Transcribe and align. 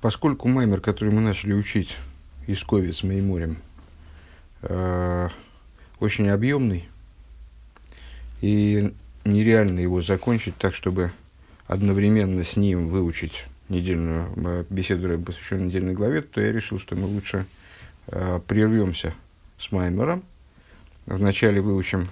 Поскольку 0.00 0.48
маймер, 0.48 0.80
который 0.80 1.12
мы 1.12 1.20
начали 1.20 1.52
учить 1.52 1.94
из 2.46 2.64
Ковец 2.64 3.02
Меймурем, 3.02 3.58
э, 4.62 5.28
очень 5.98 6.28
объемный, 6.30 6.88
и 8.40 8.94
нереально 9.24 9.80
его 9.80 10.00
закончить 10.00 10.56
так, 10.56 10.74
чтобы 10.74 11.12
одновременно 11.66 12.42
с 12.42 12.56
ним 12.56 12.88
выучить 12.88 13.44
недельную 13.68 14.32
э, 14.36 14.64
беседу, 14.70 15.18
посвященную 15.18 15.68
недельной 15.68 15.92
главе, 15.92 16.22
то 16.22 16.40
я 16.40 16.50
решил, 16.50 16.78
что 16.78 16.96
мы 16.96 17.06
лучше 17.06 17.44
э, 18.06 18.40
прервемся 18.46 19.14
с 19.58 19.70
Маймером. 19.70 20.24
Вначале 21.04 21.60
выучим 21.60 22.08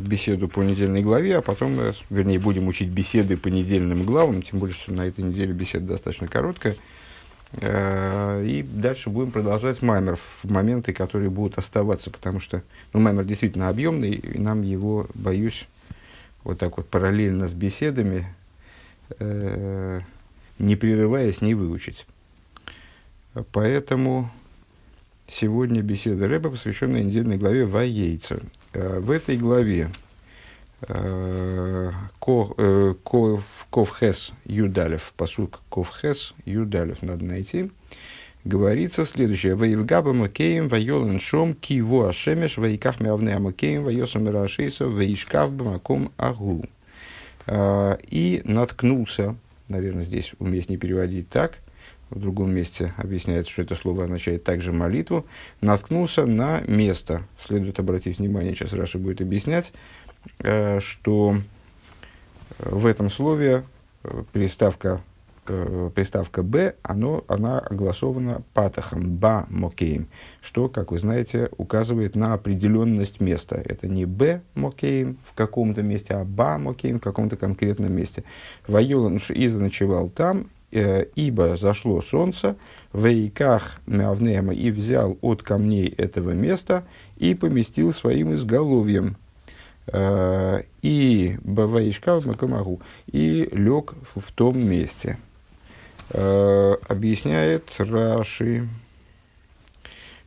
беседу 0.00 0.48
по 0.48 0.60
недельной 0.60 1.02
главе, 1.02 1.38
а 1.38 1.42
потом, 1.42 1.78
э, 1.80 1.92
вернее, 2.10 2.38
будем 2.38 2.68
учить 2.68 2.88
беседы 2.88 3.36
по 3.36 3.48
недельным 3.48 4.04
главам, 4.04 4.42
тем 4.42 4.58
более, 4.58 4.74
что 4.74 4.92
на 4.92 5.06
этой 5.06 5.24
неделе 5.24 5.52
беседа 5.52 5.86
достаточно 5.86 6.28
короткая. 6.28 6.76
Э, 7.52 8.44
и 8.44 8.62
дальше 8.62 9.10
будем 9.10 9.30
продолжать 9.30 9.80
маймер 9.80 10.16
в 10.16 10.44
моменты, 10.44 10.92
которые 10.92 11.30
будут 11.30 11.58
оставаться, 11.58 12.10
потому 12.10 12.40
что 12.40 12.62
ну, 12.92 13.00
маймер 13.00 13.24
действительно 13.24 13.68
объемный, 13.68 14.12
и 14.12 14.38
нам 14.38 14.62
его, 14.62 15.08
боюсь, 15.14 15.66
вот 16.44 16.58
так 16.58 16.76
вот 16.76 16.88
параллельно 16.88 17.48
с 17.48 17.52
беседами, 17.52 18.26
э, 19.18 20.00
не 20.58 20.76
прерываясь, 20.76 21.40
не 21.40 21.54
выучить. 21.54 22.06
Поэтому 23.52 24.30
сегодня 25.26 25.82
беседа 25.82 26.28
Рэба, 26.28 26.50
посвященная 26.50 27.02
недельной 27.02 27.38
главе 27.38 27.66
Ваейца. 27.66 28.40
Э, 28.72 28.98
в 28.98 29.10
этой 29.10 29.36
главе 29.36 29.90
э, 30.82 31.90
э, 32.26 32.94
Ковхес 33.70 34.32
Юдалев, 34.44 35.12
посук 35.16 35.60
Ковхес 35.70 36.34
Юдалев 36.44 37.02
надо 37.02 37.24
найти, 37.24 37.70
говорится 38.44 39.06
следующее. 39.06 39.54
Ваевгаба 39.54 40.12
Макеем, 40.12 40.68
Вайолан 40.68 41.18
Шом, 41.18 41.54
Киво 41.54 42.10
Ашемеш, 42.10 42.58
Ваиках 42.58 43.00
Мявне 43.00 43.38
Макеем, 43.38 43.84
Вайосам 43.84 44.28
Рашейса, 44.28 44.86
Ваишкав 44.86 45.52
Бамаком 45.52 46.12
Агу. 46.16 46.64
И 47.50 48.42
наткнулся, 48.44 49.34
наверное, 49.68 50.04
здесь 50.04 50.34
уместнее 50.38 50.78
переводить 50.78 51.30
так– 51.30 51.58
в 52.10 52.20
другом 52.20 52.54
месте 52.54 52.92
объясняется, 52.96 53.52
что 53.52 53.62
это 53.62 53.74
слово 53.74 54.04
означает 54.04 54.44
также 54.44 54.72
молитву, 54.72 55.26
наткнулся 55.60 56.26
на 56.26 56.60
место. 56.66 57.22
Следует 57.44 57.78
обратить 57.78 58.18
внимание, 58.18 58.54
сейчас 58.54 58.72
Раша 58.72 58.98
будет 58.98 59.20
объяснять, 59.20 59.72
э, 60.40 60.80
что 60.80 61.36
в 62.58 62.86
этом 62.86 63.10
слове 63.10 63.64
э, 64.04 64.24
приставка, 64.32 65.02
э, 65.46 65.90
приставка 65.94 66.42
«ב», 66.42 66.74
оно, 66.82 67.24
она 67.28 67.58
огласована 67.58 68.42
патахом 68.54 69.16
«במקום», 69.16 70.08
что, 70.40 70.68
как 70.68 70.92
вы 70.92 70.98
знаете, 70.98 71.50
указывает 71.58 72.16
на 72.16 72.32
определенность 72.32 73.20
места. 73.20 73.56
Это 73.62 73.86
не 73.86 74.06
«במקום» 74.06 75.18
в 75.26 75.34
каком-то 75.34 75.82
месте, 75.82 76.14
а 76.14 76.24
«במקום» 76.24 77.00
в 77.00 77.02
каком-то 77.02 77.36
конкретном 77.36 77.94
месте. 77.94 78.24
וילן 78.66 79.20
и 79.28 79.48
заночевал 79.48 80.08
там, 80.08 80.48
Э, 80.48 80.57
ибо 80.70 81.56
зашло 81.56 82.02
солнце, 82.02 82.56
ויקח 82.92 83.06
מאבני 83.06 83.80
המקום, 83.86 84.54
и 84.54 84.70
взял 84.70 85.16
от 85.22 85.42
камней 85.42 85.88
этого 85.88 86.32
места 86.32 86.84
и 87.16 87.34
поместил 87.34 87.92
своим 87.92 88.34
изголовьем. 88.34 89.16
Э, 89.90 90.62
и 90.82 91.38
баваишка 91.42 92.20
в 92.20 92.26
макамагу, 92.26 92.80
и 93.06 93.48
лег 93.52 93.94
в 94.14 94.32
том 94.32 94.58
месте. 94.58 95.18
Э, 96.10 96.74
объясняет 96.88 97.64
Раши. 97.78 98.68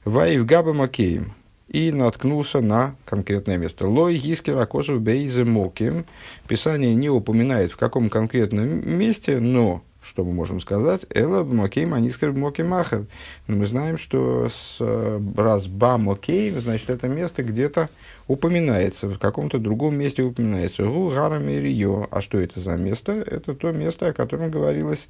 Ваив 0.04 0.46
габа 0.46 0.74
макеем. 0.74 1.34
И 1.68 1.92
наткнулся 1.92 2.60
на 2.60 2.96
конкретное 3.06 3.58
место. 3.58 3.88
Лой 3.88 4.18
гискер 4.18 4.58
акосов 4.58 5.00
бейзе 5.00 5.46
моким. 5.46 6.06
Писание 6.48 6.94
не 6.96 7.10
упоминает 7.10 7.72
в 7.72 7.78
каком 7.78 8.10
конкретном 8.10 8.98
месте, 8.98 9.40
но 9.40 9.82
что 10.02 10.24
мы 10.24 10.34
можем 10.34 10.60
сказать? 10.60 11.06
Эла 11.10 11.44
мокей 11.44 11.86
манискер 11.86 12.32
моки 12.32 12.64
махер. 12.64 13.06
Мы 13.48 13.66
знаем, 13.66 13.98
что 13.98 14.50
с, 14.50 14.78
э, 14.80 15.22
раз 15.36 15.68
ба 15.68 15.98
мокей, 15.98 16.50
значит, 16.52 16.90
это 16.90 17.08
место 17.08 17.44
где-то 17.44 17.90
упоминается, 18.28 19.08
в 19.08 19.20
каком-то 19.20 19.60
другом 19.60 19.96
месте 19.98 20.24
упоминается. 20.24 20.84
Гу 20.84 21.10
гара 21.10 21.38
мерио. 21.38 22.08
А 22.10 22.22
что 22.22 22.40
это 22.40 22.60
за 22.60 22.78
место? 22.78 23.12
Это 23.12 23.54
то 23.54 23.72
место, 23.72 24.08
о 24.08 24.14
котором 24.14 24.50
говорилось 24.50 25.08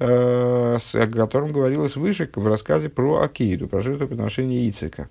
э, 0.00 0.78
о 0.78 1.06
котором 1.06 1.52
говорилось 1.52 1.94
выше 1.94 2.28
в 2.34 2.46
рассказе 2.46 2.88
про 2.88 3.20
Акиду, 3.20 3.68
про 3.68 3.80
жертвоприношение 3.80 4.68
Ицика. 4.68 5.08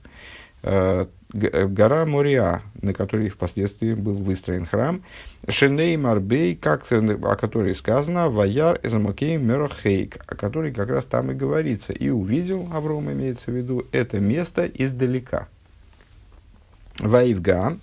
Э, 1.33 1.47
э, 1.51 1.67
гора 1.67 2.05
Мориа, 2.05 2.61
на 2.81 2.93
которой 2.93 3.29
впоследствии 3.29 3.93
был 3.93 4.15
выстроен 4.15 4.65
храм, 4.65 5.03
Шеней 5.47 5.97
Марбей, 5.97 6.55
как, 6.55 6.85
о 6.91 7.35
которой 7.35 7.75
сказано, 7.75 8.29
Ваяр 8.29 8.79
Эзамакей 8.83 9.37
Мерохейк, 9.37 10.17
о 10.27 10.35
которой 10.35 10.71
как 10.71 10.89
раз 10.89 11.05
там 11.05 11.31
и 11.31 11.33
говорится. 11.33 11.93
И 11.93 12.09
увидел, 12.09 12.69
Авром 12.71 13.11
имеется 13.11 13.51
в 13.51 13.55
виду, 13.55 13.85
это 13.91 14.19
место 14.19 14.65
издалека. 14.65 15.47
Ваивга, 16.99 17.79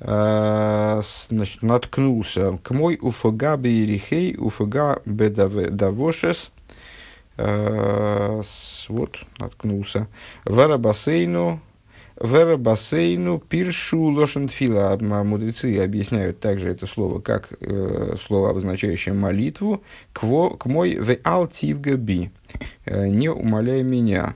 э, 0.00 1.02
значит, 1.30 1.62
наткнулся 1.62 2.58
к 2.62 2.70
мой 2.70 2.98
уфага 3.00 3.56
бейрихей, 3.56 4.36
уфага 4.38 5.00
бедавошес, 5.06 6.50
вот, 7.36 9.18
наткнулся, 9.38 10.06
варабасейну, 10.44 11.60
Вера 12.20 12.56
бассейну 12.56 13.40
пиршу 13.40 14.04
лошентфила. 14.04 14.96
Мудрецы 15.00 15.76
объясняют 15.78 16.38
также 16.38 16.70
это 16.70 16.86
слово, 16.86 17.20
как 17.20 17.52
э, 17.60 18.14
слово, 18.24 18.50
обозначающее 18.50 19.14
молитву. 19.14 19.82
Кво, 20.12 20.50
к 20.50 20.66
мой 20.66 20.96
в 20.96 21.16
алтивгаби. 21.24 22.30
Э, 22.84 23.08
не 23.08 23.28
умоляй 23.28 23.82
меня. 23.82 24.34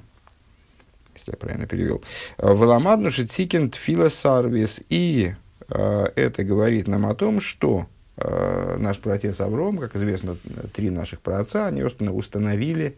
Если 1.15 1.31
я 1.31 1.37
правильно 1.37 1.69
перевел. 1.69 2.03
Веламадну 2.39 3.12
шицикин 3.12 3.71
тфила 3.71 4.09
сарвис. 4.09 4.81
И 4.89 5.34
э, 5.69 6.06
это 6.16 6.43
говорит 6.43 6.89
нам 6.89 7.06
о 7.06 7.15
том, 7.15 7.41
что 7.41 7.87
э, 8.16 8.77
наш 8.81 8.99
праотец 8.99 9.41
Авром, 9.41 9.78
как 9.78 9.95
известно, 9.95 10.37
три 10.75 10.91
наших 10.91 11.21
праотца, 11.21 11.69
они 11.69 11.84
установили, 11.84 12.97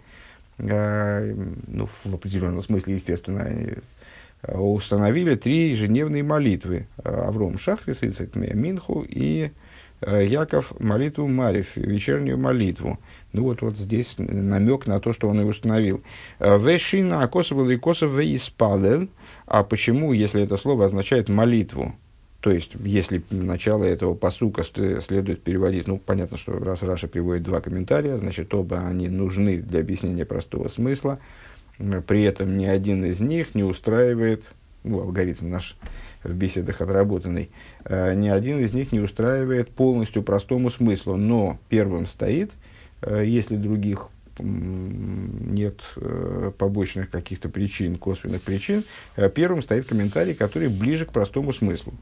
э, 0.56 1.34
ну, 1.66 1.86
в 2.04 2.14
определенном 2.14 2.62
смысле, 2.62 2.94
естественно, 2.94 3.42
Э, 3.42 3.76
установили 4.46 5.34
три 5.34 5.70
ежедневные 5.70 6.22
молитвы. 6.22 6.86
Э, 7.04 7.24
Авром 7.26 7.58
Шахрис, 7.58 8.02
Ицек 8.02 8.34
Минху 8.36 9.04
и 9.08 9.50
э, 10.00 10.26
Яков 10.26 10.72
молитву 10.80 11.26
Марев, 11.26 11.76
вечернюю 11.76 12.38
молитву. 12.38 12.98
Ну 13.32 13.44
вот, 13.44 13.62
вот 13.62 13.76
здесь 13.76 14.14
намек 14.18 14.86
на 14.86 15.00
то, 15.00 15.12
что 15.12 15.28
он 15.28 15.40
и 15.40 15.44
установил. 15.44 16.02
Вешина 16.40 17.22
Акосов 17.22 17.68
и 17.68 17.76
Косов 17.76 18.12
Вейспалел. 18.12 19.08
А 19.46 19.62
почему, 19.62 20.12
если 20.12 20.42
это 20.42 20.56
слово 20.56 20.86
означает 20.86 21.28
молитву? 21.28 21.94
То 22.40 22.50
есть, 22.50 22.72
если 22.82 23.22
начало 23.30 23.84
этого 23.84 24.14
посука 24.14 24.62
следует 24.64 25.42
переводить, 25.42 25.86
ну, 25.86 25.98
понятно, 25.98 26.38
что 26.38 26.58
раз 26.58 26.82
Раша 26.82 27.06
приводит 27.06 27.42
два 27.42 27.60
комментария, 27.60 28.16
значит, 28.16 28.52
оба 28.54 28.86
они 28.86 29.08
нужны 29.08 29.58
для 29.58 29.80
объяснения 29.80 30.24
простого 30.24 30.68
смысла. 30.68 31.18
При 32.06 32.24
этом 32.24 32.58
ни 32.58 32.66
один 32.66 33.04
из 33.04 33.20
них 33.20 33.54
не 33.54 33.62
устраивает, 33.62 34.44
ну, 34.84 35.00
алгоритм 35.00 35.48
наш 35.48 35.76
в 36.22 36.34
беседах 36.34 36.80
отработанный, 36.80 37.50
э, 37.84 38.14
ни 38.14 38.28
один 38.28 38.58
из 38.60 38.74
них 38.74 38.92
не 38.92 39.00
устраивает 39.00 39.70
полностью 39.70 40.22
простому 40.22 40.70
смыслу. 40.70 41.16
Но 41.16 41.58
первым 41.68 42.06
стоит, 42.06 42.52
э, 43.02 43.24
если 43.24 43.56
других 43.56 44.08
нет 44.38 45.80
э, 45.97 46.53
побочных 46.56 47.10
каких-то 47.10 47.50
причин, 47.50 47.97
косвенных 47.97 48.41
причин, 48.41 48.84
первым 49.34 49.62
стоит 49.62 49.86
комментарий, 49.86 50.32
который 50.32 50.68
ближе 50.68 51.04
к 51.04 51.12
простому 51.12 51.53
смыслу. 51.53 51.92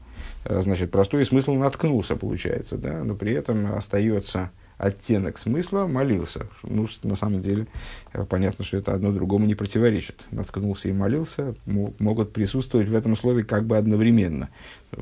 Значит, 0.45 0.89
простой 0.89 1.25
смысл 1.25 1.53
наткнулся, 1.53 2.15
получается, 2.15 2.77
да, 2.77 3.03
но 3.03 3.15
при 3.15 3.33
этом 3.33 3.73
остается 3.73 4.51
оттенок 4.79 5.37
смысла 5.37 5.87
молился. 5.87 6.47
Ну, 6.63 6.87
на 7.03 7.15
самом 7.15 7.41
деле, 7.41 7.67
э, 8.13 8.23
понятно, 8.23 8.63
что 8.63 8.77
это 8.77 8.93
одно 8.93 9.11
другому 9.11 9.45
не 9.45 9.53
противоречит. 9.53 10.25
Наткнулся 10.31 10.87
и 10.87 10.93
молился 10.93 11.53
могут 11.65 12.31
присутствовать 12.31 12.87
в 12.87 12.95
этом 12.95 13.15
слове 13.17 13.43
как 13.43 13.65
бы 13.65 13.77
одновременно. 13.77 14.49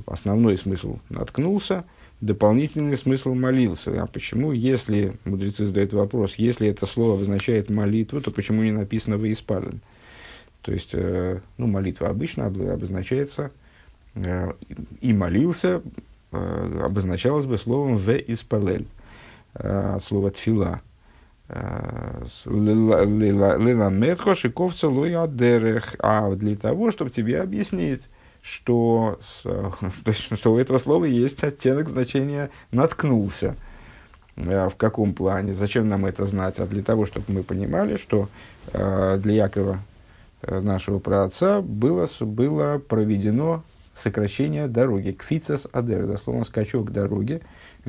Основной 0.08 0.58
смысл 0.58 0.98
наткнулся, 1.10 1.86
дополнительный 2.22 2.98
смысл 2.98 3.36
молился. 3.36 4.02
А 4.02 4.08
почему, 4.08 4.52
если, 4.52 5.14
мудрецы 5.26 5.66
задают 5.66 5.94
вопрос, 5.94 6.36
если 6.38 6.68
это 6.68 6.88
слово 6.88 7.14
обозначает 7.14 7.70
молитву, 7.70 8.20
то 8.20 8.32
почему 8.32 8.64
не 8.64 8.72
написано 8.72 9.18
«воиспален»? 9.18 9.80
То 10.64 10.72
есть, 10.72 10.90
э, 10.94 11.40
ну, 11.58 11.68
молитва 11.68 12.10
обычно 12.10 12.48
обозначается 12.48 13.52
э, 14.16 14.54
и 15.02 15.14
молился, 15.14 15.84
обозначалось 16.32 17.46
бы 17.46 17.58
словом 17.58 17.98
«в 17.98 18.12
испалель» 18.12 18.88
от 19.60 20.04
слова 20.04 20.32
«тфила». 20.32 20.82
Лила 22.46 23.90
Метхо 23.90 24.36
Шиковца 24.36 24.90
Луя 24.90 25.28
Дерех. 25.28 25.96
А 26.00 26.30
для 26.36 26.56
того, 26.56 26.92
чтобы 26.92 27.10
тебе 27.10 27.42
объяснить, 27.42 28.10
что, 28.42 29.18
что 30.14 30.54
у 30.54 30.58
этого 30.58 30.78
слова 30.78 31.06
есть 31.06 31.44
оттенок 31.44 31.90
значения 31.90 32.50
«наткнулся». 32.72 33.56
В 34.36 34.74
каком 34.78 35.14
плане? 35.14 35.54
Зачем 35.54 35.90
нам 35.90 36.06
это 36.06 36.26
знать? 36.28 36.60
А 36.60 36.68
для 36.68 36.84
того, 36.84 37.08
чтобы 37.08 37.26
мы 37.30 37.44
понимали, 37.44 37.96
что 37.96 38.30
для 38.72 39.34
Якова, 39.34 39.80
нашего 40.42 41.00
праотца, 41.00 41.62
было, 41.62 42.08
было 42.20 42.78
проведено 42.78 43.64
сокращение 43.96 44.68
дороги. 44.68 45.12
Кфицас 45.12 45.68
адер, 45.72 46.06
дословно 46.06 46.44
скачок 46.44 46.92
дороги, 46.92 47.42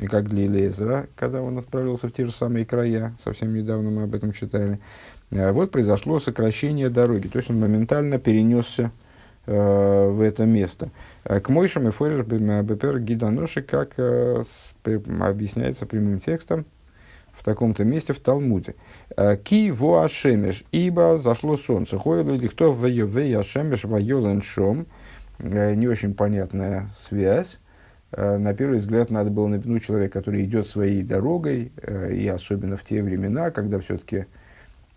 как 0.07 0.29
для 0.29 0.47
Лезера, 0.47 1.07
когда 1.15 1.41
он 1.41 1.57
отправился 1.57 2.07
в 2.07 2.11
те 2.11 2.25
же 2.25 2.31
самые 2.31 2.65
края, 2.65 3.15
совсем 3.23 3.53
недавно 3.53 3.89
мы 3.89 4.03
об 4.03 4.15
этом 4.15 4.31
читали. 4.31 4.79
А 5.31 5.51
вот 5.51 5.71
произошло 5.71 6.19
сокращение 6.19 6.89
дороги, 6.89 7.27
то 7.27 7.37
есть 7.37 7.49
он 7.49 7.59
моментально 7.59 8.17
перенесся 8.17 8.91
э, 9.45 10.09
в 10.09 10.21
это 10.21 10.45
место. 10.45 10.89
А 11.23 11.39
к 11.39 11.49
Мойшам 11.49 11.87
и 11.87 11.91
Фойрер 11.91 12.23
Бепер 12.23 12.99
Гиданоши, 12.99 13.61
как 13.61 13.93
э, 13.97 14.43
объясняется 15.19 15.85
прямым 15.85 16.19
текстом, 16.19 16.65
в 17.31 17.43
таком-то 17.43 17.85
месте 17.85 18.13
в 18.13 18.19
Талмуде. 18.19 18.75
«Э, 19.15 19.37
Ки 19.37 19.71
во 19.71 20.03
ашемеш, 20.03 20.63
ибо 20.71 21.17
зашло 21.17 21.57
солнце. 21.57 21.97
Хойлу 21.97 22.35
или 22.35 22.47
кто 22.47 22.71
в 22.71 22.85
ашемеш 22.85 23.83
вайолен 23.83 24.41
шом. 24.41 24.87
Не 25.39 25.87
очень 25.87 26.15
понятная 26.15 26.89
связь. 26.99 27.59
Э, 28.11 28.37
на 28.37 28.53
первый 28.53 28.79
взгляд 28.79 29.09
надо 29.09 29.29
было 29.29 29.47
напомнить 29.47 29.85
человека, 29.85 30.19
который 30.19 30.43
идет 30.43 30.67
своей 30.67 31.03
дорогой, 31.03 31.71
э, 31.81 32.13
и 32.13 32.27
особенно 32.27 32.77
в 32.77 32.83
те 32.83 33.03
времена, 33.03 33.51
когда 33.51 33.79
все-таки 33.79 34.25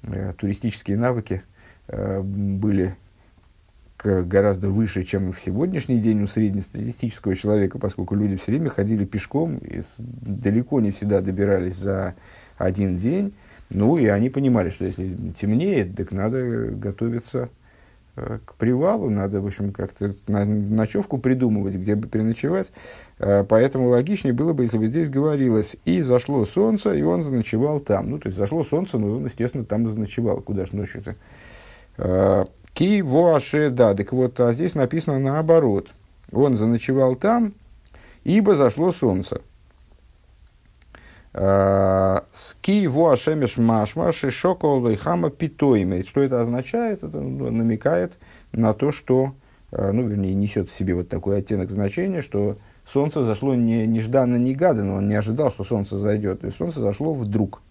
э, 0.02 0.32
туристические 0.36 0.96
навыки 0.96 1.42
были 1.88 2.94
гораздо 4.02 4.68
выше, 4.68 5.02
чем 5.02 5.32
в 5.32 5.40
сегодняшний 5.40 5.98
день 5.98 6.22
у 6.22 6.26
среднестатистического 6.26 7.34
человека, 7.34 7.78
поскольку 7.78 8.14
люди 8.14 8.36
все 8.36 8.52
время 8.52 8.70
ходили 8.70 9.04
пешком 9.04 9.58
и 9.58 9.82
далеко 9.98 10.80
не 10.80 10.92
всегда 10.92 11.20
добирались 11.20 11.76
за 11.76 12.14
один 12.56 12.98
день. 12.98 13.34
Ну, 13.68 13.98
и 13.98 14.06
они 14.06 14.30
понимали, 14.30 14.70
что 14.70 14.86
если 14.86 15.16
темнеет, 15.38 15.96
так 15.96 16.12
надо 16.12 16.70
готовиться 16.70 17.50
к 18.14 18.54
привалу, 18.56 19.08
надо, 19.08 19.40
в 19.40 19.46
общем, 19.46 19.72
как-то 19.72 20.14
ночевку 20.26 21.16
придумывать, 21.16 21.76
где 21.76 21.94
бы 21.94 22.08
переночевать. 22.08 22.70
Э, 23.18 23.42
поэтому 23.42 23.88
логичнее 23.88 24.34
было 24.34 24.52
бы, 24.52 24.64
если 24.64 24.76
бы 24.76 24.86
здесь 24.88 25.08
говорилось, 25.08 25.76
и 25.86 26.02
зашло 26.02 26.44
солнце, 26.44 26.92
и 26.92 27.02
он 27.02 27.24
заночевал 27.24 27.80
там. 27.80 28.10
Ну, 28.10 28.18
то 28.18 28.28
есть, 28.28 28.38
зашло 28.38 28.64
солнце, 28.64 28.98
но 28.98 29.16
он, 29.16 29.24
естественно, 29.24 29.64
там 29.64 29.88
заночевал. 29.88 30.42
Куда 30.42 30.66
ж 30.66 30.72
ночью-то? 30.72 31.16
Э, 31.96 32.44
ки 32.74 33.00
воаше 33.00 33.70
да, 33.70 33.94
так 33.94 34.12
вот, 34.12 34.38
а 34.40 34.52
здесь 34.52 34.74
написано 34.74 35.18
наоборот. 35.18 35.88
Он 36.32 36.58
заночевал 36.58 37.16
там, 37.16 37.54
ибо 38.24 38.56
зашло 38.56 38.92
солнце. 38.92 39.40
Ски 41.34 42.72
его 42.72 43.10
ашемеш 43.10 43.56
машма 43.56 44.12
шишокол 44.12 44.94
хама 44.96 45.30
питоиме. 45.30 46.04
Что 46.04 46.20
это 46.20 46.42
означает? 46.42 47.02
Это 47.02 47.20
ну, 47.20 47.50
намекает 47.50 48.18
на 48.52 48.74
то, 48.74 48.92
что, 48.92 49.32
э, 49.70 49.92
ну, 49.92 50.06
вернее, 50.06 50.34
несет 50.34 50.68
в 50.68 50.74
себе 50.74 50.94
вот 50.94 51.08
такой 51.08 51.38
оттенок 51.38 51.70
значения, 51.70 52.20
что 52.20 52.58
солнце 52.86 53.24
зашло 53.24 53.54
не, 53.54 53.86
нежданно, 53.86 54.36
негаданно, 54.36 54.96
он 54.96 55.08
не 55.08 55.14
ожидал, 55.14 55.50
что 55.50 55.64
солнце 55.64 55.96
зайдет. 55.96 56.40
То 56.40 56.46
есть 56.48 56.58
солнце 56.58 56.80
зашло 56.80 57.14
вдруг, 57.14 57.62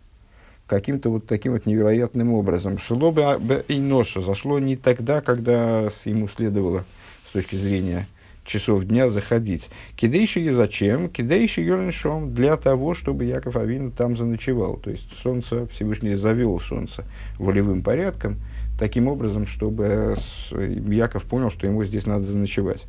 каким-то 0.65 1.11
вот 1.11 1.27
таким 1.27 1.53
вот 1.53 1.67
невероятным 1.67 2.33
образом. 2.33 2.79
Шело 2.79 3.11
бы 3.11 3.63
и 3.67 3.79
ноша 3.79 4.21
зашло 4.21 4.57
не 4.57 4.75
тогда, 4.75 5.21
когда 5.21 5.89
ему 6.05 6.27
следовало 6.27 6.83
с 7.29 7.33
точки 7.33 7.55
зрения 7.55 8.07
часов 8.45 8.83
дня 8.85 9.09
заходить. 9.09 9.69
Кидейши 9.95 10.41
и 10.41 10.49
зачем? 10.49 11.09
Кидейши 11.09 11.61
юрншом 11.61 12.33
для 12.33 12.57
того, 12.57 12.93
чтобы 12.93 13.25
Яков 13.25 13.55
Авину 13.55 13.91
там 13.91 14.17
заночевал. 14.17 14.77
То 14.77 14.89
есть 14.89 15.07
солнце, 15.21 15.67
Всевышний 15.67 16.15
завел 16.15 16.59
солнце 16.59 17.05
волевым 17.37 17.83
порядком, 17.83 18.37
таким 18.79 19.07
образом, 19.07 19.45
чтобы 19.45 20.15
Яков 20.51 21.23
понял, 21.25 21.49
что 21.49 21.67
ему 21.67 21.83
здесь 21.83 22.05
надо 22.05 22.23
заночевать. 22.23 22.85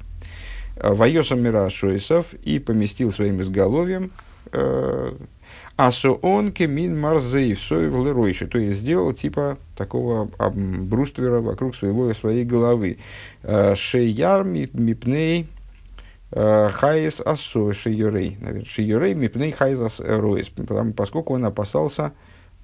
Вайосам 0.76 1.42
Мира 1.42 1.68
Шойсов 1.68 2.32
и 2.42 2.58
поместил 2.58 3.12
своим 3.12 3.40
изголовьем 3.42 4.10
э, 5.52 5.62
עשאן 5.76 6.52
כמין 6.52 7.00
מרזב 7.00 8.06
לראשו, 8.06 8.46
то 8.46 8.58
есть 8.58 8.80
сделал 8.80 9.14
типа 9.14 9.58
такого 9.76 10.30
бруствера 10.50 11.40
вокруг 11.40 11.74
своего, 11.74 12.12
своей 12.12 12.44
головы. 12.44 12.98
Э, 13.42 13.74
שירא 13.74 14.44
מפני 14.44 15.48
э, 16.30 16.68
חיית 16.72 17.20
השדה 17.20 17.72
שירא. 17.72 18.36
שירא 18.66 19.14
מפני 19.14 19.50
חיית 19.50 19.80
השדה 19.80 20.04
поскольку 20.94 21.34
он 21.34 21.46
опасался 21.46 22.12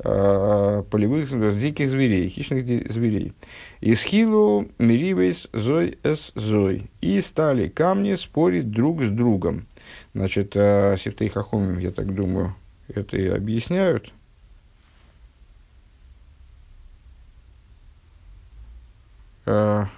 э, 0.00 0.82
полевых 0.90 1.58
диких 1.58 1.88
зверей, 1.88 2.28
хищных 2.28 2.66
зверей. 2.92 3.32
Исхилу 3.80 4.68
миривейс 4.78 5.48
зой 5.54 5.98
эс 6.02 6.30
зой. 6.34 6.90
И 7.00 7.22
стали 7.22 7.68
камни 7.68 8.14
спорить 8.14 8.70
друг 8.70 9.02
с 9.02 9.08
другом. 9.08 9.66
Значит, 10.14 10.52
Септей 10.52 11.30
Хахомим, 11.30 11.78
я 11.78 11.90
так 11.90 12.14
думаю, 12.14 12.54
это 12.88 13.16
и 13.16 13.26
объясняют. 13.26 14.12
А, 19.46 19.88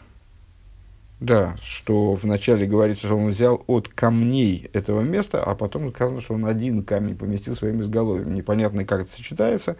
да, 1.19 1.57
что 1.63 2.15
вначале 2.15 2.67
говорится, 2.67 3.07
что 3.07 3.17
он 3.17 3.31
взял 3.31 3.63
от 3.67 3.89
камней 3.89 4.71
этого 4.73 5.03
места, 5.03 5.43
а 5.43 5.55
потом 5.55 5.91
сказано, 5.91 6.21
что 6.21 6.35
он 6.35 6.47
один 6.47 6.83
камень 6.83 7.17
поместил 7.17 7.55
своим 7.55 7.83
изголовьем. 7.83 8.35
Непонятно, 8.35 8.85
как 8.85 9.03
это 9.03 9.13
сочетается. 9.13 9.77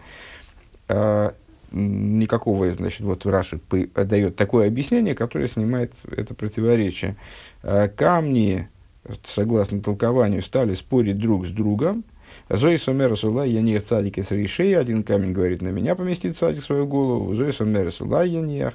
А, 0.87 1.33
никакого, 1.71 2.73
значит, 2.75 3.01
вот 3.01 3.25
Раши 3.25 3.59
дает 3.95 4.35
такое 4.35 4.67
объяснение, 4.67 5.15
которое 5.15 5.47
снимает 5.47 5.93
это 6.11 6.35
противоречие. 6.35 7.15
А, 7.63 7.87
камни, 7.87 8.69
согласно 9.23 9.81
толкованию, 9.81 10.41
стали 10.41 10.73
спорить 10.73 11.17
друг 11.17 11.47
с 11.47 11.49
другом, 11.49 12.03
Зои 12.53 12.75
Сомера 12.75 13.15
Сула, 13.15 13.45
я 13.45 13.61
не 13.61 13.79
цадик 13.79 14.17
из 14.17 14.29
решей, 14.31 14.77
один 14.77 15.03
камень 15.03 15.31
говорит, 15.31 15.61
на 15.61 15.69
меня 15.69 15.95
поместит 15.95 16.37
цадик 16.37 16.61
свою 16.61 16.85
голову. 16.85 17.33
Зои 17.33 17.51
Сомера 17.51 17.89
Сула, 17.91 18.23
я 18.23 18.41
не 18.41 18.73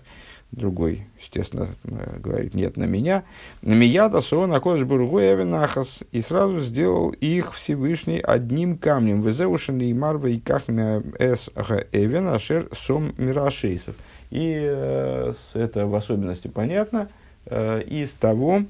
другой, 0.51 1.07
естественно, 1.21 1.69
э, 1.85 2.19
говорит, 2.19 2.55
нет, 2.55 2.79
на 2.79 2.85
меня. 2.85 3.25
На 3.61 3.75
меня 3.75 4.11
сон, 4.23 4.55
а 4.55 4.61
кодыш 4.61 4.85
бургу 4.85 5.21
эвенахас, 5.21 6.05
и 6.11 6.23
сразу 6.23 6.61
сделал 6.61 7.11
их 7.11 7.53
Всевышний 7.53 8.19
одним 8.19 8.79
камнем. 8.79 9.21
Везеушен 9.21 9.79
и 9.81 9.93
марва 9.93 10.29
и 10.29 10.39
кахмя 10.39 11.03
эс 11.19 11.51
эвен 11.93 12.29
ашер 12.29 12.69
сом 12.73 13.13
мирашейсов. 13.19 13.95
И 14.31 14.55
э, 14.59 15.35
это 15.53 15.87
в 15.87 15.95
особенности 15.95 16.49
понятно 16.49 17.09
э, 17.45 17.83
из 17.83 18.11
того, 18.13 18.63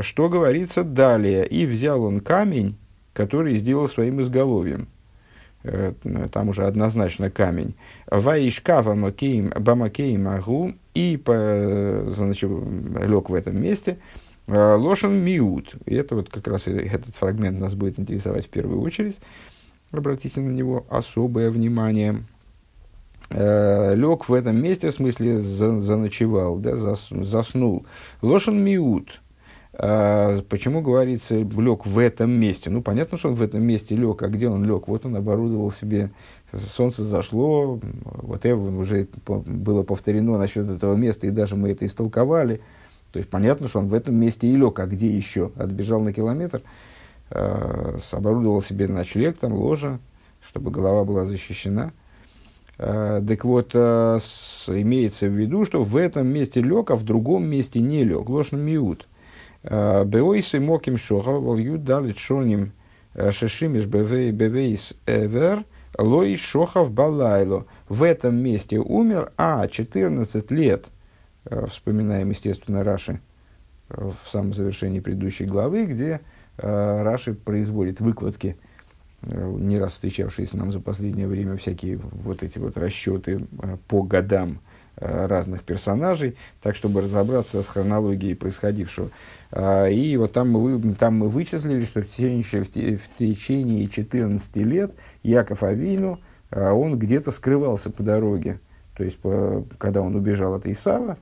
что 0.00 0.28
говорится 0.28 0.82
далее. 0.82 1.46
И 1.46 1.66
взял 1.66 2.02
он 2.02 2.20
камень, 2.20 2.74
который 3.18 3.56
сделал 3.56 3.88
своим 3.88 4.20
изголовьем. 4.20 4.86
Э, 5.64 5.92
там 6.32 6.50
уже 6.50 6.66
однозначно 6.66 7.30
камень. 7.30 7.74
Ваишка 8.06 8.80
бамакеем 8.80 10.28
агу 10.28 10.72
и 10.94 11.20
значит, 11.26 12.48
лег 12.48 13.28
в 13.28 13.34
этом 13.34 13.60
месте. 13.60 13.98
Э, 14.46 14.76
Лошен 14.76 15.14
миут. 15.24 15.74
И 15.84 15.96
это 15.96 16.14
вот 16.14 16.30
как 16.30 16.46
раз 16.46 16.68
этот 16.68 17.16
фрагмент 17.16 17.58
нас 17.58 17.74
будет 17.74 17.98
интересовать 17.98 18.46
в 18.46 18.50
первую 18.50 18.80
очередь. 18.82 19.18
Обратите 19.90 20.40
на 20.40 20.50
него 20.50 20.86
особое 20.88 21.50
внимание. 21.50 22.22
Э, 23.30 23.96
лег 23.96 24.28
в 24.28 24.32
этом 24.32 24.62
месте, 24.62 24.92
в 24.92 24.94
смысле 24.94 25.40
заночевал, 25.40 26.58
да, 26.58 26.76
заснул. 26.76 27.84
Лошен 28.22 28.62
миут 28.62 29.20
почему 29.78 30.80
говорится 30.80 31.36
лег 31.36 31.86
в 31.86 31.98
этом 31.98 32.32
месте? 32.32 32.68
Ну, 32.68 32.82
понятно, 32.82 33.16
что 33.16 33.28
он 33.28 33.36
в 33.36 33.42
этом 33.42 33.62
месте 33.62 33.94
лег, 33.94 34.20
а 34.22 34.28
где 34.28 34.48
он 34.48 34.64
лег? 34.64 34.88
Вот 34.88 35.06
он 35.06 35.14
оборудовал 35.14 35.70
себе, 35.70 36.10
солнце 36.74 37.04
зашло, 37.04 37.78
вот 38.04 38.44
уже 38.44 39.06
было 39.24 39.84
повторено 39.84 40.36
насчет 40.36 40.68
этого 40.68 40.96
места, 40.96 41.28
и 41.28 41.30
даже 41.30 41.54
мы 41.54 41.70
это 41.70 41.86
истолковали. 41.86 42.60
То 43.12 43.20
есть 43.20 43.30
понятно, 43.30 43.68
что 43.68 43.78
он 43.78 43.88
в 43.88 43.94
этом 43.94 44.16
месте 44.16 44.48
и 44.48 44.56
лег, 44.56 44.80
а 44.80 44.86
где 44.86 45.08
еще? 45.08 45.52
Отбежал 45.54 46.00
на 46.00 46.12
километр, 46.12 46.62
э, 47.30 47.98
оборудовал 48.10 48.62
себе 48.62 48.88
ночлег, 48.88 49.38
там 49.38 49.52
ложа, 49.52 50.00
чтобы 50.42 50.72
голова 50.72 51.04
была 51.04 51.24
защищена. 51.24 51.92
Э, 52.78 53.22
так 53.26 53.44
вот, 53.44 53.76
имеется 53.76 55.28
в 55.28 55.32
виду, 55.38 55.64
что 55.64 55.84
в 55.84 55.96
этом 55.96 56.26
месте 56.26 56.60
лег, 56.60 56.90
а 56.90 56.96
в 56.96 57.04
другом 57.04 57.46
месте 57.46 57.80
не 57.80 58.02
лег. 58.02 58.28
Ложный 58.28 58.60
миут. 58.60 59.06
Беойсы 59.62 60.60
моким 60.60 60.96
шоха, 60.96 61.32
вол 61.32 61.56
ю 61.56 61.78
далит 61.78 62.18
шоним 62.18 62.72
шешимиш 63.30 63.86
бевейс 63.86 64.94
эвер, 65.06 65.64
Лой 65.98 66.36
Шохов 66.36 66.92
Балайло. 66.92 67.66
В 67.88 68.02
этом 68.04 68.36
месте 68.36 68.78
умер, 68.78 69.32
а 69.36 69.66
14 69.66 70.50
лет, 70.52 70.86
э, 71.44 71.66
вспоминаем, 71.66 72.30
естественно, 72.30 72.84
Раши 72.84 73.20
в 73.88 74.30
самом 74.30 74.52
завершении 74.52 75.00
предыдущей 75.00 75.46
главы, 75.46 75.86
где 75.86 76.20
э, 76.58 77.02
Раши 77.02 77.34
производит 77.34 78.00
выкладки, 78.00 78.56
э, 79.22 79.54
не 79.58 79.78
раз 79.78 79.92
встречавшиеся 79.92 80.56
нам 80.56 80.72
за 80.72 80.80
последнее 80.80 81.26
время, 81.26 81.56
всякие 81.56 81.96
вот 81.96 82.42
эти 82.42 82.58
вот 82.58 82.76
расчеты 82.76 83.40
э, 83.62 83.76
по 83.88 84.02
годам 84.02 84.50
э, 84.50 84.77
разных 85.00 85.62
персонажей, 85.62 86.36
так, 86.62 86.76
чтобы 86.76 87.02
разобраться 87.02 87.62
с 87.62 87.66
хронологией 87.66 88.34
происходившего. 88.34 89.10
Э, 89.50 89.92
и 89.92 90.16
вот 90.16 90.32
там 90.32 90.50
мы, 90.50 90.94
там 90.94 91.18
мы 91.18 91.28
вычислили, 91.28 91.84
что 91.84 92.02
в 92.02 92.08
течение, 92.08 92.42
в, 92.42 93.18
течение 93.18 93.86
14 93.86 94.56
лет 94.56 94.92
Яков 95.22 95.62
Авину, 95.62 96.20
э, 96.50 96.70
он 96.70 96.98
где-то 96.98 97.30
скрывался 97.30 97.90
по 97.90 98.02
дороге. 98.02 98.60
То 98.96 99.04
есть, 99.04 99.18
когда 99.78 100.02
он 100.02 100.16
убежал 100.16 100.54
от 100.54 100.66
Исава, 100.66 101.18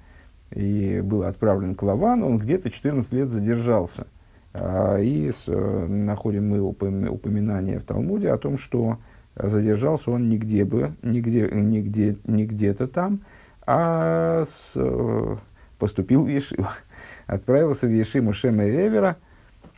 и 0.51 1.01
был 1.03 1.25
отправлен 1.25 1.75
к 1.75 1.83
Лавану, 1.83 2.27
он 2.27 2.39
где-то 2.39 2.71
14 2.71 3.13
лет 3.13 3.31
задержался. 3.31 4.07
А, 4.55 4.99
и 4.99 5.31
с, 5.31 5.49
э, 5.49 5.87
находим 5.87 6.49
мы 6.49 6.61
упоминание 6.61 7.79
в 7.79 7.85
Талмуде 7.85 8.31
о 8.31 8.39
том, 8.39 8.57
что 8.57 8.99
задержался 9.37 10.13
он 10.13 10.29
нигде 10.31 10.65
бы, 10.65 10.93
нигде, 11.03 11.51
нигде, 11.53 12.17
не 12.25 12.47
где-то 12.47 12.89
там, 12.89 13.21
а 13.67 14.45
с, 14.47 14.75
э, 14.77 15.37
поступил 15.79 16.25
в 16.25 16.29
Ешиву. 16.29 16.67
Отправился 17.27 17.87
в 17.87 17.91
Ешиму 17.91 18.33
Шема 18.33 18.65
и 18.65 18.71
Эвера, 18.71 19.17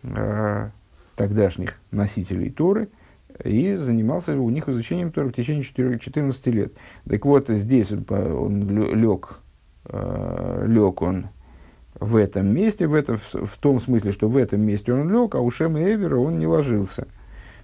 э, 0.02 0.68
тогдашних 1.16 1.80
носителей 1.90 2.50
Торы, 2.50 2.90
и 3.42 3.76
занимался 3.76 4.38
у 4.38 4.50
них 4.50 4.68
изучением 4.68 5.10
Торы 5.10 5.30
в 5.30 5.32
течение 5.32 5.62
14 5.62 6.46
лет. 6.48 6.74
Так 7.08 7.24
вот, 7.24 7.48
здесь 7.48 7.90
он, 7.90 8.04
он 8.10 9.00
лег 9.00 9.40
э, 9.86 10.64
лег 10.66 11.02
он 11.02 11.28
в 11.98 12.16
этом 12.16 12.54
месте, 12.54 12.86
в, 12.86 12.94
это, 12.94 13.16
в, 13.16 13.58
том 13.58 13.80
смысле, 13.80 14.12
что 14.12 14.28
в 14.28 14.36
этом 14.36 14.60
месте 14.60 14.92
он 14.92 15.10
лег, 15.10 15.34
а 15.34 15.40
у 15.40 15.50
Шема 15.50 15.82
Эвера 15.82 16.16
он 16.16 16.38
не 16.38 16.46
ложился. 16.46 17.08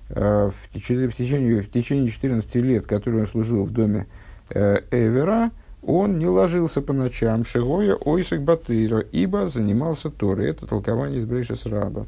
В, 0.08 0.52
течение, 0.72 1.08
в, 1.08 1.14
течение, 1.14 1.62
в 1.62 1.70
течение 1.70 2.08
14 2.08 2.54
лет, 2.56 2.86
которые 2.86 3.22
он 3.22 3.26
служил 3.26 3.64
в 3.64 3.70
доме 3.70 4.06
Эвера, 4.50 5.50
он 5.86 6.18
не 6.18 6.26
ложился 6.26 6.80
по 6.82 6.92
ночам, 6.92 7.44
Шигоя 7.44 7.94
Ойсек 7.94 8.40
Батыра, 8.40 9.00
ибо 9.12 9.46
занимался 9.46 10.10
Торой. 10.10 10.50
Это 10.50 10.66
толкование 10.66 11.18
из 11.18 11.24
Брейшес 11.24 11.66
Раба. 11.66 12.06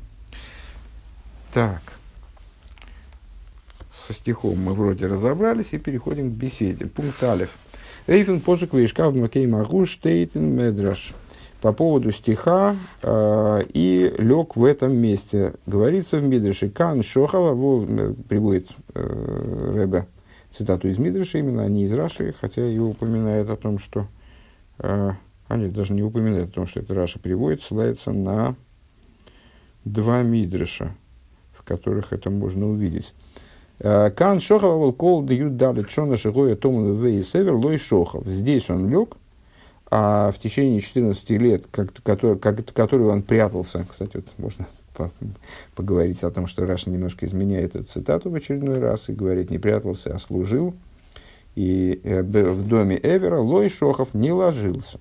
Так. 1.53 1.83
Со 4.07 4.13
стихом 4.13 4.59
мы 4.63 4.73
вроде 4.73 5.07
разобрались 5.07 5.73
и 5.73 5.79
переходим 5.79 6.31
к 6.31 6.35
беседе. 6.35 6.87
Пункт 6.87 7.23
Алиф. 7.23 7.51
Эйфен 8.07 8.41
позык 8.41 8.73
вейшкав 8.73 9.15
макей 9.15 9.47
магу 9.47 9.85
штейтен 9.85 10.55
медраш. 10.55 11.13
По 11.61 11.73
поводу 11.73 12.13
стиха 12.13 12.77
э, 13.03 13.63
и 13.73 14.15
лег 14.19 14.57
в 14.57 14.65
этом 14.65 14.97
месте. 14.97 15.55
Говорится 15.67 16.19
в 16.19 16.23
Мидрше. 16.23 16.69
Кан 16.69 17.03
Шохава, 17.03 17.51
его 17.51 17.85
э, 17.89 18.15
приводит 18.29 18.69
э, 18.95 19.73
Ребе 19.75 20.07
цитату 20.57 20.89
из 20.89 20.99
Мидраша, 20.99 21.39
именно, 21.39 21.65
а 21.65 21.69
не 21.69 21.85
из 21.85 21.93
Раши, 21.93 22.35
хотя 22.39 22.67
и 22.67 22.79
упоминает 22.79 23.49
о 23.51 23.57
том, 23.57 23.79
что... 23.79 24.07
Э, 24.79 25.13
а 25.49 25.57
нет, 25.57 25.73
даже 25.73 25.93
не 25.93 26.03
упоминает 26.03 26.49
о 26.51 26.53
том, 26.53 26.67
что 26.67 26.81
это 26.81 26.95
Раша 26.95 27.19
приводит, 27.19 27.63
ссылается 27.63 28.13
на 28.13 28.57
два 29.85 30.23
Мидраша, 30.23 30.95
в 31.53 31.63
которых 31.63 32.13
это 32.13 32.31
можно 32.31 32.69
увидеть. 32.69 33.15
Э, 33.79 34.11
Кан 34.11 34.41
Шохов 34.41 34.81
был 34.81 34.93
кол 34.93 35.23
дают 35.23 35.57
дали 35.57 35.83
чона 35.83 36.17
шигоя 36.17 36.57
тому 36.57 36.95
вей 36.95 37.23
север 37.23 37.55
лой 37.55 37.79
Шохов. 37.79 38.27
Здесь 38.27 38.71
он 38.71 38.91
лег, 38.91 39.17
а 39.91 40.33
в 40.33 40.39
течение 40.39 40.81
14 40.81 41.31
лет, 41.31 41.67
как, 41.71 41.93
который, 42.03 42.39
как, 42.39 42.65
который 42.73 43.07
он 43.07 43.23
прятался, 43.23 43.87
кстати, 43.89 44.17
вот 44.17 44.27
можно 44.39 44.67
поговорить 45.75 46.23
о 46.23 46.31
том, 46.31 46.47
что 46.47 46.67
Раша 46.67 46.91
немножко 46.91 47.27
изменяет 47.27 47.77
эту 47.77 47.85
цитату 47.85 48.31
в 48.31 48.35
очередной 48.35 48.79
раз 48.79 49.09
и 49.09 49.13
говорит, 49.13 49.51
не 49.51 49.59
прятался, 49.59 50.15
а 50.15 50.19
служил. 50.19 50.75
И 51.55 52.01
э, 52.05 52.23
в 52.23 52.69
доме 52.69 52.99
Эвера 53.03 53.41
Лой 53.41 53.69
Шохов 53.69 54.15
не 54.15 54.33
ложился. 54.33 54.99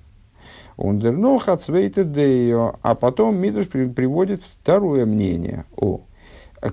Он 0.78 1.00
дернох 1.00 1.48
от 1.48 1.64
а 1.70 2.96
потом 2.96 3.38
Мидрш 3.38 3.68
приводит 3.68 4.42
второе 4.44 5.06
мнение 5.06 5.66
о 5.78 6.02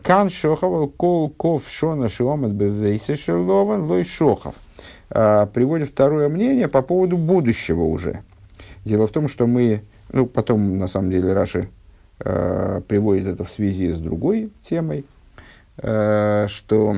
Кан 0.03 0.31
шохав 0.31 0.93
кол 0.97 1.29
ков 1.31 1.69
шона 1.69 2.09
шиомат 2.09 2.53
бевейсе 2.53 3.15
шерлован 3.15 3.85
лой 3.85 4.05
шохав. 4.05 4.55
А, 5.11 5.47
приводит 5.47 5.91
второе 5.91 6.29
мнение 6.29 6.69
по 6.69 6.83
поводу 6.83 7.19
будущего 7.19 7.83
уже. 7.83 8.23
Дело 8.85 9.07
в 9.07 9.11
том, 9.11 9.29
что 9.29 9.47
мы, 9.47 9.83
ну, 10.11 10.27
потом, 10.27 10.79
на 10.79 10.87
самом 10.87 11.11
деле, 11.11 11.33
Раши 11.33 11.69
приводит 12.23 13.27
это 13.27 13.45
в 13.45 13.51
связи 13.51 13.93
с 13.93 13.99
другой 13.99 14.53
темой, 14.63 15.05
э, 15.79 16.47
что 16.49 16.97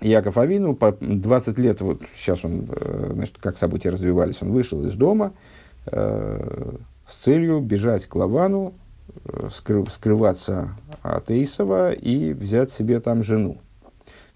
Яков 0.00 0.38
Авину 0.38 0.74
по 0.74 0.96
20 1.00 1.58
лет, 1.58 1.80
вот 1.80 2.02
сейчас 2.16 2.44
он, 2.44 2.68
э, 2.70 3.10
значит, 3.14 3.36
как 3.38 3.58
события 3.58 3.90
развивались, 3.90 4.40
он 4.40 4.52
вышел 4.52 4.84
из 4.86 4.94
дома 4.94 5.32
э, 5.86 6.74
с 7.06 7.14
целью 7.14 7.60
бежать 7.60 8.06
к 8.06 8.14
Лавану, 8.14 8.74
скры, 9.50 9.84
скрываться 9.90 10.70
от 11.02 11.30
Эйсова 11.30 11.92
и 11.92 12.32
взять 12.32 12.72
себе 12.72 13.00
там 13.00 13.22
жену, 13.22 13.58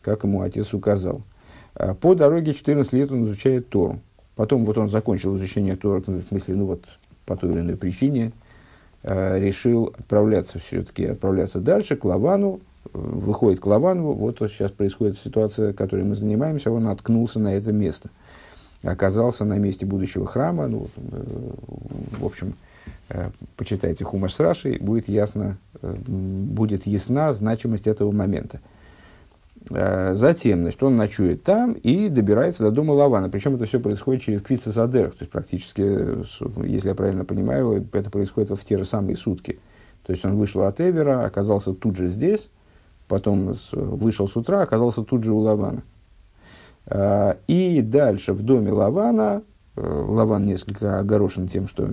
как 0.03 0.25
ему 0.25 0.43
отец 0.43 0.75
указал. 0.75 1.23
По 2.01 2.15
дороге 2.15 2.53
14 2.53 2.93
лет 2.93 3.11
он 3.11 3.27
изучает 3.27 3.69
Тору. 3.69 4.01
Потом 4.35 4.65
вот 4.65 4.77
он 4.77 4.91
закончил 4.91 5.37
изучение 5.37 5.77
Торы, 5.77 6.03
в 6.07 6.29
смысле, 6.29 6.57
ну 6.57 6.67
вот 6.67 6.85
по 7.25 7.37
той 7.37 7.53
или 7.53 7.61
иной 7.61 7.77
причине, 7.77 8.27
э, 8.27 8.46
решил 9.07 9.95
отправляться 9.99 10.59
все-таки, 10.59 11.05
отправляться 11.05 11.61
дальше, 11.61 11.97
к 11.97 12.05
Лавану, 12.05 12.61
выходит 12.93 13.61
к 13.61 13.67
Лавану, 13.67 14.13
вот 14.13 14.39
сейчас 14.39 14.71
происходит 14.71 15.19
ситуация, 15.19 15.73
которой 15.73 16.05
мы 16.05 16.17
занимаемся, 16.17 16.71
он 16.71 16.83
наткнулся 16.83 17.39
на 17.39 17.55
это 17.55 17.73
место. 17.73 18.11
Оказался 18.83 19.45
на 19.45 19.59
месте 19.59 19.87
будущего 19.87 20.27
храма, 20.27 20.67
ну, 20.67 20.89
э, 20.97 21.51
в 22.19 22.27
общем, 22.27 22.55
Э, 23.09 23.31
почитайте 23.57 24.05
Хумаш 24.05 24.35
с 24.35 24.41
Рашей, 24.41 24.79
будет 24.79 25.09
ясно, 25.09 25.59
э, 25.81 25.95
будет 26.07 26.87
ясна 26.87 27.33
значимость 27.33 27.87
этого 27.87 28.11
момента. 28.11 28.61
Э, 29.71 30.15
затем, 30.15 30.61
значит, 30.63 30.83
он 30.83 30.97
ночует 30.97 31.43
там 31.43 31.73
и 31.73 32.09
добирается 32.09 32.63
до 32.63 32.71
дома 32.71 32.93
Лавана. 32.93 33.29
Причем 33.29 33.57
это 33.57 33.67
все 33.67 33.81
происходит 33.81 34.23
через 34.23 34.43
Квица 34.43 34.73
Садерах. 34.73 35.13
То 35.13 35.23
есть, 35.23 35.33
практически, 35.33 35.81
если 36.67 36.89
я 36.89 36.95
правильно 36.95 37.25
понимаю, 37.25 37.87
это 37.93 38.11
происходит 38.11 38.51
в 38.51 38.65
те 38.65 38.79
же 38.79 38.85
самые 38.85 39.17
сутки. 39.17 39.59
То 40.07 40.13
есть, 40.13 40.25
он 40.25 40.37
вышел 40.37 40.63
от 40.63 40.81
Эвера, 40.81 41.25
оказался 41.25 41.73
тут 41.73 41.97
же 41.97 42.09
здесь, 42.09 42.49
потом 43.09 43.55
вышел 43.73 44.29
с 44.29 44.37
утра, 44.37 44.63
оказался 44.63 45.03
тут 45.03 45.25
же 45.25 45.33
у 45.33 45.39
Лавана. 45.39 45.83
И 47.49 47.83
дальше 47.83 48.33
в 48.33 48.43
доме 48.45 48.71
Лавана, 48.71 49.43
Лаван 49.75 50.47
несколько 50.47 51.01
огорошен 51.01 51.49
тем, 51.49 51.67
что 51.67 51.89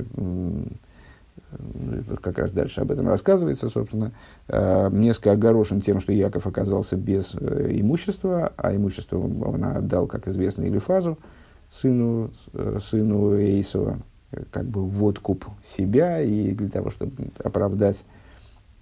как 2.21 2.37
раз 2.37 2.51
дальше 2.51 2.81
об 2.81 2.91
этом 2.91 3.07
рассказывается, 3.07 3.69
собственно, 3.69 4.11
э, 4.47 4.89
несколько 4.91 5.31
огорошен 5.31 5.81
тем, 5.81 5.99
что 5.99 6.11
Яков 6.11 6.47
оказался 6.47 6.95
без 6.95 7.35
э, 7.35 7.71
имущества, 7.71 8.51
а 8.57 8.75
имущество 8.75 9.17
он 9.17 9.63
отдал, 9.63 10.07
как 10.07 10.27
известно, 10.27 10.63
Илифазу, 10.63 11.17
сыну, 11.69 12.31
э, 12.53 12.79
сыну 12.83 13.35
Эйсова, 13.35 13.97
как 14.51 14.65
бы 14.65 14.85
в 14.85 15.03
откуп 15.03 15.45
себя 15.63 16.21
и 16.21 16.51
для 16.51 16.69
того, 16.69 16.89
чтобы 16.89 17.29
оправдать 17.43 18.03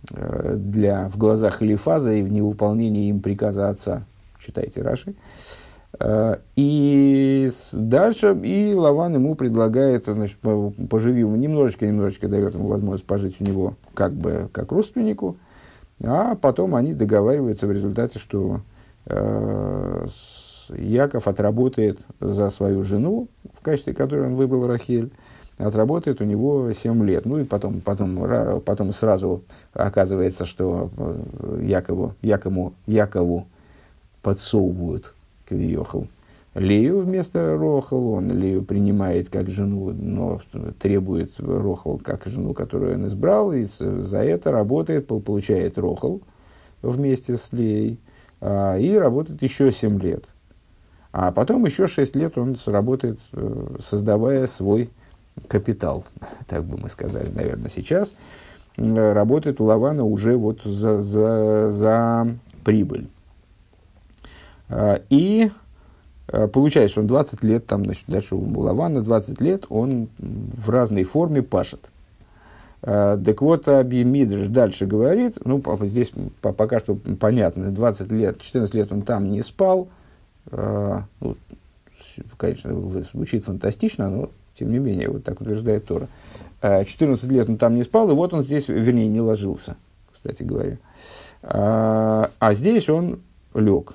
для, 0.03 1.09
в 1.09 1.17
глазах 1.17 1.61
Илифаза 1.61 2.11
и 2.13 2.23
в 2.23 2.31
невыполнении 2.31 3.09
им 3.09 3.19
приказа 3.19 3.69
отца. 3.69 4.05
Читайте 4.39 4.81
Раши. 4.81 5.13
И 6.55 7.49
дальше, 7.73 8.39
и 8.43 8.73
Лаван 8.73 9.13
ему 9.15 9.35
предлагает, 9.35 10.05
значит, 10.05 10.37
поживи 10.39 11.19
ему 11.19 11.35
немножечко, 11.35 11.85
немножечко 11.85 12.27
дает 12.27 12.53
ему 12.55 12.67
возможность 12.67 13.05
пожить 13.05 13.35
у 13.39 13.43
него 13.43 13.75
как 13.93 14.13
бы 14.13 14.49
как 14.53 14.71
родственнику, 14.71 15.37
а 16.03 16.35
потом 16.35 16.75
они 16.75 16.93
договариваются 16.93 17.67
в 17.67 17.71
результате, 17.71 18.19
что 18.19 18.61
э, 19.05 20.07
Яков 20.69 21.27
отработает 21.27 21.99
за 22.19 22.49
свою 22.49 22.83
жену, 22.83 23.27
в 23.53 23.61
качестве 23.61 23.93
которой 23.93 24.27
он 24.27 24.35
выбрал 24.35 24.67
Рахель, 24.67 25.11
отработает 25.57 26.21
у 26.21 26.23
него 26.23 26.71
7 26.71 27.03
лет. 27.05 27.25
Ну 27.25 27.39
и 27.39 27.43
потом, 27.43 27.81
потом, 27.81 28.61
потом 28.61 28.91
сразу 28.91 29.43
оказывается, 29.73 30.45
что 30.45 30.89
э, 30.97 31.59
Якову, 31.63 32.15
Якову, 32.21 32.73
Якову 32.87 33.47
подсовывают 34.21 35.13
Квиохал. 35.51 36.07
Лею 36.53 37.01
вместо 37.01 37.57
Рохал, 37.57 38.13
он 38.13 38.31
Лею 38.31 38.63
принимает 38.63 39.29
как 39.29 39.49
жену, 39.49 39.91
но 39.91 40.41
требует 40.79 41.33
Рохал 41.39 41.97
как 41.97 42.25
жену, 42.25 42.53
которую 42.53 42.95
он 42.95 43.07
избрал, 43.07 43.51
и 43.51 43.65
за 43.65 44.23
это 44.23 44.51
работает, 44.51 45.07
получает 45.07 45.77
Рохал 45.77 46.21
вместе 46.81 47.35
с 47.35 47.49
Леей, 47.51 47.99
а, 48.39 48.77
и 48.77 48.95
работает 48.95 49.41
еще 49.41 49.71
7 49.71 49.99
лет. 49.99 50.25
А 51.11 51.31
потом 51.31 51.65
еще 51.65 51.87
6 51.87 52.15
лет 52.15 52.37
он 52.37 52.55
сработает, 52.55 53.19
э, 53.33 53.77
создавая 53.81 54.47
свой 54.47 54.89
капитал, 55.47 56.05
так 56.47 56.63
бы 56.63 56.77
мы 56.77 56.89
сказали, 56.89 57.29
наверное, 57.29 57.69
сейчас, 57.69 58.13
работает 58.77 59.59
у 59.59 59.65
Лавана 59.65 60.05
уже 60.05 60.37
вот 60.37 60.61
за, 60.63 61.01
за, 61.01 61.71
за 61.71 62.27
прибыль. 62.63 63.07
И 65.09 65.51
получается, 66.53 66.93
что 66.93 67.01
он 67.01 67.07
20 67.07 67.43
лет, 67.43 67.65
там, 67.65 67.83
значит, 67.83 68.05
дальше 68.07 68.35
у 68.35 68.59
Лавана 68.59 69.01
20 69.01 69.41
лет, 69.41 69.65
он 69.69 70.07
в 70.17 70.69
разной 70.69 71.03
форме 71.03 71.41
пашет. 71.41 71.91
Э, 72.83 73.19
так 73.23 73.41
вот, 73.41 73.67
Абимидрш 73.67 74.47
дальше 74.47 74.85
говорит, 74.85 75.37
ну, 75.43 75.61
здесь 75.81 76.11
пока 76.41 76.79
что 76.79 76.95
понятно, 76.95 77.71
20 77.71 78.11
лет, 78.11 78.41
14 78.41 78.73
лет 78.73 78.91
он 78.91 79.03
там 79.03 79.31
не 79.31 79.41
спал, 79.41 79.89
ну, 80.49 81.37
конечно, 82.37 82.73
звучит 83.13 83.45
фантастично, 83.45 84.09
но 84.09 84.29
тем 84.57 84.71
не 84.71 84.79
менее, 84.79 85.09
вот 85.09 85.23
так 85.23 85.39
утверждает 85.39 85.85
Тора. 85.85 86.07
14 86.61 87.23
э, 87.23 87.27
лет 87.27 87.49
он 87.49 87.57
там 87.57 87.75
не 87.75 87.83
спал, 87.83 88.09
и 88.09 88.13
вот 88.13 88.33
он 88.33 88.43
здесь, 88.43 88.67
вернее, 88.67 89.07
не 89.07 89.21
ложился, 89.21 89.75
кстати 90.11 90.43
говоря. 90.43 90.77
А 91.43 92.53
здесь 92.53 92.89
он 92.89 93.21
лег. 93.53 93.93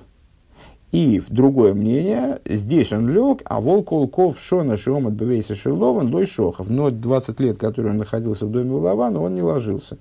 И 0.91 1.21
другое 1.27 1.73
мнение, 1.73 2.39
здесь 2.45 2.93
он 2.93 3.09
лег, 3.09 3.41
а 3.45 3.59
волколков 3.59 4.39
шона 4.39 4.77
шиом 4.77 5.07
от 5.07 5.17
шилован 5.55 6.13
лой 6.13 6.25
шохов. 6.25 6.69
Но 6.69 6.89
20 6.89 7.39
лет, 7.41 7.57
которые 7.57 7.91
он 7.91 7.97
находился 7.97 8.45
в 8.45 8.51
доме 8.51 8.71
у 8.71 8.79
Лавана, 8.79 9.21
он 9.21 9.35
не 9.35 9.41
ложился. 9.41 9.97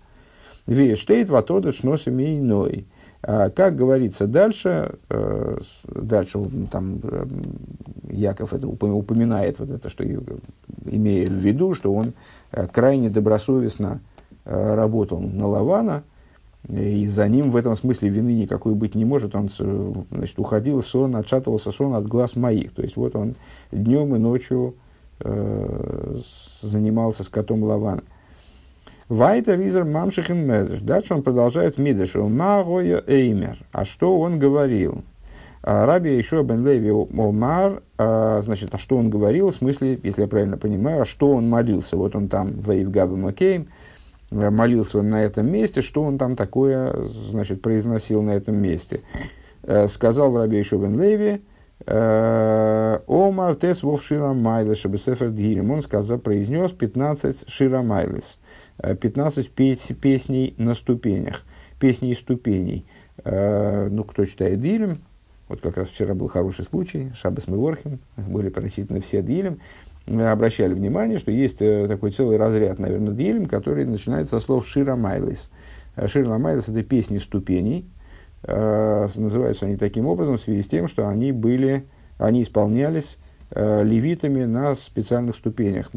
Вештейт 0.66 1.28
ватода 1.28 1.72
шнос 1.72 2.06
иной. 2.06 2.86
А, 3.22 3.50
как 3.50 3.74
говорится 3.74 4.28
дальше, 4.28 4.94
э, 5.08 5.58
дальше 5.84 6.38
там 6.70 7.00
э, 7.02 7.26
Яков 8.10 8.52
это 8.52 8.68
упоминает 8.68 9.58
вот 9.58 9.70
это, 9.70 9.88
что 9.88 10.04
имея 10.84 11.26
в 11.26 11.32
виду, 11.32 11.74
что 11.74 11.92
он 11.92 12.12
э, 12.52 12.66
крайне 12.68 13.10
добросовестно 13.10 14.00
работал 14.44 15.18
на 15.18 15.48
Лавана, 15.48 16.04
и 16.68 17.06
за 17.06 17.28
ним 17.28 17.50
в 17.50 17.56
этом 17.56 17.76
смысле 17.76 18.08
вины 18.08 18.30
никакой 18.30 18.74
быть 18.74 18.94
не 18.94 19.04
может. 19.04 19.36
Он 19.36 19.48
значит, 20.10 20.38
уходил 20.38 20.82
сон, 20.82 21.14
отшатывался 21.14 21.70
сон 21.70 21.94
от 21.94 22.06
глаз 22.06 22.34
моих. 22.34 22.72
То 22.72 22.82
есть 22.82 22.96
вот 22.96 23.14
он 23.14 23.36
днем 23.70 24.16
и 24.16 24.18
ночью 24.18 24.74
э, 25.20 26.16
занимался 26.62 27.22
с 27.22 27.28
котом 27.28 27.62
Лавана. 27.62 28.02
Вайтер 29.08 29.60
изер 29.60 29.84
мамшихин 29.84 30.44
медеш. 30.44 30.80
Дальше 30.80 31.14
он 31.14 31.22
продолжает 31.22 31.78
мидешу. 31.78 32.28
Магоя 32.28 33.02
эймер. 33.06 33.58
А 33.70 33.84
что 33.84 34.18
он 34.18 34.40
говорил? 34.40 35.04
А, 35.62 35.86
Раби 35.86 36.16
еще 36.16 36.42
бен 36.42 36.64
Леви 36.64 36.90
Омар, 36.90 37.82
а, 37.98 38.40
значит, 38.40 38.72
а 38.72 38.78
что 38.78 38.96
он 38.96 39.10
говорил, 39.10 39.50
в 39.50 39.54
смысле, 39.54 39.98
если 40.00 40.22
я 40.22 40.28
правильно 40.28 40.56
понимаю, 40.56 41.02
а 41.02 41.04
что 41.04 41.30
он 41.32 41.48
молился? 41.48 41.96
Вот 41.96 42.14
он 42.14 42.28
там, 42.28 42.60
Вейв 42.60 42.88
Габа 42.90 43.16
Макейм, 43.16 43.66
молился 44.30 44.98
он 44.98 45.10
на 45.10 45.22
этом 45.22 45.50
месте, 45.50 45.82
что 45.82 46.02
он 46.02 46.18
там 46.18 46.36
такое, 46.36 47.06
значит, 47.06 47.62
произносил 47.62 48.22
на 48.22 48.32
этом 48.32 48.56
месте. 48.60 49.00
Э, 49.62 49.88
сказал 49.88 50.36
Раби 50.36 50.60
Ишобен 50.60 51.00
Леви, 51.00 51.42
э, 51.86 52.98
Омар 53.06 53.54
тес 53.56 53.82
вов 53.82 54.02
ширамайлес, 54.02 54.78
чтобы 54.78 54.98
сефер 54.98 55.30
дгирим. 55.30 55.70
Он 55.70 55.82
сказал, 55.82 56.18
произнес 56.18 56.72
15 56.72 57.48
ширамайлес, 57.48 58.38
15 58.78 59.50
песней 59.50 60.54
на 60.58 60.74
ступенях, 60.74 61.42
песней 61.78 62.14
ступеней. 62.14 62.84
Ну, 63.24 64.04
кто 64.04 64.26
читает 64.26 64.60
дилем, 64.60 64.98
вот 65.48 65.60
как 65.60 65.78
раз 65.78 65.88
вчера 65.88 66.14
был 66.14 66.28
хороший 66.28 66.64
случай, 66.64 67.12
Шабас 67.14 67.48
Меворхим, 67.48 68.00
были 68.16 68.50
прочитаны 68.50 69.00
все 69.00 69.22
мы 69.22 69.58
обращали 70.06 70.72
внимание, 70.72 71.18
что 71.18 71.30
есть 71.30 71.60
э, 71.60 71.88
такой 71.88 72.12
целый 72.12 72.36
разряд, 72.36 72.78
наверное, 72.78 73.12
дилем, 73.12 73.46
который 73.46 73.84
начинается 73.84 74.38
со 74.38 74.44
слов 74.44 74.66
Шира 74.66 74.94
Майлис. 74.94 75.50
Э, 75.96 76.06
Шира 76.06 76.38
Майлис– 76.38 76.68
это 76.68 76.82
песни 76.84 77.18
ступеней. 77.18 77.86
Э, 78.44 79.08
называются 79.16 79.66
они 79.66 79.76
таким 79.76 80.06
образом 80.06 80.38
в 80.38 80.40
связи 80.40 80.62
с 80.62 80.68
тем, 80.68 80.86
что 80.86 81.08
они 81.08 81.32
были, 81.32 81.86
они 82.18 82.42
исполнялись 82.42 83.18
левитами 83.54 84.44
на 84.44 84.74
специальных 84.74 85.36
ступенях 85.36 85.90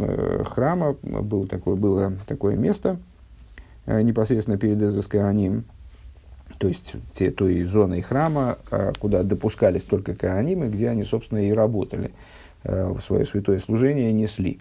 храма. 0.46 0.96
Было 1.02 1.48
такое, 1.48 1.76
было 1.76 2.14
такое 2.28 2.56
место 2.56 3.00
непосредственно 3.88 4.60
перед 4.60 4.80
Эзоскааним, 4.80 5.64
то 6.60 6.68
есть 6.68 6.94
те, 7.16 7.32
той 7.32 7.64
зоной 7.64 8.02
храма, 8.02 8.60
куда 9.00 9.24
допускались 9.24 9.82
только 9.82 10.14
каанимы, 10.14 10.68
где 10.68 10.90
они, 10.90 11.04
собственно, 11.04 11.40
и 11.40 11.52
работали– 11.52 12.12
Э, 12.64 12.94
свое 13.06 13.26
святое 13.26 13.60
служение 13.60 14.12
несли. 14.12 14.60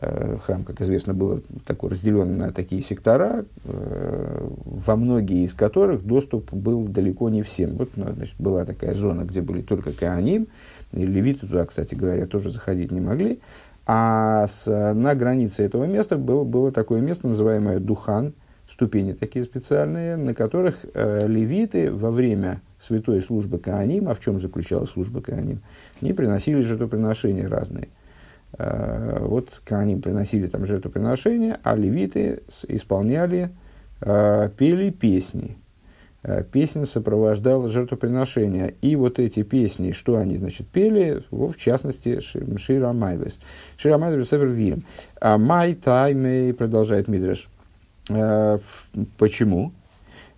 Э, 0.00 0.36
храм, 0.40 0.62
как 0.62 0.80
известно, 0.80 1.14
был 1.14 1.42
такой 1.66 1.90
разделен 1.90 2.38
на 2.38 2.52
такие 2.52 2.80
сектора, 2.80 3.44
э, 3.64 4.48
во 4.64 4.96
многие 4.96 5.44
из 5.44 5.54
которых 5.54 6.04
доступ 6.04 6.52
был 6.52 6.86
далеко 6.86 7.28
не 7.28 7.42
всем. 7.42 7.76
Вот, 7.76 7.96
ну, 7.96 8.12
значит, 8.12 8.36
была 8.38 8.64
такая 8.64 8.94
зона, 8.94 9.22
где 9.22 9.40
были 9.40 9.62
только 9.62 9.90
Кааним, 9.90 10.46
и 10.92 11.04
левиты 11.04 11.46
туда, 11.46 11.66
кстати 11.66 11.96
говоря, 11.96 12.26
тоже 12.26 12.52
заходить 12.52 12.92
не 12.92 13.00
могли. 13.00 13.40
А 13.84 14.46
с, 14.46 14.66
на 14.94 15.16
границе 15.16 15.64
этого 15.64 15.84
места 15.84 16.16
было, 16.16 16.44
было 16.44 16.70
такое 16.70 17.00
место, 17.00 17.26
называемое 17.26 17.80
Духан, 17.80 18.34
ступени 18.80 19.12
такие 19.12 19.44
специальные, 19.44 20.16
на 20.16 20.32
которых 20.32 20.86
э, 20.94 21.26
левиты 21.28 21.92
во 21.92 22.10
время 22.10 22.62
святой 22.80 23.20
службы 23.20 23.58
Кааним, 23.58 24.08
а 24.08 24.14
в 24.14 24.20
чем 24.20 24.40
заключалась 24.40 24.88
служба 24.88 25.20
Кааним, 25.20 25.60
они 26.00 26.14
приносили 26.14 26.62
жертвоприношения 26.62 27.46
разные. 27.46 27.88
Э, 28.56 29.18
вот 29.20 29.60
Кааним 29.66 30.00
приносили 30.00 30.46
там 30.46 30.64
жертвоприношения, 30.64 31.60
а 31.62 31.76
левиты 31.76 32.40
исполняли, 32.68 33.50
э, 34.00 34.48
пели 34.56 34.88
песни. 34.88 35.58
Э, 36.22 36.42
песня 36.50 36.86
сопровождала 36.86 37.68
жертвоприношение. 37.68 38.76
И 38.80 38.96
вот 38.96 39.18
эти 39.18 39.42
песни, 39.42 39.92
что 39.92 40.16
они, 40.16 40.38
значит, 40.38 40.66
пели, 40.68 41.22
в 41.30 41.54
частности, 41.58 42.20
Шира 42.20 42.94
Майлес. 42.94 43.40
Шира 43.76 43.98
Майлес 43.98 44.30
Север 44.30 44.82
А 45.20 45.36
Май 45.36 45.74
Тайме, 45.74 46.54
продолжает 46.54 47.08
Мидреш. 47.08 47.50
Почему? 49.18 49.72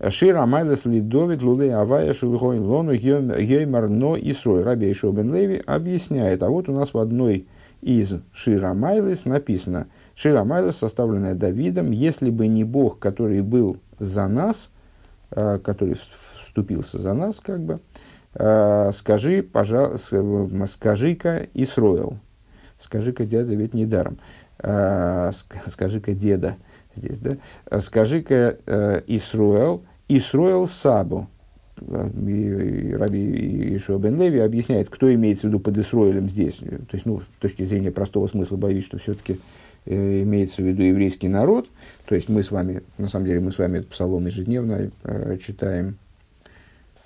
Шира 0.09 0.47
Майлес 0.47 0.85
Лидовит 0.85 1.43
Луле 1.43 1.75
Авая 1.75 2.13
Шелухой 2.13 2.59
Лону 2.59 2.95
Геймар 2.95 3.89
Но 3.89 4.17
Исрой. 4.19 4.63
Раби 4.63 4.91
Ишо 4.91 5.13
Бен 5.13 5.33
Леви 5.35 5.63
объясняет. 5.65 6.43
А 6.43 6.49
вот 6.49 6.69
у 6.69 6.73
нас 6.73 6.93
в 6.93 6.99
одной 6.99 7.47
из 7.81 8.15
Шира 8.33 8.75
Майлес 8.75 9.27
написано. 9.27 9.87
Шира 10.15 10.45
Майлес, 10.45 10.77
составленная 10.77 11.35
Давидом, 11.35 11.91
если 11.91 12.31
бы 12.31 12.47
не 12.47 12.65
Бог, 12.65 12.99
который 12.99 13.43
был 13.43 13.79
за 13.99 14.27
нас, 14.29 14.71
э, 15.31 15.59
который 15.63 15.97
вступился 15.97 16.99
за 16.99 17.15
нас, 17.15 17.41
как 17.41 17.61
бы, 17.61 17.81
э, 18.35 18.91
скажи, 18.93 19.43
пожалуйста, 19.43 20.67
скажи-ка 20.67 21.47
Исроил. 21.55 22.19
Скажи-ка 22.79 23.25
дядя, 23.25 23.55
ведь 23.55 23.75
недаром. 23.75 24.19
Э, 24.59 25.31
скажи-ка 25.67 26.13
деда 26.13 26.57
здесь, 26.95 27.19
да? 27.19 27.37
Скажи-ка 27.81 29.03
Исруэл, 29.07 29.83
Исроэл 30.09 30.67
Сабу. 30.67 31.29
И 31.81 32.95
Раби 32.97 33.77
Ишуа 33.77 33.99
бен 33.99 34.21
Леви 34.21 34.39
объясняет, 34.39 34.89
кто 34.89 35.13
имеется 35.13 35.47
в 35.47 35.51
виду 35.51 35.59
под 35.59 35.79
Исроэлем 35.79 36.29
здесь. 36.29 36.59
То 36.59 36.93
есть, 36.93 37.07
ну, 37.07 37.21
с 37.21 37.41
точки 37.41 37.65
зрения 37.65 37.91
простого 37.91 38.29
смысла, 38.29 38.57
боюсь, 38.57 38.85
что 38.85 38.99
все-таки 38.99 39.41
э, 39.87 40.23
имеется 40.23 40.63
в 40.63 40.65
виду 40.65 40.83
еврейский 40.83 41.27
народ. 41.29 41.69
То 42.07 42.15
есть, 42.15 42.29
мы 42.29 42.45
с 42.45 42.53
вами, 42.53 42.83
на 42.99 43.09
самом 43.09 43.27
деле, 43.27 43.41
мы 43.41 43.51
с 43.51 43.59
вами 43.59 43.79
этот 43.79 43.91
псалом 43.91 44.27
ежедневно 44.27 44.91
э, 45.03 45.39
читаем 45.45 45.97
Э, 45.97 46.02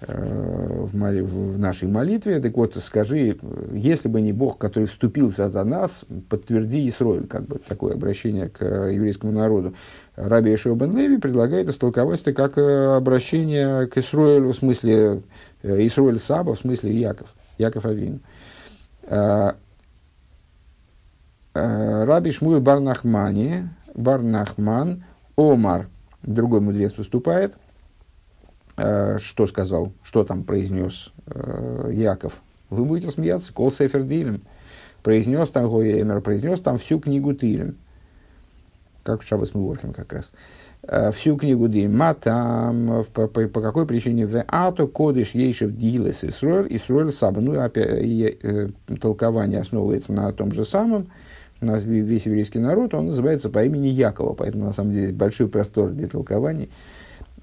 в, 0.01 0.95
моли, 0.97 1.21
в 1.23 1.59
нашей 1.59 1.89
молитве. 1.89 2.39
Так 2.41 2.57
вот, 2.57 2.77
скажи, 2.77 3.39
если 3.73 4.09
бы 4.09 4.21
не 4.21 4.33
Бог, 4.33 4.59
который 4.59 4.85
вступился 4.85 5.49
за 5.49 5.65
нас, 5.65 6.05
подтверди 6.29 6.89
Исроиль, 6.89 7.27
как 7.27 7.47
бы 7.47 7.59
такое 7.59 7.95
обращение 7.95 8.49
к 8.49 8.63
еврейскому 8.63 9.33
народу. 9.33 9.75
Раби 10.17 10.55
Ишуа 10.55 10.75
бен 10.75 10.97
Леви 10.97 11.19
предлагает 11.19 11.69
истолковать 11.69 12.21
это 12.21 12.33
как 12.33 12.59
э, 12.59 12.97
обращение 12.97 13.87
к 13.87 13.97
Исроилю, 13.99 14.53
в 14.53 14.57
смысле 14.57 15.23
э, 15.63 15.87
Исроиль 15.87 16.19
Саба, 16.19 16.55
в 16.55 16.61
смысле 16.61 16.93
Яков, 16.93 17.29
Яков 17.59 17.85
Авин. 17.87 18.21
Раби 21.55 22.33
Шмуэль 22.33 22.61
Барнахмани, 22.61 23.69
Барнахман, 23.95 25.05
Омар, 25.37 25.89
другой 26.23 26.61
мудрец 26.61 26.97
выступает– 26.99 27.57
Э, 27.66 27.66
что 28.77 29.47
сказал, 29.47 29.93
что 30.03 30.25
там 30.25 30.45
произнес 30.45 31.13
э, 31.27 31.91
Яков. 31.93 32.41
Вы 32.69 32.85
будете 32.85 33.11
смеяться, 33.11 33.53
кол 33.53 33.73
сефер 33.73 34.03
дилем. 34.03 34.43
Произнес 35.03 35.49
там 35.49 35.71
Гоемер, 35.71 36.21
произнес 36.21 36.61
там 36.61 36.79
всю 36.79 36.99
книгу 36.99 37.33
Тилем. 37.33 37.77
как 39.05 39.23
в 39.23 39.27
Шабас 39.27 39.55
Муворхен 39.55 39.93
как 39.93 40.13
раз. 40.13 40.31
Э, 40.83 41.11
всю 41.13 41.37
книгу 41.37 41.69
Дима, 41.69 42.15
там, 42.15 43.05
по, 43.13 43.29
по, 43.29 43.47
по 43.47 43.61
какой 43.61 43.87
причине 43.87 44.27
в 44.27 44.45
Ато 44.49 44.87
Кодыш 44.87 45.31
Ейшев 45.35 45.77
Дилес 45.77 46.25
Исруэль, 46.25 46.67
Исруэль 46.77 47.13
Саба. 47.13 47.41
Ну, 47.41 47.59
опять, 47.61 47.89
э, 47.89 48.69
толкование 49.01 49.61
основывается 49.61 50.13
на 50.13 50.33
том 50.33 50.53
же 50.53 50.65
самом. 50.65 51.09
У 51.61 51.67
нас 51.67 51.83
весь 51.83 52.27
еврейский 52.27 52.59
народ, 52.59 52.93
он 52.93 53.07
называется 53.07 53.49
по 53.49 53.65
имени 53.65 53.89
Якова, 53.89 54.35
поэтому, 54.35 54.65
на 54.65 54.73
самом 54.73 54.93
деле, 54.93 55.13
большой 55.13 55.49
простор 55.49 55.91
для 55.91 56.07
толкований. 56.07 56.69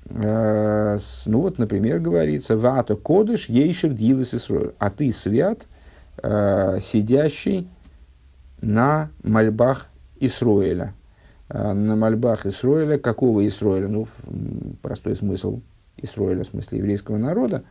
Э, 0.10 0.98
ну, 1.26 1.42
вот, 1.42 1.58
например, 1.58 2.00
говорится, 2.00 2.58
Вато 2.58 2.96
Кодыш 2.96 3.50
Ейшев 3.50 3.94
Дилес 3.94 4.34
Исруэль. 4.34 4.74
А 4.80 4.90
ты 4.90 5.12
свят, 5.12 5.66
э, 6.22 6.80
сидящий 6.82 7.68
на 8.62 9.10
мольбах 9.24 9.90
Исруэля 10.20 10.94
Э, 11.54 11.74
на 11.74 11.96
мольбах 11.96 12.46
Исроиля. 12.46 12.98
Какого 12.98 13.46
Исроиля? 13.48 13.88
Ну, 13.88 14.08
простой 14.82 15.16
смысл 15.16 15.62
Исроиля, 15.98 16.44
в 16.44 16.48
смысле 16.48 16.80
еврейского 16.80 17.18
народа. 17.18 17.64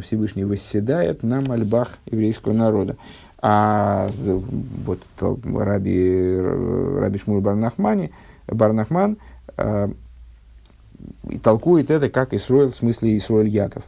Всевышний 0.00 0.44
восседает 0.44 1.22
на 1.22 1.40
мольбах 1.40 1.98
еврейского 2.06 2.52
народа. 2.52 2.96
А 3.40 4.10
вот 4.84 5.00
Раби, 5.20 6.36
Раби 6.38 7.18
Шмур 7.18 7.40
Барнахмани, 7.40 8.12
Барнахман 8.46 9.18
э, 11.24 11.38
толкует 11.38 11.90
это 11.90 12.08
как 12.08 12.34
Исроиль, 12.34 12.70
в 12.70 12.76
смысле 12.76 13.16
Исроиль 13.16 13.48
Яков. 13.48 13.84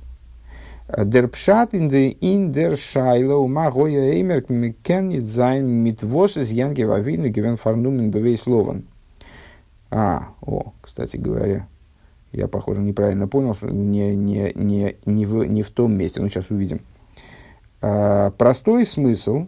Дерпшат 0.97 1.73
in 1.73 1.89
the 1.89 2.19
in 2.21 2.53
der 2.53 2.73
Shailo 2.73 3.47
ma 3.47 3.71
goya 3.71 4.13
eimer 4.13 4.43
кен 4.83 5.09
nit 5.09 5.27
sein 5.27 5.85
mit 5.85 6.03
was 6.03 6.37
es 6.37 6.51
yanke 6.51 6.85
vavinu 6.85 7.31
gewen 7.31 7.57
farnumen 7.57 8.11
beweis 8.11 8.47
loven. 8.47 8.87
А, 9.91 10.29
о, 10.41 10.73
кстати 10.81 11.17
говоря, 11.17 11.67
я, 12.33 12.47
похоже, 12.47 12.81
неправильно 12.81 13.27
понял, 13.27 13.55
что 13.55 13.67
не, 13.67 14.15
не, 14.15 14.53
не, 14.55 14.97
не, 15.05 15.27
в, 15.27 15.45
не 15.45 15.63
в 15.63 15.71
том 15.71 15.93
месте, 15.95 16.21
но 16.21 16.29
сейчас 16.29 16.51
увидим. 16.51 16.83
А, 17.83 18.31
простой 18.31 18.87
смысл 18.87 19.47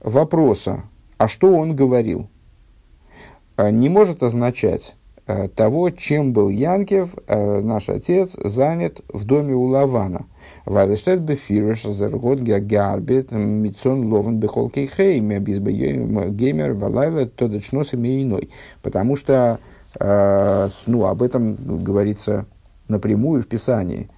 вопроса, 0.00 0.84
а 1.16 1.26
что 1.26 1.52
он 1.52 1.74
говорил, 1.74 2.28
а, 3.56 3.72
не 3.72 3.88
может 3.88 4.22
означать 4.22 4.94
того, 5.54 5.90
чем 5.90 6.32
был 6.32 6.48
Янкев, 6.48 7.10
э, 7.26 7.60
наш 7.60 7.90
отец, 7.90 8.30
занят 8.42 9.02
в 9.12 9.26
доме 9.26 9.54
у 9.54 9.64
Лавана. 9.64 10.24
Вайлештет 10.64 11.20
бефирш 11.20 11.82
зергот 11.82 12.40
гарбит 12.40 13.30
митсон 13.30 14.10
ловен 14.10 14.38
бехолкей 14.38 14.86
хейме 14.86 15.38
геймер 15.38 16.72
валайла 16.72 17.26
тодочнос 17.26 17.92
иной. 17.92 18.48
Потому 18.82 19.16
что 19.16 19.58
э, 20.00 20.68
ну, 20.86 21.04
об 21.04 21.22
этом 21.22 21.84
говорится 21.84 22.46
напрямую 22.88 23.42
в 23.42 23.46
Писании. 23.46 24.08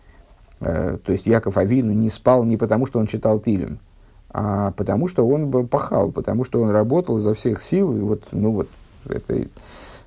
То 0.61 1.01
есть 1.09 1.27
Яков 1.27 1.57
Авину 1.57 1.93
не 1.93 2.11
спал 2.11 2.45
не 2.45 2.59
потому, 2.59 2.85
что 2.87 2.99
он 2.99 3.07
читал 3.07 3.41
Тилем, 3.41 3.81
а 4.29 4.73
потому 4.73 5.09
что 5.09 5.27
он 5.27 5.51
пахал, 5.67 6.13
потому 6.13 6.45
что 6.45 6.61
он 6.61 6.71
работал 6.71 7.17
изо 7.17 7.33
всех 7.33 7.63
сил. 7.63 7.97
И 7.97 8.01
вот, 8.01 8.29
ну 8.33 8.53
вот, 8.53 8.69
это 9.09 9.43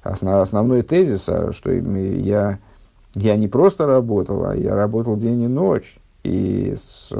основной 0.04 0.84
тезис, 0.84 1.28
а, 1.30 1.52
что 1.54 1.72
я, 1.72 2.60
я 3.16 3.36
не 3.36 3.48
просто 3.48 3.86
работал, 3.86 4.46
а 4.46 4.56
я 4.56 4.76
работал 4.76 5.18
день 5.18 5.42
и 5.44 5.48
ночь. 5.48 5.98
И 6.24 6.76
с, 6.76 7.12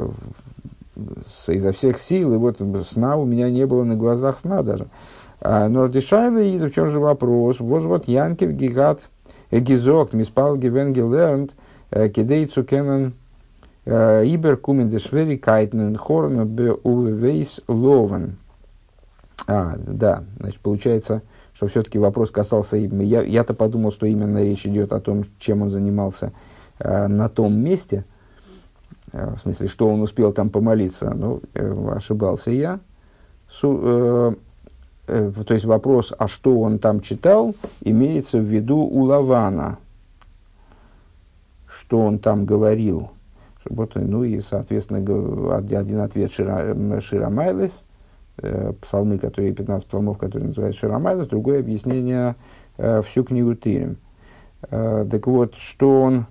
с, 1.26 1.48
изо 1.48 1.72
всех 1.72 1.98
сил, 1.98 2.34
и 2.34 2.36
вот 2.36 2.60
сна 2.88 3.16
у 3.16 3.24
меня 3.24 3.50
не 3.50 3.66
было 3.66 3.84
на 3.84 3.96
глазах 3.96 4.38
сна 4.38 4.62
даже. 4.62 4.86
А, 5.40 5.68
но 5.68 5.86
Дешайла, 5.86 6.38
и 6.38 6.56
в 6.56 6.70
чем 6.70 6.88
же 6.88 7.00
вопрос? 7.00 7.60
Вот 7.60 7.82
вот 7.82 8.08
Янкев 8.08 8.52
Гигат 8.52 9.08
Гизок, 9.50 10.12
Миспал 10.12 10.56
Гивен 10.56 10.92
Гилернт, 10.92 11.56
э, 11.90 12.08
Кидей 12.08 12.46
Цукемен, 12.46 13.12
э, 13.84 14.24
Ибер 14.24 14.56
Кумен 14.56 14.88
Дешверикайтнен 14.88 15.96
Хорн 15.96 16.40
Увейс 16.82 17.60
Ловен. 17.68 18.38
А, 19.46 19.74
да, 19.76 20.24
значит, 20.38 20.60
получается, 20.60 21.22
что 21.54 21.68
все-таки 21.68 21.98
вопрос 21.98 22.30
касался. 22.30 22.76
Я, 22.76 23.22
я-то 23.22 23.54
подумал, 23.54 23.92
что 23.92 24.06
именно 24.06 24.42
речь 24.42 24.66
идет 24.66 24.92
о 24.92 25.00
том, 25.00 25.22
чем 25.38 25.62
он 25.62 25.70
занимался 25.70 26.32
э, 26.80 27.06
на 27.06 27.28
том 27.28 27.56
месте, 27.56 28.04
э, 29.12 29.34
в 29.36 29.38
смысле, 29.38 29.68
что 29.68 29.88
он 29.88 30.02
успел 30.02 30.32
там 30.32 30.50
помолиться. 30.50 31.14
Ну, 31.14 31.40
э, 31.54 31.94
ошибался 31.94 32.50
я. 32.50 32.80
Су, 33.48 33.80
э, 33.82 34.34
э, 35.06 35.32
то 35.46 35.54
есть 35.54 35.64
вопрос, 35.64 36.12
а 36.18 36.26
что 36.26 36.60
он 36.60 36.80
там 36.80 37.00
читал, 37.00 37.54
имеется 37.80 38.38
в 38.38 38.44
виду 38.44 38.78
у 38.78 39.04
Лавана. 39.04 39.78
Что 41.68 42.00
он 42.00 42.18
там 42.18 42.46
говорил. 42.46 43.10
Вот, 43.64 43.94
ну 43.94 44.24
и, 44.24 44.40
соответственно, 44.40 44.98
один 45.56 46.00
ответ 46.00 46.32
Шира, 46.32 47.00
Шира 47.00 47.30
Майлес– 47.30 47.84
Э, 48.36 48.72
псалмы, 48.80 49.18
которые, 49.18 49.52
15 49.52 49.86
псалмов, 49.86 50.18
которые 50.18 50.48
называют 50.48 50.74
Ширамайлас, 50.74 51.28
другое 51.28 51.60
объяснение 51.60 52.34
э, 52.78 53.00
всю 53.02 53.22
книгу 53.22 53.54
Тирим. 53.54 53.98
Э, 54.68 55.06
так 55.08 55.28
вот, 55.28 55.54
что 55.54 56.02
он, 56.02 56.26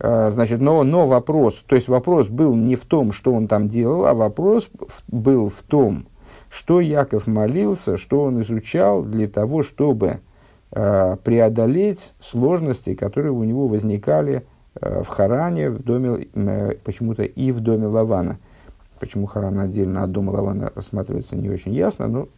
э, 0.00 0.30
значит, 0.30 0.60
но, 0.60 0.82
но 0.82 1.06
вопрос, 1.06 1.62
то 1.64 1.76
есть 1.76 1.86
вопрос 1.86 2.28
был 2.28 2.56
не 2.56 2.74
в 2.74 2.84
том, 2.86 3.12
что 3.12 3.32
он 3.32 3.46
там 3.46 3.68
делал, 3.68 4.04
а 4.04 4.14
вопрос 4.14 4.68
был 5.06 5.48
в 5.48 5.62
том, 5.62 6.06
что 6.48 6.80
Яков 6.80 7.28
молился, 7.28 7.96
что 7.96 8.24
он 8.24 8.40
изучал 8.40 9.04
для 9.04 9.28
того, 9.28 9.62
чтобы 9.62 10.18
преодолеть 10.70 12.14
сложности, 12.20 12.94
которые 12.94 13.32
у 13.32 13.42
него 13.42 13.66
возникали 13.66 14.44
в 14.74 15.06
Харане, 15.06 15.70
в 15.70 15.82
доме, 15.82 16.28
почему-то 16.84 17.24
и 17.24 17.50
в 17.50 17.58
доме 17.60 17.86
Лавана– 17.86 18.38
Почему 19.00 19.26
Харан 19.26 19.58
отдельно 19.58 20.04
от 20.04 20.12
дома 20.12 20.30
Лавана 20.30 20.70
рассматривается 20.74 21.34
не 21.34 21.48
очень 21.48 21.74
ясно, 21.74 22.06
но 22.06 22.28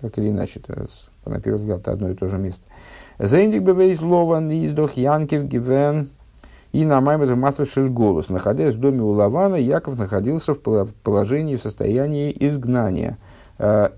так 0.00 0.16
или 0.18 0.28
иначе, 0.28 0.60
это, 0.60 0.86
на 1.24 1.40
первый 1.40 1.56
взгляд, 1.56 1.80
это 1.80 1.92
одно 1.92 2.10
и 2.10 2.14
то 2.14 2.28
же 2.28 2.38
место. 2.38 2.62
זייענדיק 3.18 3.62
בבית 3.62 4.00
לבן 4.00 4.50
איז 4.50 4.68
דאך 4.68 4.92
יעקב 4.92 5.44
געווען 5.44 6.10
אין 6.72 7.00
א 7.00 7.07
מעמד 7.07 7.36
ומצב 7.36 7.69
של 7.69 7.88
גלות. 7.88 8.28
Находясь 8.28 8.74
в 8.74 8.80
доме 8.80 9.02
у 9.02 9.08
Лавана, 9.10 9.56
Яков 9.56 9.98
находился 9.98 10.52
в 10.52 10.58
положении, 11.02 11.56
в 11.56 11.62
состоянии 11.62 12.34
изгнания. 12.38 13.18
Э. 13.58 13.88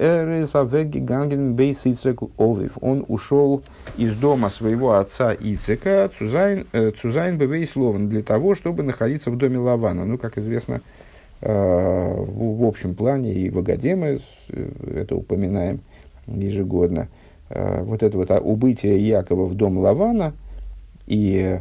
Он 2.80 3.04
ушел 3.08 3.62
из 3.96 4.16
дома 4.16 4.48
своего 4.48 4.94
отца 4.94 5.32
Ицхока, 5.32 6.10
צו 6.18 6.36
זיין, 6.36 6.66
э, 6.72 6.90
צו 6.92 7.12
זיין 7.12 7.38
בבית 7.38 7.76
לבן, 7.76 8.08
для 8.08 8.22
того, 8.22 8.54
чтобы 8.54 8.82
находиться 8.82 9.30
в 9.30 9.36
доме 9.36 9.58
Лавана. 9.58 10.04
Ну, 10.04 10.18
как 10.18 10.38
известно, 10.38 10.80
в, 11.42 12.58
в 12.60 12.64
общем 12.64 12.94
плане 12.94 13.32
и 13.34 13.50
в 13.50 13.58
Агаде 13.58 13.96
мы 13.96 14.20
э, 14.48 14.70
это 14.94 15.16
упоминаем 15.16 15.80
ежегодно. 16.26 17.08
Э, 17.50 17.82
вот 17.82 18.02
это 18.04 18.16
вот 18.16 18.30
убытие 18.30 18.98
Якова 18.98 19.46
в 19.46 19.54
дом 19.54 19.78
Лавана 19.78 20.34
и 21.06 21.60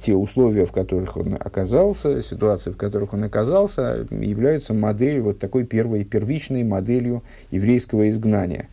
те 0.00 0.14
условия, 0.14 0.66
в 0.66 0.72
которых 0.72 1.16
он 1.16 1.34
оказался, 1.34 2.22
ситуации, 2.22 2.70
в 2.70 2.76
которых 2.76 3.12
он 3.12 3.24
оказался, 3.24 4.06
являются 4.08 4.72
моделью, 4.72 5.24
вот 5.24 5.40
такой 5.40 5.64
первой, 5.64 6.04
первичной 6.04 6.62
моделью 6.62 7.24
еврейского 7.50 8.08
изгнания, 8.08 8.68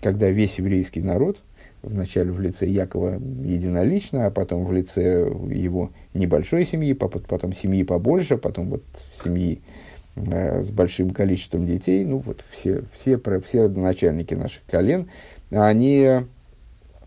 когда 0.00 0.30
весь 0.30 0.58
еврейский 0.58 1.02
народ, 1.02 1.42
вначале 1.82 2.32
в 2.32 2.40
лице 2.40 2.66
Якова 2.66 3.20
единолично, 3.44 4.24
а 4.24 4.30
потом 4.30 4.64
в 4.64 4.72
лице 4.72 5.30
его 5.50 5.90
небольшой 6.14 6.64
семьи, 6.64 6.94
потом 6.94 7.52
семьи 7.52 7.82
побольше, 7.82 8.38
потом 8.38 8.70
вот 8.70 8.82
семьи 9.12 9.60
Э, 9.60 9.87
с 10.26 10.70
большим 10.70 11.10
количеством 11.10 11.66
детей, 11.66 12.04
ну 12.04 12.18
вот 12.18 12.44
все, 12.50 12.82
все, 12.92 13.20
все 13.44 13.62
родоначальники 13.62 14.34
наших 14.34 14.62
колен, 14.66 15.08
они, 15.50 16.20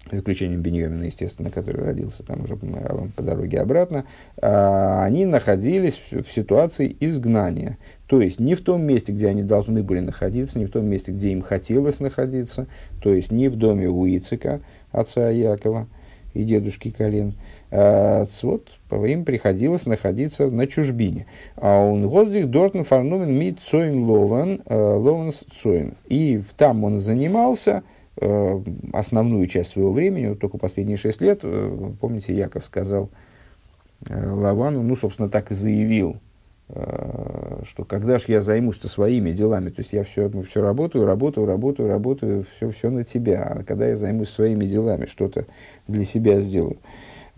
с 0.10 0.14
исключением 0.14 0.62
Беньямина, 0.62 1.04
естественно, 1.04 1.50
который 1.52 1.84
родился 1.84 2.24
там 2.24 2.44
уже 2.44 2.56
по 2.56 3.22
дороге 3.22 3.60
обратно, 3.60 4.06
а, 4.42 5.04
они 5.04 5.26
находились 5.26 6.02
в 6.12 6.32
ситуации 6.32 6.96
изгнания. 7.00 7.78
То 8.08 8.22
есть 8.22 8.40
не 8.40 8.56
в 8.56 8.62
том 8.62 8.84
месте, 8.84 9.14
где 9.14 9.28
они 9.28 9.44
должны 9.44 9.84
были 9.84 10.00
находиться, 10.00 10.60
не 10.60 10.66
в 10.66 10.72
том 10.72 10.86
месте, 10.86 11.12
где 11.12 11.30
им 11.30 11.42
хотелось 11.42 12.00
находиться, 12.00 12.68
то 13.02 13.14
есть 13.14 13.32
не 13.32 13.48
в 13.48 13.56
доме 13.56 13.88
у 13.88 14.06
Ицика, 14.06 14.60
отца 14.92 15.30
Якова 15.30 15.88
и 16.34 16.44
дедушки 16.44 16.92
Колен, 16.92 17.34
Э, 17.34 17.51
вот 17.72 18.70
им 18.92 19.24
приходилось 19.24 19.86
находиться 19.86 20.48
на 20.48 20.68
чужбине. 20.68 21.26
А 21.56 21.80
он 21.80 22.08
годзих 22.08 22.50
дортен 22.50 22.84
фарнумен 22.84 23.34
ми 23.34 23.54
цоин 23.54 24.04
лован, 24.04 24.62
э, 24.66 24.76
лован 24.76 25.32
цоин. 25.32 25.96
И 26.08 26.42
там 26.58 26.84
он 26.84 27.00
занимался 27.00 27.84
э, 28.18 28.62
основную 28.92 29.48
часть 29.48 29.72
своего 29.72 29.94
времени, 29.94 30.28
вот 30.28 30.40
только 30.40 30.58
последние 30.58 30.98
шесть 30.98 31.22
лет, 31.22 31.44
помните, 32.02 32.36
Яков 32.36 32.66
сказал 32.66 33.10
Лавану, 34.10 34.84
ну, 34.84 34.96
собственно, 34.96 35.30
так 35.30 35.52
и 35.52 35.54
заявил 35.54 36.18
Э, 36.74 37.64
что 37.66 37.84
когда 37.84 38.18
же 38.18 38.26
я 38.28 38.42
займусь-то 38.42 38.88
своими 38.88 39.32
делами, 39.32 39.70
то 39.70 39.82
есть 39.82 39.92
я 39.92 40.04
все, 40.04 40.30
ну, 40.34 40.44
все 40.44 40.62
работаю, 40.62 41.06
работаю, 41.06 41.46
работаю, 41.46 41.90
работаю, 41.90 42.46
все, 42.56 42.72
все 42.72 42.90
на 42.90 43.04
тебя, 43.04 43.44
а 43.44 43.64
когда 43.64 43.88
я 43.88 43.96
займусь 43.98 44.30
своими 44.30 44.66
делами, 44.66 45.06
что-то 45.06 45.46
для 45.88 46.06
себя 46.06 46.40
сделаю. 46.40 46.78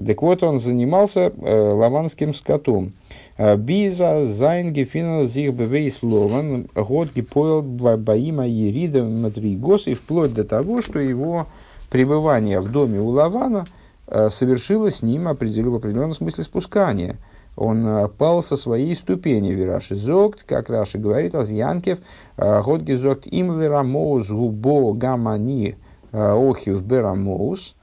Так 0.06 0.22
вот, 0.22 0.44
он 0.44 0.60
занимался 0.60 1.32
э, 1.36 1.74
лаванским 1.74 2.34
скотом. 2.34 2.94
Э, 3.38 3.56
ביז 3.58 4.26
אז 4.26 4.42
זיין 4.42 4.74
געפינען 4.74 5.26
זיך 5.26 5.54
בבית 5.54 6.02
לבן 6.02 6.68
האט 6.76 7.10
געפועלט 7.16 7.62
ביי 7.62 8.05
אים 8.05 8.48
א 8.48 8.57
ירידה 8.57 9.04
ממדריגתו, 9.04 9.88
и 9.88 9.94
вплоть 9.94 10.34
до 10.34 10.44
того, 10.44 10.82
что 10.82 11.00
его 11.00 11.48
пребывание 11.90 12.60
в 12.60 12.72
доме 12.72 13.00
у 13.00 13.08
Лавана 13.08 13.66
э, 14.08 14.30
совершилось 14.30 14.98
с 14.98 15.02
ним 15.02 15.28
определю, 15.28 15.72
в 15.72 15.76
определенном 15.76 16.14
смысле 16.14 16.44
спускания– 16.44 17.18
он 17.56 17.86
э, 17.86 18.08
пал 18.08 18.42
со 18.42 18.58
своей 18.58 18.96
ступени 18.96 19.52
ווי 19.52 19.68
רש"י 19.68 19.96
זאגט, 19.96 20.44
как 20.44 20.70
Раши 20.70 20.98
говорит, 20.98 21.36
אז 21.36 21.50
יעקב, 21.50 22.00
э, 22.38 22.62
האט 22.64 22.94
געזאגט 22.94 23.28
אם 23.28 23.60
ברמאות 23.60 24.30
הוא 24.30 24.68
בא 24.68 24.94
גם 24.94 25.26
אני 25.26 25.76
э, 26.12 26.32
охив 26.32 26.84
Берамоус. 26.84 27.76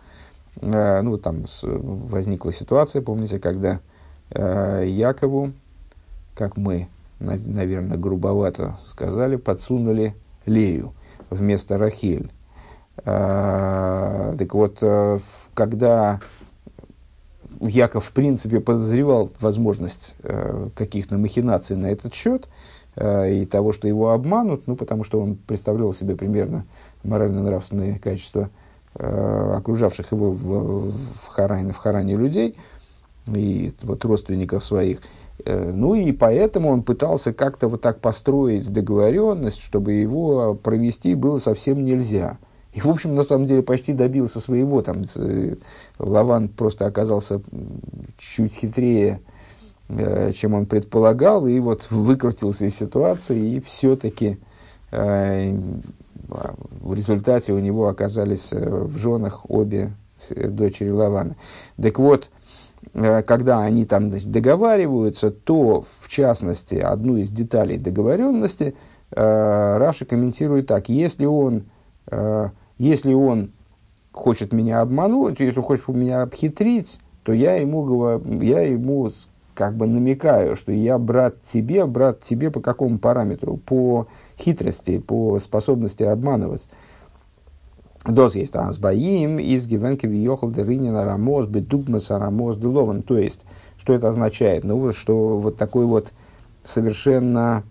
Ну, 0.63 1.19
там 1.19 1.45
возникла 1.65 2.53
ситуация, 2.53 3.03
помните, 3.03 3.39
когда 3.39 3.81
Якову, 4.31 5.53
как 6.35 6.57
мы, 6.57 6.89
наверное, 7.19 7.97
грубовато 7.97 8.77
сказали, 8.87 9.37
подсунули 9.37 10.15
Лею 10.47 10.93
вместо 11.31 11.79
Рахель. 11.79 12.31
Так 13.05 14.55
вот, 14.55 14.83
когда 15.55 16.21
Яков, 17.61 18.07
в 18.07 18.13
принципе, 18.13 18.61
подозревал 18.61 19.31
возможность 19.41 20.15
э, 20.23 20.69
каких-то 20.75 21.19
махинаций 21.19 21.77
на 21.77 21.87
этот 21.87 22.15
счет 22.15 22.49
э, 22.97 23.35
и 23.35 23.47
того, 23.47 23.73
что 23.73 23.87
его 23.87 24.13
обманут, 24.13 24.67
ну, 24.67 24.77
потому 24.77 25.05
что 25.05 25.21
он 25.21 25.37
представлял 25.37 25.93
себе 25.93 26.17
примерно 26.17 26.65
морально-нравственные 27.05 27.99
качества 27.99 28.49
э, 28.49 28.49
окружавших 28.95 30.13
его 30.13 30.33
в, 30.33 30.91
в, 30.91 31.27
Харане, 31.29 31.73
в 31.73 31.77
Харане 31.77 32.17
людей 32.17 32.57
и 33.27 33.73
вот 33.83 34.05
родственников 34.05 34.65
своих. 34.65 35.01
Э, 35.45 35.71
ну 35.73 35.95
и 35.95 36.13
поэтому 36.13 36.71
он 36.71 36.83
пытался 36.83 37.33
как-то 37.33 37.69
вот 37.69 37.83
так 37.83 38.01
построить 38.01 38.73
договоренность, 38.73 39.63
чтобы 39.63 39.93
его 39.93 40.55
провести 40.55 41.15
было 41.15 41.39
совсем 41.39 41.85
нельзя– 41.85 42.39
и, 42.73 42.81
в 42.81 42.89
общем, 42.89 43.15
на 43.15 43.25
самом 43.25 43.47
деле, 43.47 43.63
почти 43.63 43.93
добился 43.93 44.41
своего. 44.41 44.83
Там, 44.83 45.03
э, 45.17 45.57
Лаван 45.99 46.49
просто 46.49 46.87
оказался 46.87 47.43
чуть 48.19 48.55
хитрее, 48.55 49.21
э, 49.89 50.33
чем 50.33 50.55
он 50.55 50.67
предполагал, 50.67 51.47
и 51.47 51.59
вот 51.59 51.89
выкрутился 51.91 52.67
из 52.67 52.77
ситуации, 52.77 53.57
и 53.57 53.61
все-таки 53.61 54.39
э, 54.93 55.59
в 56.29 56.95
результате 56.95 57.53
у 57.53 57.59
него 57.59 57.89
оказались 57.89 58.53
в 58.53 58.97
женах 58.99 59.49
обе 59.49 59.93
дочери 60.31 60.91
Лавана. 60.91 61.37
Так 61.81 61.99
вот, 61.99 62.31
когда 62.93 63.61
они 63.61 63.85
там 63.85 64.11
договариваются, 64.11 65.31
то, 65.31 65.85
в 66.01 66.09
частности, 66.09 66.75
одну 66.75 67.17
из 67.17 67.31
деталей 67.31 67.79
договоренности 67.79 68.75
Раша 69.11 70.05
комментирует 70.05 70.67
так. 70.67 70.89
Если 70.89 71.25
он 71.27 71.65
если 72.79 73.13
он 73.13 73.53
хочет 74.13 74.53
меня 74.53 74.81
обмануть, 74.81 75.39
если 75.39 75.61
хочет 75.61 75.89
меня 75.89 76.23
обхитрить, 76.23 76.99
то 77.23 77.33
я 77.33 77.57
ему, 77.57 77.85
говорю, 77.85 78.41
я 78.41 78.63
ему 78.63 79.11
как 79.55 79.77
бы 79.77 79.87
намекаю, 79.87 80.57
что 80.57 80.73
я 80.73 80.99
брат 80.99 81.37
тебе, 81.45 81.85
брат 81.85 82.23
тебе 82.23 82.51
по 82.51 82.61
какому 82.61 82.99
параметру? 82.99 83.59
По 83.59 84.07
хитрости, 84.41 84.99
по 84.99 85.39
способности 85.39 86.03
обманывать. 86.03 86.69
Доз 88.07 88.35
есть 88.35 88.53
там 88.53 88.73
сбоим 88.73 89.39
из 89.39 89.67
гивенки 89.67 90.07
виехал 90.07 90.51
деринина 90.51 91.05
рамоз 91.05 91.47
бедугмаса 91.47 92.19
рамоз 92.19 92.57
делован. 92.57 93.03
То 93.03 93.19
есть, 93.19 93.45
что 93.77 93.93
это 93.93 94.09
означает? 94.09 94.65
Ну, 94.65 94.93
что 94.93 95.39
вот 95.39 95.57
такой 95.57 95.85
вот 95.85 96.13
совершенно 96.63 97.63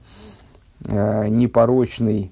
э, 0.85 1.27
непорочный 1.29 2.31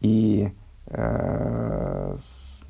и 0.00 0.52
Э, 0.90 2.16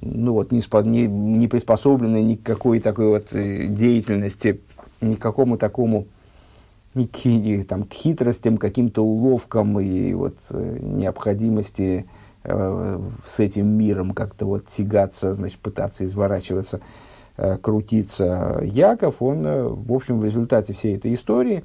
ну 0.01 0.33
вот, 0.33 0.53
не, 0.53 0.61
спо, 0.61 0.83
не, 0.83 1.07
не 1.07 1.49
приспособлены 1.49 2.23
ни 2.23 2.35
к 2.35 2.43
какой 2.43 2.81
такой 2.81 3.09
вот 3.09 3.33
э, 3.33 3.67
деятельности, 3.67 4.61
ни 5.01 5.15
к 5.15 5.21
какому 5.21 5.57
такому, 5.57 6.07
к, 6.95 7.65
там, 7.67 7.85
к 7.85 7.93
хитростям, 7.93 8.59
каким-то 8.59 9.05
уловкам 9.05 9.79
и 9.81 10.15
вот 10.15 10.37
э, 10.51 10.79
необходимости 10.81 12.07
э, 12.45 13.01
с 13.25 13.41
этим 13.41 13.69
миром 13.69 14.13
как-то 14.13 14.47
вот 14.47 14.67
тягаться, 14.67 15.35
значит, 15.35 15.59
пытаться 15.61 16.05
изворачиваться, 16.05 16.81
э, 17.37 17.57
крутиться. 17.59 18.61
Яков, 18.63 19.23
он, 19.23 19.47
э, 19.47 19.69
в 19.69 19.93
общем, 19.93 20.21
в 20.21 20.25
результате 20.25 20.73
всей 20.73 20.97
этой 20.97 21.15
истории, 21.15 21.61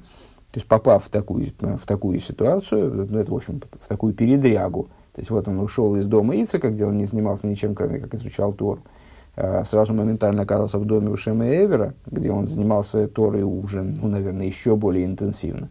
то 0.50 0.58
есть 0.58 0.68
попав 0.68 1.04
в 1.04 1.10
такую, 1.10 1.46
в 1.58 1.86
такую 1.86 2.18
ситуацию, 2.20 3.08
ну, 3.10 3.18
это, 3.18 3.32
в 3.32 3.36
общем, 3.36 3.60
в 3.80 3.88
такую 3.88 4.14
передрягу, 4.14 4.88
то 5.14 5.20
есть 5.20 5.30
вот 5.30 5.48
он 5.48 5.58
ушел 5.60 5.96
из 5.96 6.06
дома 6.06 6.34
Ицека, 6.36 6.70
где 6.70 6.84
он 6.84 6.98
не 6.98 7.04
занимался 7.04 7.46
ничем, 7.46 7.74
кроме 7.74 7.98
как 7.98 8.14
изучал 8.14 8.52
Тор. 8.52 8.80
А, 8.80 9.03
сразу 9.36 9.94
моментально 9.94 10.42
оказался 10.42 10.78
в 10.78 10.84
доме 10.84 11.08
у 11.08 11.16
Шема 11.16 11.46
Эвера, 11.48 11.94
где 12.06 12.30
он 12.30 12.46
занимался 12.46 13.08
Торой 13.08 13.42
уже, 13.42 13.82
ну, 13.82 14.08
наверное, 14.08 14.46
еще 14.46 14.76
более 14.76 15.04
интенсивно. 15.04 15.68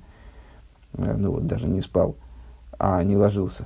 А, 0.98 1.16
ну 1.18 1.32
вот, 1.32 1.48
даже 1.48 1.68
не 1.68 1.82
спал, 1.82 2.16
а 2.78 3.02
не 3.04 3.16
ложился. 3.16 3.66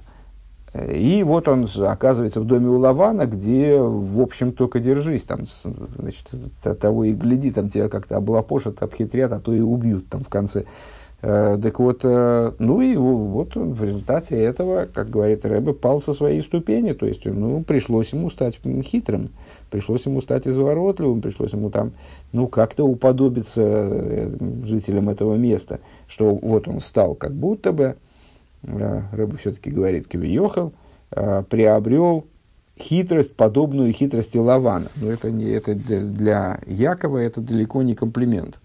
И 0.94 1.24
вот 1.24 1.48
он 1.48 1.68
оказывается 1.88 2.42
в 2.42 2.46
доме 2.46 2.68
у 2.68 2.78
Лавана, 2.78 3.26
где, 3.26 3.80
в 3.80 4.22
общем, 4.22 4.52
только 4.52 4.80
держись, 4.80 5.24
там, 5.24 5.40
значит, 5.64 6.28
того 6.80 7.06
и 7.06 7.14
гляди, 7.14 7.52
там 7.52 7.70
тебя 7.70 7.90
как-то 7.90 8.18
облапошат, 8.18 8.82
обхитрят, 8.84 9.32
а 9.32 9.40
то 9.40 9.54
и 9.54 9.62
убьют 9.62 10.10
там 10.10 10.24
в 10.24 10.30
конце. 10.30 10.66
Э, 11.22 11.58
так 11.62 11.80
вот, 11.80 12.02
э, 12.04 12.52
ну 12.60 12.82
и 12.82 12.96
вот 12.96 13.56
в 13.56 13.84
результате 13.84 14.40
этого, 14.40 14.88
как 14.94 15.10
говорит 15.10 15.46
Рэбе, 15.46 15.74
пал 15.74 16.00
со 16.00 16.14
своей 16.14 16.42
ступени, 16.42 16.92
то 16.92 17.08
есть, 17.08 17.26
ну, 17.26 17.64
пришлось 17.64 18.14
ему 18.14 18.30
стать 18.30 18.60
хитрым, 18.84 19.30
пришлось 19.70 20.06
ему 20.06 20.22
стать 20.22 20.48
изворотливым, 20.48 21.22
пришлось 21.22 21.54
ему 21.54 21.70
там, 21.70 21.94
ну, 22.32 22.48
как-то 22.48 22.86
уподобиться 22.86 23.62
э, 23.64 24.38
жителям 24.64 25.10
этого 25.10 25.36
места, 25.36 25.80
что 26.08 26.36
вот 26.36 26.68
он 26.68 26.80
стал 26.80 27.16
как 27.16 27.34
будто 27.34 27.72
бы, 27.72 27.96
Рэбе 28.64 29.38
все-таки 29.38 29.70
говорит, 29.70 30.08
Кавиохал, 30.08 30.74
приобрел 31.10 32.26
хитрость, 32.78 33.36
подобную 33.36 33.92
хитрости 33.94 34.38
Лавана. 34.38 34.88
Но 34.96 35.12
это, 35.12 35.32
не, 35.32 35.46
это 35.46 35.74
для 35.76 36.60
Якова 36.66 37.18
это 37.18 37.42
далеко 37.42 37.82
не 37.82 37.96
комплимент. 37.96 38.60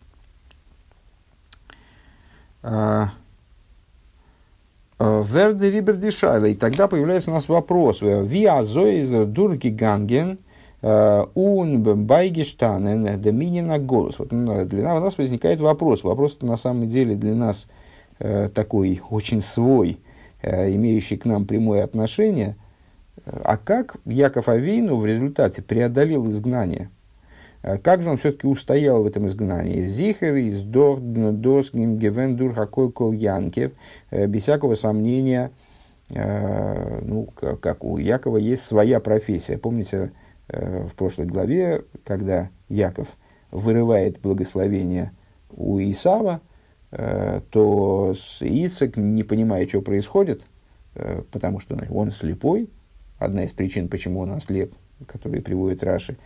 Верде 5.02 5.70
Рибер 5.70 5.96
Дишайла. 5.96 6.46
И 6.46 6.54
тогда 6.54 6.88
появляется 6.88 7.30
у 7.30 7.34
нас 7.34 7.48
вопрос. 7.48 8.00
Виа 8.02 8.64
Зоизер 8.64 9.26
Дурги 9.26 9.68
Ганген 9.68 10.38
Ун 10.82 11.82
Байгештанен 11.82 13.20
Доминина 13.22 13.78
голос. 13.78 14.18
Вот 14.18 14.32
ну, 14.32 14.64
для 14.64 14.98
нас 14.98 15.16
возникает 15.16 15.60
вопрос. 15.60 16.02
Вопрос 16.02 16.38
на 16.42 16.56
самом 16.56 16.88
деле 16.88 17.14
для 17.14 17.36
нас 17.36 17.68
э, 18.18 18.48
такой 18.48 19.00
очень 19.10 19.42
свой, 19.42 19.98
э, 20.42 20.74
имеющий 20.74 21.16
к 21.16 21.24
нам 21.24 21.46
прямое 21.46 21.84
отношение. 21.84 22.56
А 23.24 23.56
как 23.56 23.96
Яков 24.04 24.48
Авейну 24.48 24.96
в 24.96 25.06
результате 25.06 25.62
преодолел 25.62 26.28
изгнание? 26.28 26.90
Э, 27.62 27.78
как 27.78 28.02
же 28.02 28.10
он 28.10 28.18
все-таки 28.18 28.46
устоял 28.46 29.02
в 29.02 29.06
этом 29.06 29.28
изгнании? 29.28 29.82
Зихер 29.82 30.34
из 30.34 30.62
Досгим 30.62 31.98
Гевен 31.98 32.36
Дурхакой 32.36 32.90
Кол 32.90 33.12
Янкев, 33.12 33.72
э, 34.10 34.26
без 34.26 34.42
всякого 34.42 34.74
сомнения, 34.74 35.50
э, 36.10 37.00
ну, 37.02 37.28
как 37.34 37.84
у 37.84 37.98
Якова 37.98 38.38
есть 38.38 38.62
своя 38.62 39.00
профессия. 39.00 39.58
Помните, 39.58 40.10
в 40.52 40.94
прошлой 40.96 41.26
главе, 41.26 41.84
когда 42.04 42.50
Яков 42.68 43.08
вырывает 43.50 44.20
благословение 44.20 45.12
у 45.50 45.80
Исава, 45.80 46.40
то 46.90 48.14
Ицек, 48.40 48.96
не 48.96 49.22
понимая, 49.22 49.66
что 49.66 49.80
происходит, 49.80 50.44
потому 51.30 51.58
что 51.58 51.78
он 51.90 52.10
слепой, 52.10 52.68
одна 53.18 53.44
из 53.44 53.52
причин, 53.52 53.88
почему 53.88 54.20
он 54.20 54.32
ослеп, 54.32 54.74
которые 55.06 55.42
приводит 55.42 55.82
Раши, 55.82 56.16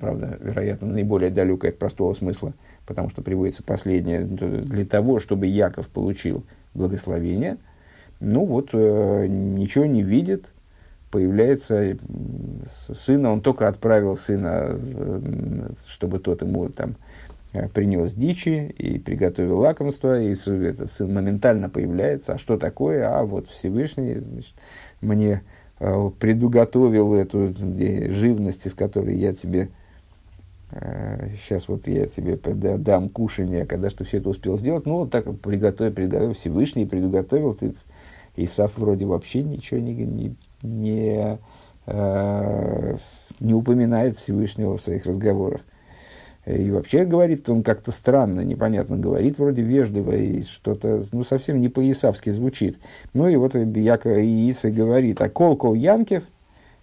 правда, 0.00 0.38
вероятно, 0.40 0.88
наиболее 0.88 1.30
далекое 1.30 1.70
от 1.70 1.78
простого 1.78 2.12
смысла, 2.14 2.52
потому 2.86 3.10
что 3.10 3.22
приводится 3.22 3.62
последнее, 3.62 4.22
для 4.22 4.84
того, 4.84 5.18
чтобы 5.20 5.46
Яков 5.46 5.88
получил 5.88 6.44
благословение, 6.74 7.58
ну 8.20 8.44
вот, 8.44 8.70
э, 8.72 9.26
ничего 9.28 9.86
не 9.86 10.02
видит, 10.02 10.52
появляется 11.12 11.96
сына, 12.66 13.30
он 13.30 13.42
только 13.42 13.68
отправил 13.68 14.16
сына, 14.16 14.70
э, 14.72 15.68
чтобы 15.86 16.18
тот 16.18 16.42
ему 16.42 16.68
там 16.70 16.96
принес 17.74 18.14
дичи 18.14 18.74
и 18.78 18.98
приготовил 18.98 19.58
лакомство, 19.58 20.18
и 20.18 20.32
этот 20.32 20.90
сын 20.90 21.12
моментально 21.12 21.68
появляется. 21.68 22.32
А 22.32 22.38
что 22.38 22.56
такое? 22.56 23.06
А 23.06 23.24
вот 23.24 23.46
Всевышний 23.50 24.14
значит, 24.14 24.54
мне 25.02 25.42
предуготовил 25.78 27.14
эту 27.14 27.54
живность, 27.54 28.66
из 28.66 28.72
которой 28.72 29.16
я 29.16 29.34
тебе 29.34 29.68
сейчас 30.70 31.68
вот 31.68 31.86
я 31.88 32.06
тебе 32.06 32.38
дам 32.78 33.10
кушание, 33.10 33.66
когда 33.66 33.90
что 33.90 34.04
все 34.04 34.16
это 34.16 34.30
успел 34.30 34.56
сделать, 34.56 34.86
ну, 34.86 35.00
вот 35.00 35.10
так 35.10 35.26
приготовил, 35.40 35.92
приготовил 35.92 36.32
Всевышний, 36.32 36.86
предуготовил, 36.86 37.52
ты, 37.52 37.74
Исаф 38.36 38.78
вроде 38.78 39.04
вообще 39.04 39.42
ничего 39.42 39.78
не, 39.80 39.92
не, 39.94 40.34
не, 40.62 41.38
э, 41.86 42.96
не 43.40 43.54
упоминает 43.54 44.18
Всевышнего 44.18 44.76
в 44.76 44.82
своих 44.82 45.06
разговорах. 45.06 45.62
И 46.44 46.72
вообще 46.72 47.04
говорит 47.04 47.48
он 47.48 47.62
как-то 47.62 47.92
странно, 47.92 48.40
непонятно, 48.40 48.96
говорит 48.96 49.38
вроде 49.38 49.62
вежливо 49.62 50.12
и 50.12 50.42
что-то, 50.42 51.04
ну, 51.12 51.22
совсем 51.22 51.60
не 51.60 51.68
по-исавски 51.68 52.30
звучит. 52.30 52.78
Ну, 53.14 53.28
и 53.28 53.36
вот 53.36 53.54
Яко 53.54 54.20
Ииса 54.20 54.72
говорит, 54.72 55.20
а 55.20 55.28
кол-кол 55.28 55.74
Янкев, 55.74 56.24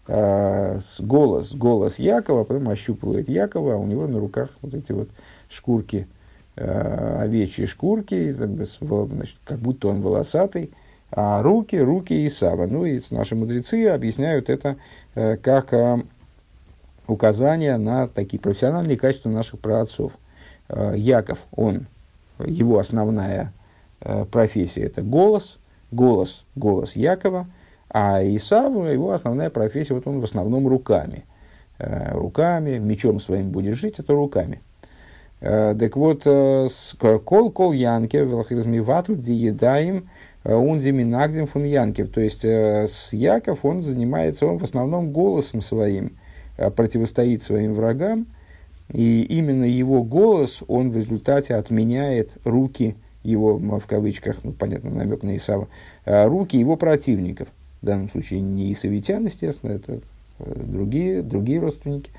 э, 0.08 0.80
голос, 1.00 1.54
голос 1.54 2.00
Якова, 2.00 2.46
потом 2.46 2.70
ощупывает 2.70 3.28
Якова, 3.28 3.74
а 3.74 3.78
у 3.78 3.86
него 3.86 4.08
на 4.08 4.20
руках 4.20 4.50
вот 4.62 4.74
эти 4.74 4.94
вот 4.94 5.10
шкурки, 5.50 6.08
э, 6.56 7.18
овечьи 7.20 7.66
шкурки, 7.66 8.32
значит, 8.32 9.36
как 9.44 9.60
будто 9.60 9.90
он 9.90 10.02
волосатый, 10.02 10.72
а 11.12 11.42
руки, 11.42 11.76
руки 11.76 12.26
Исава. 12.28 12.68
Ну, 12.68 12.86
и 12.86 13.00
наши 13.12 13.36
мудрецы 13.36 13.88
объясняют 13.88 14.50
это 14.50 14.78
э, 15.16 15.38
как 15.38 15.74
э, 15.74 15.98
указание 17.08 17.78
на 17.78 18.08
такие 18.08 18.40
профессиональные 18.40 18.98
качества 18.98 19.30
наших 19.30 19.60
праотцов. 19.60 20.14
Э, 20.68 20.94
Яков, 20.96 21.40
он, 21.52 21.88
его 22.40 22.80
основная 22.80 23.54
профессия– 24.32 24.84
это 24.86 25.02
голос, 25.02 25.60
голос, 25.92 26.46
голос 26.56 26.96
Якова, 26.96 27.48
а 27.90 28.24
Исав, 28.24 28.74
его 28.90 29.12
основная 29.12 29.50
профессия, 29.50 29.94
вот 29.94 30.08
он 30.08 30.22
в 30.22 30.24
основном 30.24 30.66
руками. 30.70 31.26
Руками, 31.78 32.78
мечом 32.78 33.20
своим 33.20 33.52
будет 33.52 33.76
жить, 33.76 34.00
это 34.00 34.14
руками. 34.14 34.62
Так 35.42 35.98
вот, 35.98 36.24
кол 36.24 37.52
кол 37.52 37.72
янке, 37.74 38.24
велахирзмиватл 38.24 39.16
диедаем– 39.16 40.10
Унди 40.44 40.92
Минагдим 40.92 41.48
фун 41.48 41.66
Янкев. 41.66 42.10
То 42.10 42.22
есть 42.22 42.46
э, 42.46 42.88
с 42.88 43.12
Яков 43.14 43.66
он 43.66 43.84
занимается, 43.84 44.46
он 44.46 44.58
в 44.58 44.64
основном 44.64 45.12
голосом 45.12 45.62
своим 45.62 46.14
э, 46.58 46.72
противостоит 46.72 47.44
своим 47.44 47.74
врагам, 47.74 48.28
и 48.92 49.24
именно 49.24 49.66
его 49.66 50.04
голос, 50.04 50.64
он 50.68 50.92
в 50.92 50.98
результате 50.98 51.56
отменяет 51.56 52.32
руки 52.44 52.96
его, 53.24 53.58
в 53.58 53.86
кавычках, 53.86 54.38
ну, 54.44 54.52
понятно, 54.52 54.90
намек 54.90 55.24
на 55.24 55.36
Исава, 55.36 55.68
э, 56.06 56.26
руки 56.26 56.58
его 56.58 56.78
противников. 56.78 57.50
В 57.82 57.86
данном 57.86 58.10
случае 58.10 58.42
не 58.42 58.74
исавитян, 58.74 59.26
естественно, 59.26 59.72
это 59.72 60.00
другие, 60.40 61.22
другие 61.22 61.60
родственники. 61.60 62.12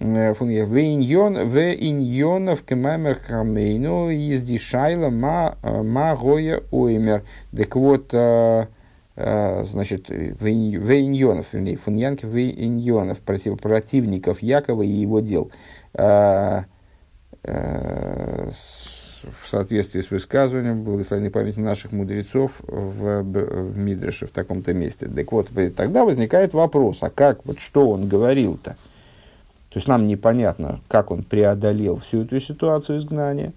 Вейньон, 0.00 1.48
вейньонов 1.48 2.62
кемамер 2.62 3.18
хамейну 3.18 4.10
издишайла 4.10 5.10
ма, 5.10 5.58
ма 5.62 6.16
гоя 6.16 6.62
оймер. 6.70 7.24
Так 7.56 7.76
вот, 7.76 8.10
значит, 8.10 10.08
вейньонов, 10.08 11.52
вернее, 11.52 11.76
фуньянки 11.76 12.24
вейньонов, 12.26 13.18
противников 13.18 14.40
Якова 14.40 14.82
и 14.82 14.88
его 14.88 15.20
дел. 15.20 15.50
В 15.92 16.64
соответствии 19.50 20.00
с 20.00 20.12
высказыванием 20.12 20.84
благословенной 20.84 21.30
памяти 21.30 21.58
наших 21.58 21.90
мудрецов 21.90 22.60
в, 22.60 23.22
в 23.22 23.76
Мидреше 23.76 24.28
в 24.28 24.30
таком-то 24.30 24.72
месте. 24.72 25.08
Так 25.08 25.32
вот, 25.32 25.48
тогда 25.74 26.04
возникает 26.04 26.54
вопрос, 26.54 27.02
а 27.02 27.10
как, 27.10 27.44
вот 27.44 27.58
что 27.58 27.90
он 27.90 28.06
говорил-то? 28.06 28.76
То 29.70 29.76
есть 29.76 29.86
нам 29.86 30.06
непонятно, 30.06 30.80
как 30.88 31.10
он 31.10 31.22
преодолел 31.22 31.96
всю 31.96 32.22
эту 32.22 32.40
ситуацию 32.40 32.98
изгнания. 32.98 33.52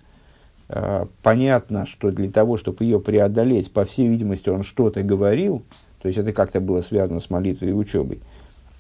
А, 0.68 1.08
понятно, 1.24 1.86
что 1.86 2.12
для 2.12 2.30
того, 2.30 2.58
чтобы 2.58 2.84
ее 2.84 3.00
преодолеть, 3.00 3.72
по 3.72 3.86
всей 3.86 4.08
видимости, 4.08 4.50
он 4.50 4.64
что-то 4.64 5.04
говорил, 5.04 5.64
то 6.02 6.08
есть 6.08 6.18
это 6.18 6.34
как-то 6.34 6.60
было 6.60 6.82
связано 6.82 7.20
с 7.20 7.30
молитвой 7.30 7.70
и 7.70 7.74
учебой. 7.74 8.20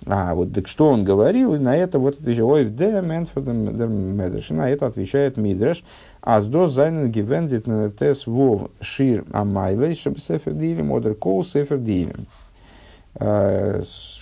А, 0.07 0.33
вот 0.33 0.53
так 0.53 0.67
что 0.67 0.89
он 0.89 1.03
говорил, 1.03 1.53
и 1.53 1.59
на 1.59 1.77
это 1.77 1.99
вот 1.99 2.19
отвечает, 2.19 2.43
ой, 2.43 2.65
де 2.65 3.01
медреш, 3.01 4.49
на 4.49 4.69
это 4.69 4.87
отвечает 4.87 5.37
Мидреш, 5.37 5.83
а 6.21 6.41
с 6.41 6.47
до 6.47 6.67
зайнен 6.67 7.11
гивендит 7.11 7.67
на 7.67 7.91
тес 7.91 8.25
вов 8.25 8.71
шир 8.79 9.25
амайлей, 9.31 9.93
чтобы 9.93 10.19
сефер 10.19 10.53
дилем, 10.53 10.91
одер 10.93 11.13
кол 11.13 11.45
сефер 11.45 11.77
дилем. 11.77 12.25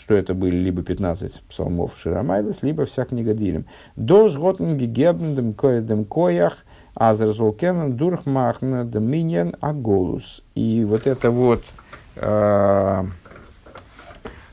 Что 0.09 0.15
это 0.15 0.33
были 0.33 0.55
либо 0.55 0.81
15 0.81 1.43
псалмов 1.43 1.91
Ширамайдас, 1.95 2.63
либо 2.63 2.87
вся 2.87 3.05
книга 3.05 3.35
Дилем. 3.35 3.65
Доз 3.95 4.37
готнги 4.37 4.85
гебндем 4.85 5.53
коедем 5.53 6.03
коях, 6.03 6.65
азразолкенен 6.95 7.95
дурхмахна 7.95 8.85
доминьен 8.85 9.53
аголус. 9.61 10.43
И 10.55 10.83
вот 10.83 11.05
это 11.05 11.29
вот 11.29 11.63
э, 12.15 13.03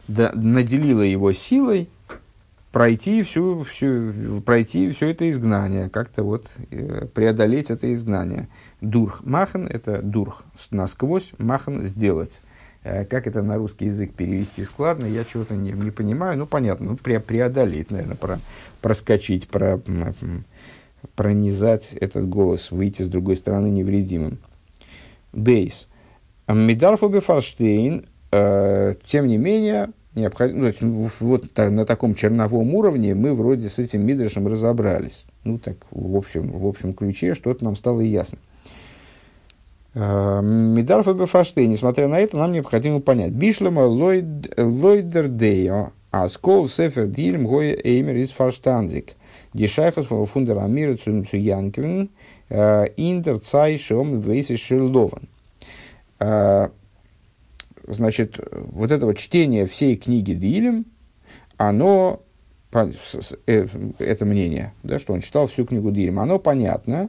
да, 0.09 0.33
наделило 0.35 1.01
его 1.01 1.33
силой 1.33 1.88
пройти 2.71 3.23
всю, 3.23 3.62
всю, 3.62 4.42
пройти 4.45 4.90
все 4.90 5.09
это 5.12 5.31
изгнание, 5.31 5.88
как-то 5.88 6.23
вот 6.23 6.51
э, 6.71 7.07
преодолеть 7.14 7.71
это 7.71 7.95
изгнание. 7.95 8.49
Дурх 8.83 9.25
махан– 9.25 9.66
это 9.73 10.03
дурх 10.03 10.45
насквозь, 10.71 11.33
махан– 11.38 11.81
сделать. 11.85 12.42
Э, 12.87 13.05
как 13.05 13.27
это 13.27 13.42
на 13.42 13.57
русский 13.57 13.87
язык 13.87 14.14
перевести 14.14 14.62
складно, 14.64 15.07
я 15.07 15.25
чего-то 15.25 15.55
не, 15.57 15.72
не 15.72 15.90
понимаю. 15.90 16.38
Ну, 16.38 16.46
понятно, 16.46 16.90
ну, 16.90 16.96
пре 16.96 17.18
преодолеть, 17.18 17.90
наверное, 17.90 18.14
про, 18.14 18.38
проскочить, 18.81 19.49
про, 19.49 19.81
пронизать 21.16 21.94
этот 21.94 22.29
голос, 22.29 22.70
выйти 22.70 23.03
с 23.03 23.09
другой 23.09 23.35
стороны 23.35 23.70
невредимым. 23.70 24.38
Бейс. 25.33 25.88
Медарфобе 26.46 27.20
Фарштейн, 27.20 28.07
э, 28.31 28.94
тем 29.05 29.27
не 29.27 29.37
менее, 29.37 29.90
необходимо, 30.14 30.72
ну, 30.81 31.11
вот 31.18 31.57
на 31.57 31.85
таком 31.85 32.14
черновом 32.14 32.72
уровне 32.72 33.16
мы 33.16 33.35
вроде 33.35 33.68
с 33.68 33.81
этим 33.81 34.07
Мидрашем 34.07 34.46
разобрались. 34.46 35.25
Ну, 35.42 35.59
так, 35.59 35.77
в 35.90 36.16
общем, 36.16 36.53
в 36.53 36.64
общем 36.68 36.94
ключе 36.94 37.35
что-то 37.35 37.64
нам 37.64 37.75
стало 37.75 38.01
ясно. 38.01 38.38
Мидарфа 39.97 41.15
Бефаштей, 41.15 41.67
несмотря 41.67 42.07
на 42.07 42.19
это, 42.21 42.37
нам 42.37 42.53
необходимо 42.53 43.01
понять. 43.01 43.33
Бишлема 43.33 43.81
лойдер 43.81 45.29
дея, 45.29 45.91
а 46.11 46.29
скол 46.29 46.69
сефер 46.69 47.07
дилем 47.07 47.47
гоя 47.47 47.75
эймер 47.83 48.17
из 48.17 48.31
фарштанзик. 48.31 49.15
Дишайхас 49.55 50.05
фундер 50.05 50.59
амира 50.59 50.99
цу 50.99 51.25
янквин, 51.33 52.11
индер 52.51 53.39
цай 53.39 53.79
шом 53.79 54.21
вейси 54.21 54.57
шилдован. 54.57 55.31
Значит, 57.89 58.39
вот 58.53 58.91
это 58.91 59.07
вот 59.07 59.17
чтение 59.17 59.65
всей 59.65 59.97
книги 59.97 60.35
Дилем, 60.35 60.85
оно, 61.57 62.21
это 62.71 64.25
мнение, 64.27 64.75
да, 64.83 64.99
что 64.99 65.15
он 65.15 65.23
читал 65.23 65.47
всю 65.47 65.65
книгу 65.65 65.91
Дилем, 65.91 66.19
оно 66.19 66.39
понятно, 66.39 67.09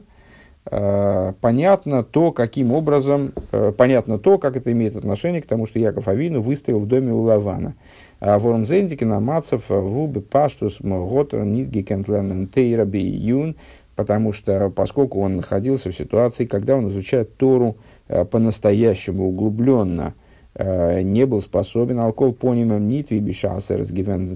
понятно 1.40 2.02
то, 2.02 2.30
каким 2.32 2.72
образом, 2.72 3.32
э, 3.52 3.72
понятно 3.76 4.18
то, 4.18 4.38
как 4.38 4.56
это 4.56 4.70
имеет 4.72 4.96
отношение 4.96 5.40
к 5.40 5.46
тому, 5.46 5.66
что 5.66 5.78
Яков 5.78 6.08
Авину 6.08 6.42
выстоял 6.42 6.78
в 6.80 6.86
доме 6.86 7.12
у 7.12 7.22
Лавана. 7.22 7.74
А 8.20 8.38
Ворон 8.38 8.66
Зендики 8.66 9.04
намацав 9.04 9.68
вубы 9.68 10.20
паштус 10.20 10.80
готер 10.80 11.44
нидги 11.44 11.80
кентлернен 11.80 12.48
тейра 12.48 12.86
юн, 12.86 13.56
потому 13.96 14.32
что, 14.32 14.70
поскольку 14.70 15.20
он 15.20 15.36
находился 15.36 15.90
в 15.90 15.96
ситуации, 15.96 16.44
когда 16.44 16.76
он 16.76 16.88
изучает 16.88 17.36
Тору 17.36 17.76
э, 18.08 18.24
по-настоящему 18.24 19.28
углубленно, 19.28 20.14
не 20.58 21.24
был 21.24 21.40
способен 21.40 22.00
алкоголь 22.00 22.32
понимам 22.32 22.88
нитви 22.88 23.20
бишасер 23.20 23.84
с 23.84 23.92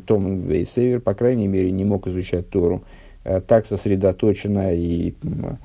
том 0.07 0.43
вейсевер, 0.43 1.01
по 1.01 1.15
крайней 1.15 1.49
мере, 1.49 1.73
не 1.73 1.85
мог 1.85 2.07
изучать 2.07 2.49
Тору 2.49 2.85
так 3.25 3.67
сосредоточенно 3.67 4.73
и 4.73 5.15
Э, 5.25 5.57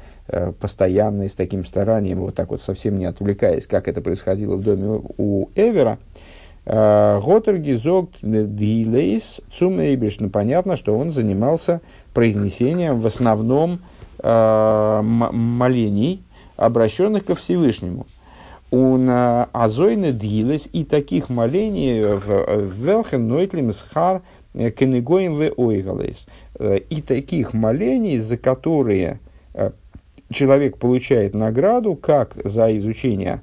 постоянно 0.59 1.23
и 1.23 1.29
с 1.29 1.33
таким 1.33 1.65
старанием, 1.65 2.19
вот 2.19 2.35
так 2.35 2.49
вот 2.49 2.61
совсем 2.61 2.97
не 2.99 3.05
отвлекаясь, 3.05 3.67
как 3.67 3.87
это 3.87 4.01
происходило 4.01 4.55
в 4.55 4.61
доме 4.61 5.01
у 5.17 5.49
Эвера, 5.55 5.99
э, 6.65 7.19
Готер 7.23 7.57
Гизок 7.57 8.09
Дилейс 8.21 9.41
Цумейбиш. 9.51 10.19
Ну, 10.19 10.29
понятно, 10.29 10.75
что 10.75 10.97
он 10.97 11.11
занимался 11.11 11.81
произнесением 12.13 12.99
в 12.99 13.07
основном 13.07 13.79
э, 14.19 15.01
молений, 15.01 16.23
обращенных 16.57 17.23
ко 17.25 17.35
Всевышнему. 17.35 18.05
Он 18.69 19.09
азойны 19.09 20.11
дилес 20.11 20.67
и 20.73 20.83
таких 20.83 21.29
молений 21.29 22.03
в 22.03 22.83
Велхен 22.83 23.25
Нойтлим 23.25 23.71
Схар 23.71 24.23
Кенегоем 24.53 25.35
в 25.35 25.53
Ойгалес. 25.55 26.27
И 26.59 27.01
таких 27.01 27.53
молений, 27.53 28.19
за 28.19 28.35
которые 28.35 29.21
человек 30.29 30.77
получает 30.77 31.33
награду 31.33 31.95
как 31.95 32.33
за 32.43 32.75
изучение 32.77 33.41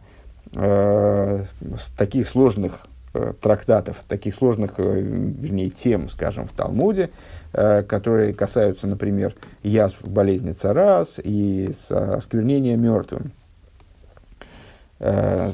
э, 0.54 1.44
таких 1.96 2.28
сложных 2.28 2.86
э, 3.14 3.32
трактатов, 3.40 4.02
таких 4.08 4.34
сложных, 4.34 4.74
э, 4.78 5.00
вернее, 5.00 5.70
тем, 5.70 6.08
скажем, 6.08 6.46
в 6.46 6.52
Талмуде, 6.52 7.10
э, 7.52 7.82
которые 7.82 8.34
касаются, 8.34 8.86
например, 8.86 9.34
язв 9.62 10.02
болезни 10.06 10.52
царас 10.52 11.20
и 11.22 11.74
осквернения 11.90 12.76
мертвым. 12.76 13.32
Э, 15.00 15.52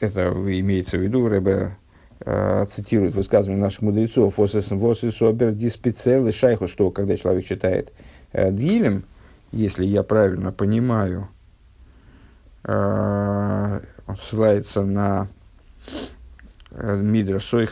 это 0.00 0.32
имеется 0.32 0.98
в 0.98 1.00
виду, 1.00 1.28
Рэбе 1.28 1.76
э, 2.20 2.66
цитирует 2.70 3.14
высказывание 3.14 3.60
наших 3.60 3.82
мудрецов, 3.82 4.38
«Восис 4.38 5.22
обер 5.22 5.52
диспецел 5.52 6.26
и 6.26 6.32
шайху», 6.32 6.68
что 6.68 6.90
когда 6.90 7.16
человек 7.16 7.44
читает 7.44 7.92
э, 8.32 8.50
Дилем, 8.52 9.04
если 9.52 9.84
я 9.84 10.02
правильно 10.02 10.50
понимаю, 10.50 11.28
э, 12.64 13.80
он 14.06 14.16
ссылается 14.16 14.82
на 14.82 15.28
э, 16.70 17.00
Мидра 17.00 17.38
Сой 17.38 17.68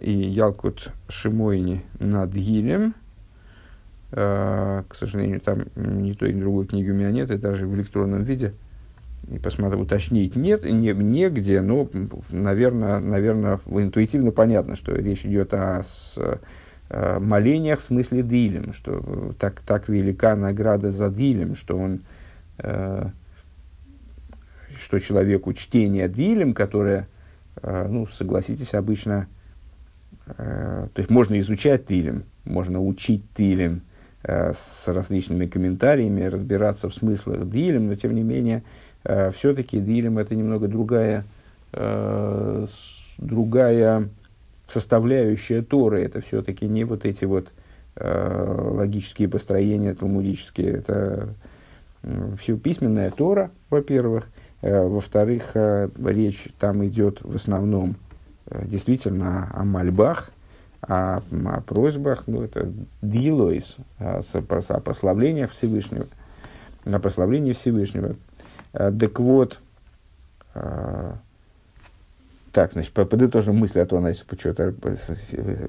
и 0.00 0.10
Ялкут 0.10 0.92
Шимойни 1.08 1.84
над 1.98 2.32
Гилем. 2.32 2.94
Э, 4.12 4.84
к 4.88 4.94
сожалению, 4.94 5.40
там 5.40 5.66
ни 5.74 6.12
той, 6.12 6.32
ни 6.32 6.40
другой 6.40 6.66
книги 6.66 6.90
у 6.90 6.94
меня 6.94 7.10
нет, 7.10 7.30
и 7.30 7.36
даже 7.36 7.66
в 7.66 7.74
электронном 7.74 8.22
виде. 8.22 8.54
И 9.28 9.38
посмотрим, 9.38 9.80
уточнить 9.80 10.36
нет, 10.36 10.64
не, 10.64 10.92
негде, 10.94 11.60
но, 11.60 11.90
наверное, 12.30 13.00
наверное, 13.00 13.60
интуитивно 13.66 14.30
понятно, 14.30 14.76
что 14.76 14.94
речь 14.94 15.26
идет 15.26 15.52
о 15.52 15.82
с, 15.82 16.16
молениях 16.90 17.80
в 17.80 17.84
смысле 17.84 18.22
дилем, 18.22 18.72
что 18.72 19.34
так, 19.38 19.60
так 19.60 19.88
велика 19.88 20.36
награда 20.36 20.90
за 20.90 21.10
дилем, 21.10 21.54
что 21.54 21.76
он, 21.76 22.00
э, 22.58 23.10
что 24.76 24.98
человеку 24.98 25.52
чтение 25.52 26.08
дилем, 26.08 26.54
которое, 26.54 27.06
э, 27.60 27.86
ну, 27.88 28.06
согласитесь, 28.06 28.74
обычно, 28.74 29.26
то 30.36 30.90
есть 30.96 31.08
можно 31.08 31.38
изучать 31.40 31.86
дилем, 31.86 32.24
можно 32.44 32.82
учить 32.82 33.22
дилем 33.34 33.80
с 34.22 34.86
различными 34.86 35.46
комментариями, 35.46 36.22
разбираться 36.22 36.90
в 36.90 36.94
смыслах 36.94 37.48
дилем, 37.48 37.86
но 37.86 37.94
тем 37.94 38.14
не 38.14 38.22
менее, 38.22 38.62
все-таки 39.32 39.80
дилем 39.80 40.18
это 40.18 40.34
немного 40.34 40.68
другая, 40.68 41.24
другая 43.16 44.08
составляющая 44.68 45.62
Торы, 45.62 46.02
это 46.02 46.20
все-таки 46.20 46.68
не 46.68 46.84
вот 46.84 47.04
эти 47.04 47.24
вот 47.24 47.52
э, 47.96 48.70
логические 48.70 49.28
построения 49.28 49.94
талмудические, 49.94 50.72
это 50.72 51.34
э, 52.02 52.36
все 52.38 52.56
письменная 52.56 53.10
Тора, 53.10 53.50
во-первых, 53.70 54.28
э, 54.60 54.86
во-вторых, 54.86 55.52
э, 55.54 55.88
речь 56.04 56.48
там 56.58 56.84
идет 56.86 57.22
в 57.22 57.34
основном 57.34 57.96
э, 58.46 58.66
действительно 58.66 59.50
о 59.54 59.64
мольбах, 59.64 60.30
о, 60.82 61.16
о 61.16 61.60
просьбах, 61.62 62.24
ну, 62.26 62.42
это 62.42 62.70
дилойс, 63.02 63.78
о, 63.98 64.20
о 64.20 64.80
прославлениях 64.80 65.52
Всевышнего, 65.52 66.06
о 66.84 66.98
прославлении 66.98 67.54
Всевышнего. 67.54 68.16
Э, 68.74 68.92
так 68.92 69.18
вот, 69.18 69.60
э, 70.54 71.14
так, 72.58 72.72
значит, 72.72 72.92
подытожим 72.92 73.54
мысли, 73.54 73.78
а 73.78 73.86
то 73.86 73.98
она 73.98 74.10
почему-то 74.26 74.74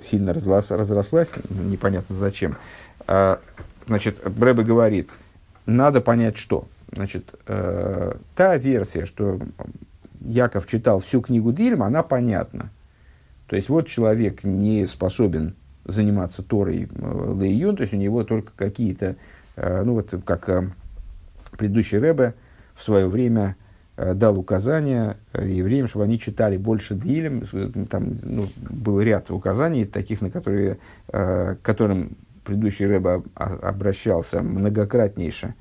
сильно 0.04 0.34
разрослась, 0.34 0.72
разрослась, 0.72 1.30
непонятно 1.48 2.16
зачем. 2.16 2.58
А, 3.06 3.40
значит, 3.86 4.20
Брэбе 4.28 4.64
говорит, 4.64 5.12
надо 5.68 6.02
понять, 6.02 6.36
что. 6.36 6.68
Значит, 6.92 7.32
э, 7.46 8.14
та 8.36 8.58
версия, 8.58 9.06
что 9.06 9.40
Яков 10.22 10.66
читал 10.66 11.00
всю 11.00 11.22
книгу 11.22 11.52
Дильма, 11.52 11.86
она 11.86 12.02
понятна. 12.02 12.72
То 13.46 13.56
есть, 13.56 13.70
вот 13.70 13.88
человек 13.88 14.44
не 14.44 14.88
способен 14.88 15.54
заниматься 15.86 16.42
Торой 16.42 16.90
э, 16.92 17.34
Лейюн, 17.36 17.76
то 17.76 17.82
есть, 17.84 17.94
у 17.94 17.98
него 17.98 18.24
только 18.24 18.52
какие-то, 18.56 19.16
э, 19.58 19.84
ну, 19.84 19.94
вот 19.94 20.12
как 20.26 20.50
э, 20.50 20.72
предыдущий 21.56 22.00
Рэбе 22.00 22.34
в 22.74 22.82
свое 22.84 23.08
время 23.08 23.58
Э, 23.60 23.68
дал 24.14 24.40
указания 24.40 25.18
э, 25.34 25.46
евреям, 25.46 25.90
чтобы 25.90 26.06
они 26.06 26.18
читали 26.18 26.56
больше 26.56 26.96
Дилем. 26.96 27.44
Э, 27.52 27.70
там 27.90 28.18
ну, 28.24 28.48
был 28.58 29.02
ряд 29.02 29.30
указаний, 29.30 29.86
таких, 29.86 30.22
на 30.22 30.30
которые, 30.30 30.78
к 31.08 31.58
которым 31.62 32.16
предыдущий 32.46 32.86
Рэбе 32.86 33.24
обращался 33.36 34.42
многократнейше, 34.42 35.54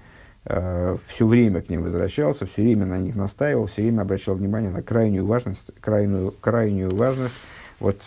все 0.44 1.26
время 1.26 1.60
к 1.60 1.68
ним 1.68 1.82
возвращался, 1.82 2.46
все 2.46 2.62
время 2.62 2.86
на 2.86 2.98
них 2.98 3.16
настаивал, 3.16 3.66
все 3.66 3.82
время 3.82 4.02
обращал 4.02 4.36
внимание 4.36 4.70
на 4.70 4.82
крайнюю 4.82 5.26
важность, 5.26 5.72
крайнюю, 5.80 6.32
крайнюю 6.40 6.94
важность 6.94 7.34
вот, 7.80 8.04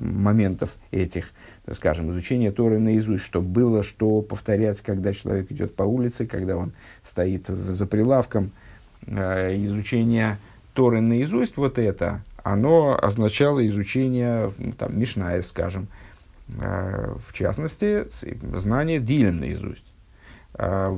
моментов 0.00 0.74
этих, 0.90 1.30
скажем, 1.72 2.10
изучения 2.10 2.50
Торы 2.50 2.80
наизусть, 2.80 3.22
чтобы 3.22 3.46
было 3.46 3.82
что 3.84 4.22
повторять, 4.22 4.80
когда 4.80 5.12
человек 5.12 5.52
идет 5.52 5.76
по 5.76 5.84
улице, 5.84 6.26
когда 6.26 6.56
он 6.56 6.72
стоит 7.04 7.46
за 7.46 7.86
прилавком, 7.86 8.50
Э, 8.50 8.66
изучение 9.08 10.38
Торы 10.74 11.00
наизусть, 11.00 11.56
вот 11.56 11.78
это, 11.78 12.22
оно 12.44 12.96
означало 13.00 13.66
изучение 13.66 14.52
там, 14.78 14.98
Мишная, 14.98 15.42
скажем, 15.42 15.88
э, 16.60 17.14
в 17.26 17.32
частности, 17.32 18.06
знание 18.58 19.00
Дилем 19.00 19.40
наизусть. 19.40 19.84
Э, 20.54 20.96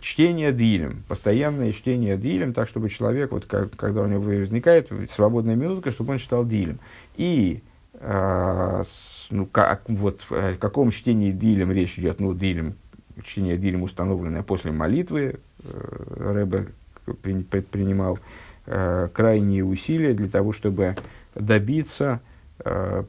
чтение 0.00 0.52
Дилем, 0.52 1.04
постоянное 1.08 1.72
чтение 1.72 2.18
Дилем, 2.18 2.52
так, 2.52 2.68
чтобы 2.68 2.90
человек, 2.90 3.32
вот, 3.32 3.46
как, 3.46 3.74
когда 3.76 4.02
у 4.02 4.06
него 4.06 4.22
возникает 4.22 4.90
свободная 5.10 5.54
минутка, 5.54 5.90
чтобы 5.90 6.12
он 6.12 6.18
читал 6.18 6.44
Дилем. 6.44 6.78
И 7.16 7.62
ну, 8.00 9.46
как, 9.52 9.82
вот, 9.86 10.22
о 10.30 10.56
каком 10.56 10.90
чтении 10.90 11.30
Дилем 11.30 11.70
речь 11.70 11.98
идет? 12.00 12.18
Ну, 12.18 12.34
Дилем, 12.34 12.74
чтение 13.22 13.56
Дилем 13.56 13.82
установленное 13.82 14.42
после 14.42 14.72
молитвы, 14.72 15.38
Рэбе 15.62 16.66
предпринимал 17.04 18.18
э, 18.66 19.08
крайние 19.12 19.64
усилия 19.64 20.14
для 20.14 20.28
того, 20.28 20.52
чтобы 20.52 20.96
добиться 21.34 22.20
э, 22.64 23.04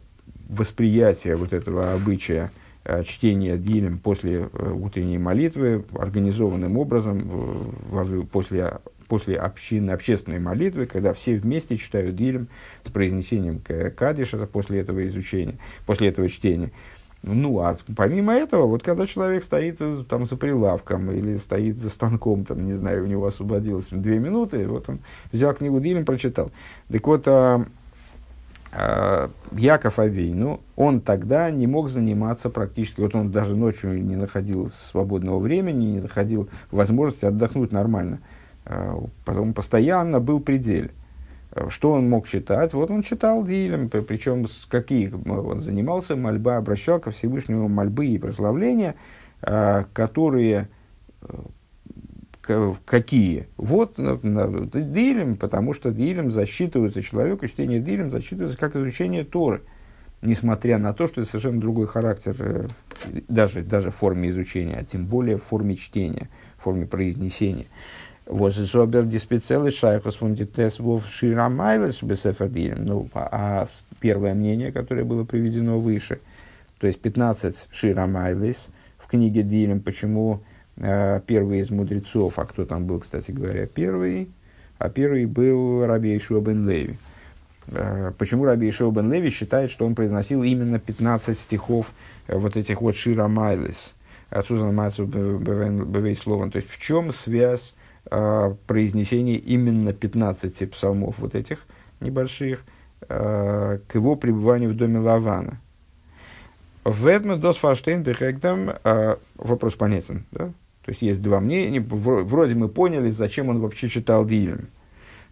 восприятия 0.50 1.36
вот 1.36 1.54
этого 1.54 1.94
обычая 1.94 2.52
э, 2.84 3.04
чтения 3.04 3.58
Дилем 3.58 4.00
после 4.00 4.50
утренней 4.54 5.18
молитвы 5.18 5.86
организованным 5.94 6.78
образом 6.78 7.76
после, 8.32 8.80
после 9.08 9.38
общины, 9.38 9.92
общественной 9.92 10.40
молитвы, 10.40 10.86
когда 10.86 11.14
все 11.14 11.36
вместе 11.36 11.78
читают 11.78 12.16
Дилем 12.16 12.48
с 12.84 12.90
произнесением 12.90 13.62
Кадиша 13.96 14.38
после 14.48 14.80
этого 14.80 15.06
изучения, 15.08 15.56
после 15.86 16.10
этого 16.10 16.28
чтения. 16.30 16.72
Ну, 17.26 17.58
а 17.62 17.78
помимо 17.96 18.34
этого, 18.34 18.66
вот 18.66 18.84
когда 18.84 19.08
человек 19.08 19.46
стоит 19.46 19.78
э, 19.80 20.04
там 20.10 20.26
за 20.26 20.36
прилавком 20.36 21.10
или 21.10 21.38
стоит 21.38 21.78
за 21.78 21.90
станком, 21.90 22.44
там, 22.44 22.66
не 22.66 22.74
знаю, 22.74 23.06
у 23.06 23.08
него 23.08 23.26
освободилось 23.26 23.88
две 23.90 24.20
минуты, 24.20 24.68
вот 24.68 24.90
он 24.90 25.00
взял 25.32 25.54
книгу 25.54 25.80
Дилем, 25.80 26.04
прочитал. 26.04 26.52
Так 26.92 27.08
вот, 27.08 27.24
а, 27.28 27.66
а, 28.74 29.32
Яков 29.54 30.00
Авей, 30.00 30.34
ну, 30.34 30.60
он 30.76 31.00
тогда 31.00 31.50
не 31.50 31.66
мог 31.66 31.90
заниматься 31.90 32.50
практически, 32.50 33.00
вот 33.00 33.16
он 33.16 33.32
даже 33.32 33.56
ночью 33.56 34.04
не 34.04 34.18
находил 34.18 34.70
свободного 34.92 35.40
времени, 35.40 35.86
не 35.86 36.00
находил 36.02 36.50
возможности 36.72 37.24
отдохнуть 37.24 37.72
нормально. 37.72 38.20
А, 38.66 39.02
он 39.28 39.54
постоянно 39.54 40.20
был 40.20 40.42
пределе. 40.42 40.92
Что 41.70 41.92
он 41.92 42.10
мог 42.10 42.28
читать? 42.28 42.74
Вот 42.74 42.90
он 42.90 43.04
читал 43.04 43.44
Дилем, 43.44 43.90
причем 43.90 44.48
с 44.48 44.66
каких 44.66 45.14
он 45.26 45.62
занимался, 45.62 46.16
мольба, 46.16 46.58
обращал 46.58 47.00
ко 47.00 47.12
Всевышнему 47.12 47.68
мольбы 47.68 48.08
и 48.08 48.18
прославления, 48.18 48.96
а, 49.42 49.86
которые 49.94 50.70
э, 51.22 51.28
какие? 52.86 53.48
Вот 53.58 53.96
Дилем, 53.98 55.36
потому 55.36 55.74
что 55.74 55.92
Дилем 55.92 56.32
засчитывается 56.32 57.02
человеку, 57.02 57.48
чтение 57.48 57.80
Дилем 57.80 58.10
засчитывается 58.10 58.58
как 58.58 58.76
изучение 58.76 59.24
Торы, 59.24 59.62
несмотря 60.24 60.80
на 60.80 60.94
то, 60.94 61.08
что 61.08 61.22
это 61.22 61.30
совершенно 61.30 61.62
другой 61.62 61.86
характер, 61.86 62.36
э, 62.40 62.68
даже, 63.28 63.62
даже 63.62 63.92
в 63.92 63.96
форме 63.96 64.30
изучения, 64.30 64.78
а 64.80 64.84
тем 64.84 65.06
более 65.06 65.38
в 65.38 65.44
форме 65.44 65.76
чтения, 65.76 66.30
в 66.58 66.64
форме 66.64 66.88
произнесения. 66.88 67.68
Вот 68.26 68.54
Зобер 68.54 69.04
диспецелы 69.04 69.70
шайхус 69.70 70.16
фундитес 70.16 70.80
вов 70.80 71.08
ширамайлес 71.10 72.02
бесефердилем. 72.02 72.86
Ну, 72.86 73.10
а, 73.14 73.28
а 73.32 73.68
первое 74.00 74.34
мнение, 74.34 74.72
которое 74.72 75.04
было 75.04 75.26
приведено 75.26 75.78
выше, 75.78 76.20
то 76.80 76.88
есть 76.88 77.02
15 77.02 77.68
ширамайлес 77.72 78.70
в 78.98 79.08
книге 79.08 79.44
Дилем, 79.44 79.82
почему 79.82 80.42
э, 80.78 81.20
первый 81.28 81.60
из 81.60 81.70
мудрецов, 81.70 82.40
а 82.40 82.46
кто 82.46 82.66
там 82.66 82.86
был, 82.86 83.02
кстати 83.02 83.32
говоря, 83.32 83.68
первый, 83.68 84.30
а 84.78 84.90
первый 84.90 85.26
был 85.26 85.86
Раби 85.86 86.16
Ишуа 86.18 86.42
Леви. 86.42 86.96
Э, 87.68 88.14
почему 88.18 88.46
Раби 88.46 88.70
Ишуа 88.70 89.02
Леви 89.02 89.32
считает, 89.32 89.70
что 89.70 89.86
он 89.86 89.96
произносил 89.96 90.44
именно 90.44 90.80
15 90.80 91.38
стихов 91.38 91.92
э, 92.28 92.38
вот 92.38 92.56
этих 92.56 92.82
вот 92.82 92.96
Шира 92.96 93.28
Майлес? 93.28 93.96
отсюда 94.34 94.66
мацу 94.72 95.06
бевей 95.06 96.16
словом. 96.16 96.52
То 96.52 96.58
есть 96.58 96.70
в 96.70 96.82
чем 96.82 97.12
связь 97.12 97.74
э, 98.14 98.56
произнесения 98.68 99.38
именно 99.38 99.94
15 99.94 100.72
псалмов 100.72 101.18
вот 101.20 101.36
этих 101.36 101.66
небольших 102.00 102.64
э, 103.08 103.80
к 103.88 103.96
его 103.96 104.16
пребыванию 104.16 104.70
в 104.70 104.76
доме 104.76 105.00
Лавана? 105.00 105.60
В 106.84 107.08
этом 107.08 107.40
дос 107.40 107.58
фаштейн 107.58 108.04
бехэгдам 108.04 108.74
вопрос 109.36 109.74
понятен, 109.76 110.26
да? 110.32 110.52
То 110.86 110.92
есть 110.92 111.02
есть 111.02 111.22
два 111.22 111.40
мнения. 111.40 111.80
Вроде 111.80 112.56
мы 112.56 112.68
поняли, 112.68 113.10
зачем 113.10 113.48
он 113.48 113.60
вообще 113.60 113.88
читал 113.88 114.26
Дилем. 114.26 114.68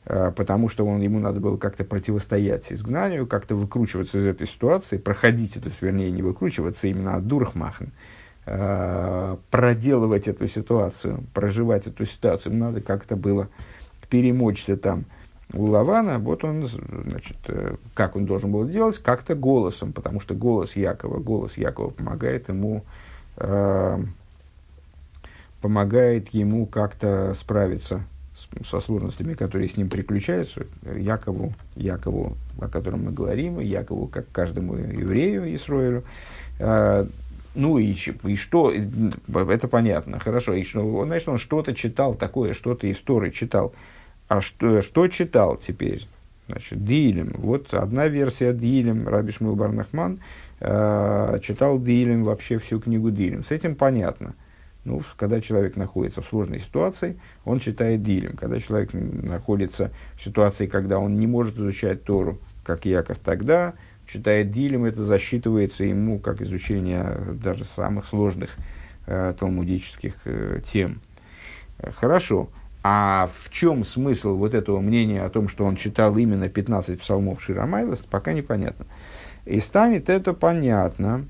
А, 0.05 0.31
потому 0.31 0.69
что 0.69 0.85
он, 0.85 1.01
ему 1.01 1.19
надо 1.19 1.39
было 1.39 1.57
как-то 1.57 1.83
противостоять 1.83 2.71
изгнанию, 2.71 3.27
как-то 3.27 3.55
выкручиваться 3.55 4.17
из 4.17 4.25
этой 4.25 4.47
ситуации, 4.47 4.97
проходить 4.97 5.57
эту, 5.57 5.71
вернее, 5.79 6.11
не 6.11 6.21
выкручиваться, 6.21 6.87
именно 6.87 7.15
от 7.15 7.27
дурахмахн, 7.27 7.85
а, 7.85 7.89
проделывать 9.49 10.27
эту 10.27 10.47
ситуацию, 10.47 11.23
проживать 11.33 11.87
эту 11.87 12.05
ситуацию. 12.05 12.55
Надо 12.55 12.81
как-то 12.81 13.15
было 13.15 13.47
перемочься 14.09 14.75
там 14.75 15.05
у 15.53 15.65
Лавана. 15.65 16.19
Вот 16.19 16.43
он, 16.43 16.65
значит, 16.65 17.37
э, 17.47 17.75
как 17.93 18.15
он 18.15 18.25
должен 18.25 18.51
был 18.51 18.67
делать? 18.67 18.97
Как-то 18.97 19.35
голосом, 19.35 19.93
потому 19.93 20.19
что 20.19 20.35
голос 20.35 20.75
Якова, 20.75 21.19
голос 21.19 21.57
Якова 21.57 21.89
помогает 21.89 22.49
ему 22.49 22.83
а, 23.37 24.03
помогает 25.61 26.29
ему 26.29 26.65
как-то 26.65 27.33
справиться 27.39 28.03
со 28.67 28.79
сложностями, 28.79 29.33
которые 29.33 29.69
с 29.69 29.77
ним 29.77 29.89
приключаются, 29.89 30.65
Якову, 30.97 31.53
Якову, 31.75 32.35
о 32.59 32.67
котором 32.67 33.05
мы 33.05 33.11
говорим, 33.11 33.59
Якову, 33.59 34.07
как 34.07 34.25
каждому 34.31 34.75
еврею 34.75 35.53
Исроилю. 35.55 36.03
Ну 37.53 37.77
и, 37.77 37.93
и 37.93 38.35
что, 38.35 38.71
это 38.71 39.67
понятно, 39.67 40.19
хорошо, 40.19 40.53
и 40.53 40.63
что, 40.63 41.05
значит, 41.05 41.27
он 41.27 41.37
что-то 41.37 41.73
читал 41.73 42.13
такое, 42.15 42.53
что-то 42.53 42.89
истории 42.89 43.29
читал. 43.29 43.73
А 44.29 44.39
что, 44.39 44.81
что 44.81 45.07
читал 45.07 45.57
теперь? 45.57 46.07
Значит, 46.47 46.83
Дилем. 46.85 47.33
Вот 47.35 47.73
одна 47.73 48.07
версия 48.07 48.53
Дилем, 48.53 49.07
Раби 49.07 49.31
Шмил 49.31 49.55
Барнахман 49.55 50.19
э, 50.59 51.39
читал 51.43 51.79
Дилем, 51.79 52.23
вообще 52.23 52.57
всю 52.57 52.79
книгу 52.79 53.11
Дилем. 53.11 53.43
С 53.43 53.51
этим 53.51 53.75
понятно. 53.75 54.35
Ну, 54.83 55.03
когда 55.15 55.41
человек 55.41 55.75
находится 55.75 56.21
в 56.21 56.27
сложной 56.27 56.59
ситуации, 56.59 57.19
он 57.45 57.59
читает 57.59 58.01
дилем. 58.01 58.35
Когда 58.35 58.59
человек 58.59 58.89
находится 58.93 59.91
в 60.15 60.23
ситуации, 60.23 60.65
когда 60.65 60.97
он 60.97 61.19
не 61.19 61.27
может 61.27 61.55
изучать 61.55 62.03
Тору, 62.03 62.39
как 62.63 62.85
Яков, 62.85 63.19
тогда 63.19 63.75
читает 64.11 64.51
дилем, 64.51 64.85
это 64.85 65.03
засчитывается 65.03 65.83
ему 65.83 66.19
как 66.19 66.41
изучение 66.41 67.17
даже 67.41 67.65
самых 67.65 68.05
сложных 68.05 68.57
э, 69.07 69.33
талмудических 69.39 70.15
э, 70.25 70.61
тем. 70.65 71.01
Хорошо. 71.95 72.49
А 72.83 73.29
в 73.35 73.51
чем 73.51 73.83
смысл 73.83 74.35
вот 74.35 74.53
этого 74.55 74.79
мнения 74.79 75.21
о 75.21 75.29
том, 75.29 75.47
что 75.47 75.65
он 75.65 75.75
читал 75.75 76.17
именно 76.17 76.49
15 76.49 76.99
псалмов 76.99 77.41
Ширамайлас, 77.41 77.99
пока 77.99 78.33
непонятно. 78.33 78.85
И 79.45 79.59
станет 79.59 80.09
это 80.09 80.33
понятно, 80.33 81.25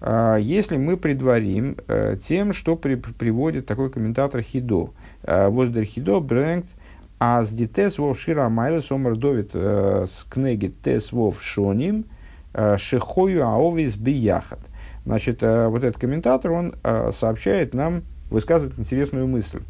а, 0.00 0.36
если 0.36 0.76
мы 0.76 0.96
предварим 0.96 1.76
э, 1.86 2.16
тем, 2.22 2.52
что 2.52 2.76
при, 2.76 2.96
приводит 2.96 3.66
такой 3.66 3.90
комментатор 3.90 4.42
Хидо. 4.42 4.90
Э, 5.22 5.48
Воздер 5.48 5.84
Хидо 5.84 6.20
брэнгт 6.20 6.74
аз 7.18 7.50
дитес 7.50 7.98
вов 7.98 8.18
шира 8.18 8.48
майлес 8.48 8.90
омар 8.90 9.16
довит 9.16 9.50
э, 9.54 10.06
с 10.08 10.24
книги 10.24 10.68
тес 10.68 11.12
вов 11.12 11.42
шоним 11.42 12.06
шехою 12.76 13.46
аовис 13.46 13.96
бияхат. 13.96 14.60
Значит, 15.04 15.42
вот 15.42 15.82
этот 15.82 15.98
комментатор, 15.98 16.52
он 16.52 16.76
сообщает 17.10 17.74
нам, 17.74 18.04
высказывает 18.30 18.78
интересную 18.78 19.26
мысль. 19.26 19.60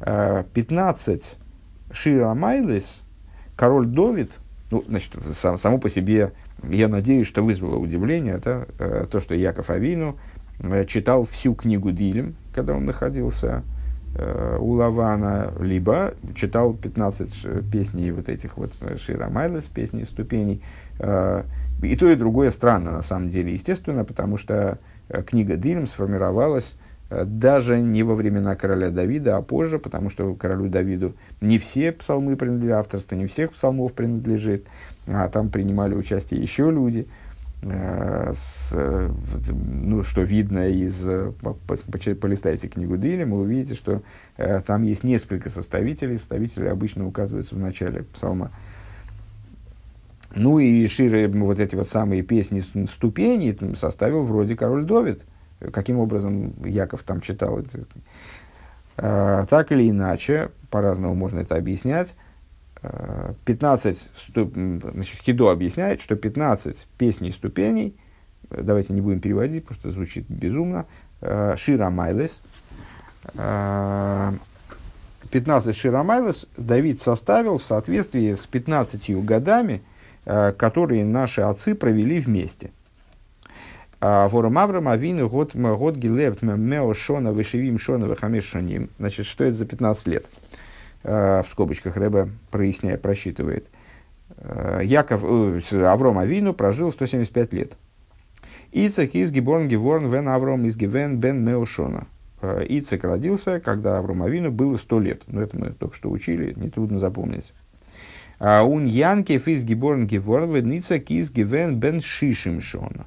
15 0.00 1.38
Шира 1.94 2.34
Майлис, 2.34 3.00
король 3.56 3.86
Довид, 3.86 4.32
ну, 4.70 4.84
значит, 4.86 5.12
сам, 5.32 5.56
само 5.56 5.78
по 5.78 5.88
себе 5.88 6.32
я 6.70 6.88
надеюсь, 6.88 7.26
что 7.26 7.42
вызвало 7.42 7.76
удивление 7.76 8.38
да, 8.38 8.66
э, 8.78 9.06
то, 9.10 9.20
что 9.20 9.34
Яков 9.34 9.70
Авину 9.70 10.18
э, 10.58 10.84
читал 10.86 11.24
всю 11.24 11.54
книгу 11.54 11.92
Дилем, 11.92 12.36
когда 12.52 12.74
он 12.74 12.84
находился 12.84 13.46
э, 13.46 13.62
у 14.16 14.72
Лавана, 14.72 15.52
либо 15.58 16.14
читал 16.34 16.74
15 16.74 17.70
песней 17.70 18.12
вот 18.12 18.28
этих 18.28 18.56
вот 18.56 18.70
Шира 18.98 19.28
Майлес, 19.28 19.64
песни 19.64 20.04
ступеней. 20.04 20.62
И 21.82 21.96
то, 21.96 22.08
и 22.08 22.14
другое 22.14 22.50
странно, 22.50 22.92
на 22.92 23.02
самом 23.02 23.28
деле, 23.28 23.52
естественно, 23.52 24.04
потому 24.04 24.36
что 24.36 24.78
книга 25.26 25.56
Дилем 25.56 25.88
сформировалась 25.88 26.76
даже 27.10 27.80
не 27.80 28.04
во 28.04 28.14
времена 28.14 28.54
короля 28.54 28.90
Давида, 28.90 29.36
а 29.36 29.42
позже, 29.42 29.80
потому 29.80 30.10
что 30.10 30.34
королю 30.34 30.68
Давиду 30.68 31.14
не 31.40 31.58
все 31.58 31.90
псалмы 31.90 32.36
принадлежат, 32.36 32.80
авторство 32.80 33.16
не 33.16 33.26
всех 33.26 33.52
псалмов 33.52 33.92
принадлежит 33.92 34.64
а 35.06 35.28
там 35.28 35.50
принимали 35.50 35.94
участие 35.94 36.40
еще 36.40 36.70
люди, 36.70 37.00
э, 37.00 37.23
с, 37.64 38.72
ну, 38.72 40.02
что 40.02 40.22
видно 40.22 40.68
из, 40.68 41.00
полистайте 42.20 42.68
книгу 42.68 42.96
Дили, 42.96 43.24
мы 43.24 43.40
увидите, 43.40 43.74
что 43.74 44.02
э, 44.36 44.60
там 44.60 44.82
есть 44.82 45.04
несколько 45.04 45.48
составителей, 45.48 46.18
составители 46.18 46.66
обычно 46.66 47.06
указываются 47.06 47.54
в 47.54 47.58
начале 47.58 48.02
псалма. 48.02 48.50
Ну 50.34 50.58
и 50.58 50.86
Ширы, 50.88 51.28
вот 51.28 51.58
эти 51.58 51.74
вот 51.74 51.88
самые 51.88 52.22
песни 52.22 52.62
ступеней 52.86 53.56
составил 53.76 54.24
вроде 54.24 54.56
король 54.56 54.84
Довид. 54.84 55.24
Каким 55.72 55.98
образом 55.98 56.52
Яков 56.64 57.02
там 57.02 57.20
читал 57.20 57.60
это? 57.60 57.84
Э, 58.96 59.46
так 59.48 59.72
или 59.72 59.88
иначе, 59.88 60.50
по-разному 60.70 61.14
можно 61.14 61.40
это 61.40 61.56
объяснять. 61.56 62.14
15, 63.44 63.98
значит, 64.54 65.20
Хидо 65.22 65.50
объясняет, 65.50 66.00
что 66.00 66.16
15 66.16 66.86
песней 66.98 67.30
ступеней, 67.30 67.96
э, 68.50 68.62
давайте 68.62 68.92
не 68.92 69.00
будем 69.00 69.20
переводить, 69.20 69.64
потому 69.64 69.80
что 69.80 69.90
звучит 69.90 70.26
безумно, 70.28 70.86
э, 71.20 71.54
Шира 71.56 71.90
Майлес, 71.90 72.42
15 73.34 74.38
э, 75.34 75.72
Шира 75.72 76.02
Майлес 76.02 76.46
Давид 76.56 77.00
составил 77.00 77.58
в 77.58 77.64
соответствии 77.64 78.34
с 78.34 78.46
15 78.46 79.24
годами, 79.24 79.82
которые 80.24 81.04
наши 81.04 81.42
отцы 81.42 81.74
провели 81.74 82.18
вместе. 82.18 82.70
Вором 84.00 84.56
Авраам 84.56 84.88
Авину 84.88 85.28
год 85.28 85.54
год 85.54 85.96
гилевт 85.96 86.40
мео 86.40 86.94
шона 86.94 87.32
вышевим 87.32 87.78
шона 87.78 88.08
вахамеш 88.08 88.44
шоним. 88.44 88.88
Значит, 88.98 89.26
что 89.26 89.44
это 89.44 89.58
за 89.58 89.66
15 89.66 90.06
лет? 90.06 90.24
Э, 91.04 91.42
в 91.46 91.50
скобочках 91.50 91.98
Рэбе 91.98 92.30
проясняет, 92.50 93.02
просчитывает. 93.02 93.66
Э, 94.38 94.80
Яков, 94.82 95.22
э, 95.22 95.84
Авром 95.84 96.18
Авину 96.18 96.54
прожил 96.54 96.90
175 96.90 97.52
лет. 97.52 97.76
Ицек 98.72 99.14
из 99.14 99.30
Гиборн 99.30 99.68
Геворн 99.68 100.10
вен 100.10 100.28
Авром 100.28 100.64
из 100.64 100.76
Гивен 100.76 101.18
бен 101.18 101.44
Меушона. 101.44 102.06
Ицек 102.42 103.04
родился, 103.04 103.60
когда 103.60 103.98
Авром 103.98 104.22
Авину 104.22 104.50
было 104.50 104.76
100 104.76 105.00
лет. 105.00 105.22
Ну, 105.26 105.42
это 105.42 105.58
мы 105.58 105.70
только 105.70 105.94
что 105.94 106.10
учили, 106.10 106.54
нетрудно 106.56 106.98
запомнить. 106.98 107.52
Ун 108.40 108.86
Янкев 108.86 109.46
из 109.46 109.62
Гиборн 109.62 110.06
Геворн 110.06 110.52
вен 110.52 110.78
Ицек 110.78 111.10
из 111.10 111.30
Гивен 111.30 111.78
бен 111.78 112.00
Шишим 112.00 112.60
Шона. 112.60 113.06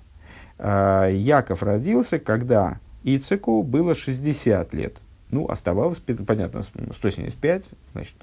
Яков 0.59 1.63
родился, 1.63 2.19
когда 2.19 2.79
Ицеку 3.03 3.61
было 3.63 3.93
60 3.93 4.73
лет. 4.73 4.97
Ну, 5.29 5.45
оставалось, 5.47 5.99
понятно, 5.99 6.63
175, 6.95 7.65
значит, 7.91 8.15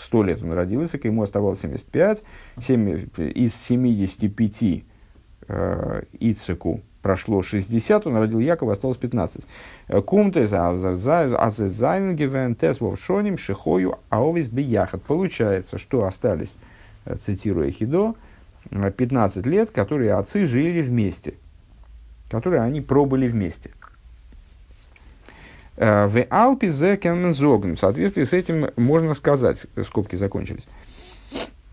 100 0.00 0.22
э, 0.22 0.26
лет 0.26 0.42
он 0.42 0.52
родился, 0.52 1.00
ему 1.02 1.22
оставалось 1.22 1.60
75, 1.60 2.22
7, 2.60 3.08
из 3.34 3.54
75 3.54 4.84
э, 5.48 6.02
Ицеку 6.20 6.82
прошло 7.00 7.40
60, 7.40 8.06
он 8.06 8.16
родил 8.16 8.40
Якова, 8.40 8.72
осталось 8.72 8.98
15. 8.98 9.46
Кумтес 10.04 10.52
азезайнгевен 10.52 12.54
тес 12.54 12.80
вовшоним 12.80 13.38
шихою 13.38 13.98
аовис 14.10 14.48
бияхат. 14.48 15.02
Получается, 15.02 15.78
что 15.78 16.04
остались, 16.04 16.54
э, 17.06 17.16
цитируя 17.16 17.70
Хидо, 17.70 18.14
15 18.70 19.46
лет, 19.46 19.70
которые 19.70 20.14
отцы 20.14 20.46
жили 20.46 20.82
вместе, 20.82 21.34
которые 22.28 22.60
они 22.60 22.82
пробыли 22.82 23.28
вместе. 23.28 23.70
Э, 25.76 26.06
в 26.06 26.24
Алпи 26.30 26.68
зе 26.68 26.96
В 26.96 27.76
соответствии 27.76 28.24
с 28.24 28.32
этим 28.32 28.70
можно 28.76 29.14
сказать, 29.14 29.66
скобки 29.84 30.16
закончились. 30.16 30.66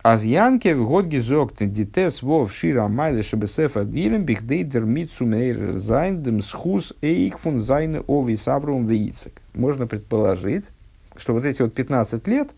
Азьянке 0.01 0.75
в 0.75 0.85
год 0.85 1.05
гизогт 1.05 1.55
дитес 1.59 2.21
вов 2.21 2.53
шира 2.53 2.89
майле 2.89 3.23
шебесефа 3.23 3.85
дилем 3.85 4.25
бихдейдер 4.25 4.83
митсу 4.83 5.25
мейр 5.25 5.77
зайндем 5.77 6.41
схус 6.41 6.93
эйк 7.01 7.37
фун 7.37 7.61
зайны 7.61 8.03
ови 8.07 8.35
саврум 8.35 8.85
вейцек. 8.85 9.31
Можно 9.53 9.87
предположить, 9.87 10.71
что 11.15 11.31
вот 11.31 11.45
эти 11.45 11.61
вот 11.61 11.73
15 11.73 12.27
лет, 12.27 12.49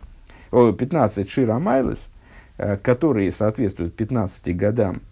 о, 0.49 0.71
15 0.71 1.29
шира 1.29 1.59
майлес, 1.59 2.09
э, 2.57 2.77
которые 2.77 3.31
соответствуют 3.31 3.95
15 3.95 4.57
годам 4.57 5.03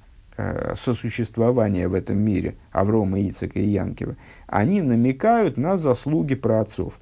сосуществования 0.75 1.87
в 1.87 1.93
этом 1.93 2.17
мире 2.17 2.55
Аврома, 2.71 3.21
Ицека 3.21 3.59
и 3.59 3.67
Янкива, 3.67 4.15
они 4.47 4.81
намекают 4.81 5.57
на 5.57 5.77
заслуги 5.77 6.35
праотцов. 6.35 6.99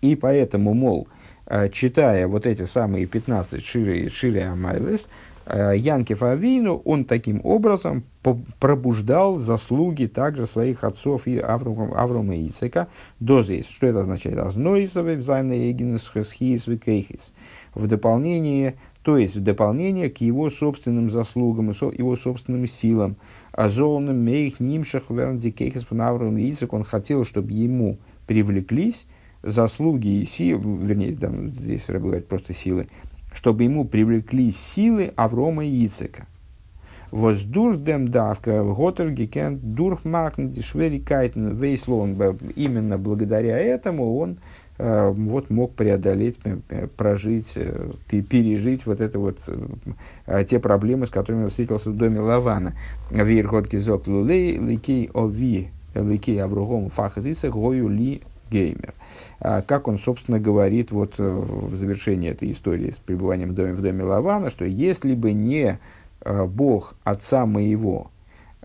И 0.00 0.16
поэтому, 0.16 0.74
мол, 0.74 1.08
э, 1.46 1.68
читая 1.70 2.26
вот 2.28 2.46
эти 2.46 2.64
самые 2.64 3.06
15 3.06 3.62
Шири, 3.62 4.08
Шири 4.08 4.40
Амайлес, 4.40 5.08
э, 5.46 5.74
Янкев 5.76 6.22
Авину, 6.22 6.82
он 6.84 7.04
таким 7.04 7.40
образом 7.44 8.04
пробуждал 8.58 9.38
заслуги 9.38 10.06
также 10.06 10.46
своих 10.46 10.84
отцов 10.84 11.26
и 11.26 11.38
Аврома, 11.38 11.98
Аврома 11.98 12.36
и 12.36 12.48
Ицека. 12.48 12.88
Дозис, 13.20 13.66
что 13.68 13.86
это 13.86 14.00
означает? 14.00 14.38
Азнойсовый 14.38 15.16
взаимный 15.16 15.70
эгинес 15.70 16.10
векейхис. 16.14 17.32
В 17.74 17.86
дополнение, 17.86 18.74
то 19.06 19.18
есть 19.18 19.36
в 19.36 19.40
дополнение 19.40 20.10
к 20.10 20.20
его 20.20 20.50
собственным 20.50 21.10
заслугам, 21.10 21.68
его 21.68 22.16
собственным 22.16 22.66
силам. 22.66 23.14
Азолным 23.52 24.18
мейх 24.18 24.58
нимшах 24.58 25.10
вернди 25.10 25.52
кейхис 25.52 25.86
Аврома 25.92 26.40
и 26.40 26.50
Ицек, 26.50 26.72
он 26.72 26.82
хотел, 26.82 27.24
чтобы 27.24 27.52
ему 27.52 27.98
привлеклись 28.26 29.06
заслуги 29.44 30.08
и 30.08 30.26
силы, 30.26 30.78
вернее, 30.84 31.12
да, 31.12 31.32
здесь 31.32 31.86
говорит 31.86 32.26
просто 32.26 32.52
силы, 32.52 32.88
чтобы 33.32 33.62
ему 33.62 33.84
привлеклись 33.84 34.56
силы 34.56 35.12
Аврома 35.14 35.64
и 35.64 35.86
Ицека. 35.86 36.26
Воздурдем 37.12 38.08
давка 38.08 38.64
готер 38.64 39.12
гекен 39.12 39.60
дурхмакн 39.62 40.48
дишверикайтен 40.48 41.56
вейслон. 41.56 42.16
Именно 42.56 42.98
благодаря 42.98 43.56
этому 43.56 44.18
он 44.18 44.38
вот 44.78 45.50
мог 45.50 45.72
преодолеть, 45.74 46.38
э, 46.44 46.86
прожить, 46.96 47.52
э, 47.56 47.90
пережить 48.08 48.86
вот 48.86 49.00
это 49.00 49.18
вот 49.18 49.38
те 50.48 50.58
проблемы, 50.58 51.06
с 51.06 51.10
которыми 51.10 51.44
он 51.44 51.50
встретился 51.50 51.90
в 51.90 51.96
доме 51.96 52.20
Лавана. 52.20 52.74
Вирхотки 53.10 53.76
зок 53.76 54.06
лулей 54.06 54.58
ликей 54.58 55.10
ови 55.14 55.68
ликей 55.94 56.42
авругом 56.42 56.90
фахадиса 56.90 57.48
гою 57.48 57.88
ли 57.88 58.22
геймер. 58.50 58.92
А 59.40 59.62
как 59.62 59.88
он, 59.88 59.98
собственно, 59.98 60.38
говорит 60.38 60.90
вот 60.90 61.14
в 61.18 61.74
завершении 61.74 62.30
этой 62.30 62.50
истории 62.50 62.90
с 62.90 62.98
пребыванием 62.98 63.50
в 63.50 63.54
доме, 63.54 63.72
в 63.72 63.80
доме 63.80 64.04
Лавана, 64.04 64.50
что 64.50 64.64
если 64.64 65.14
бы 65.14 65.32
не 65.32 65.78
Э, 66.26 66.44
Бог 66.44 66.96
отца 67.04 67.46
моего, 67.46 68.10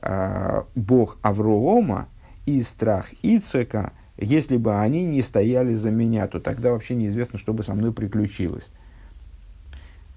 э, 0.01 0.64
Бог 0.74 1.18
Авроома 1.22 2.07
и 2.47 2.64
страх 2.64 3.14
Ицека, 3.22 3.93
если 4.22 4.57
бы 4.57 4.80
они 4.80 5.03
не 5.03 5.22
стояли 5.24 5.74
за 5.74 5.89
меня, 5.89 6.28
то 6.28 6.39
тогда 6.39 6.72
вообще 6.72 6.93
неизвестно, 6.93 7.39
что 7.39 7.53
бы 7.53 7.63
со 7.63 7.74
мной 7.74 7.91
приключилось. 7.91 8.69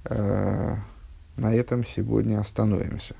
Э, 0.04 0.76
на 1.36 1.54
этом 1.54 1.84
сегодня 1.84 2.38
остановимся. 2.38 3.16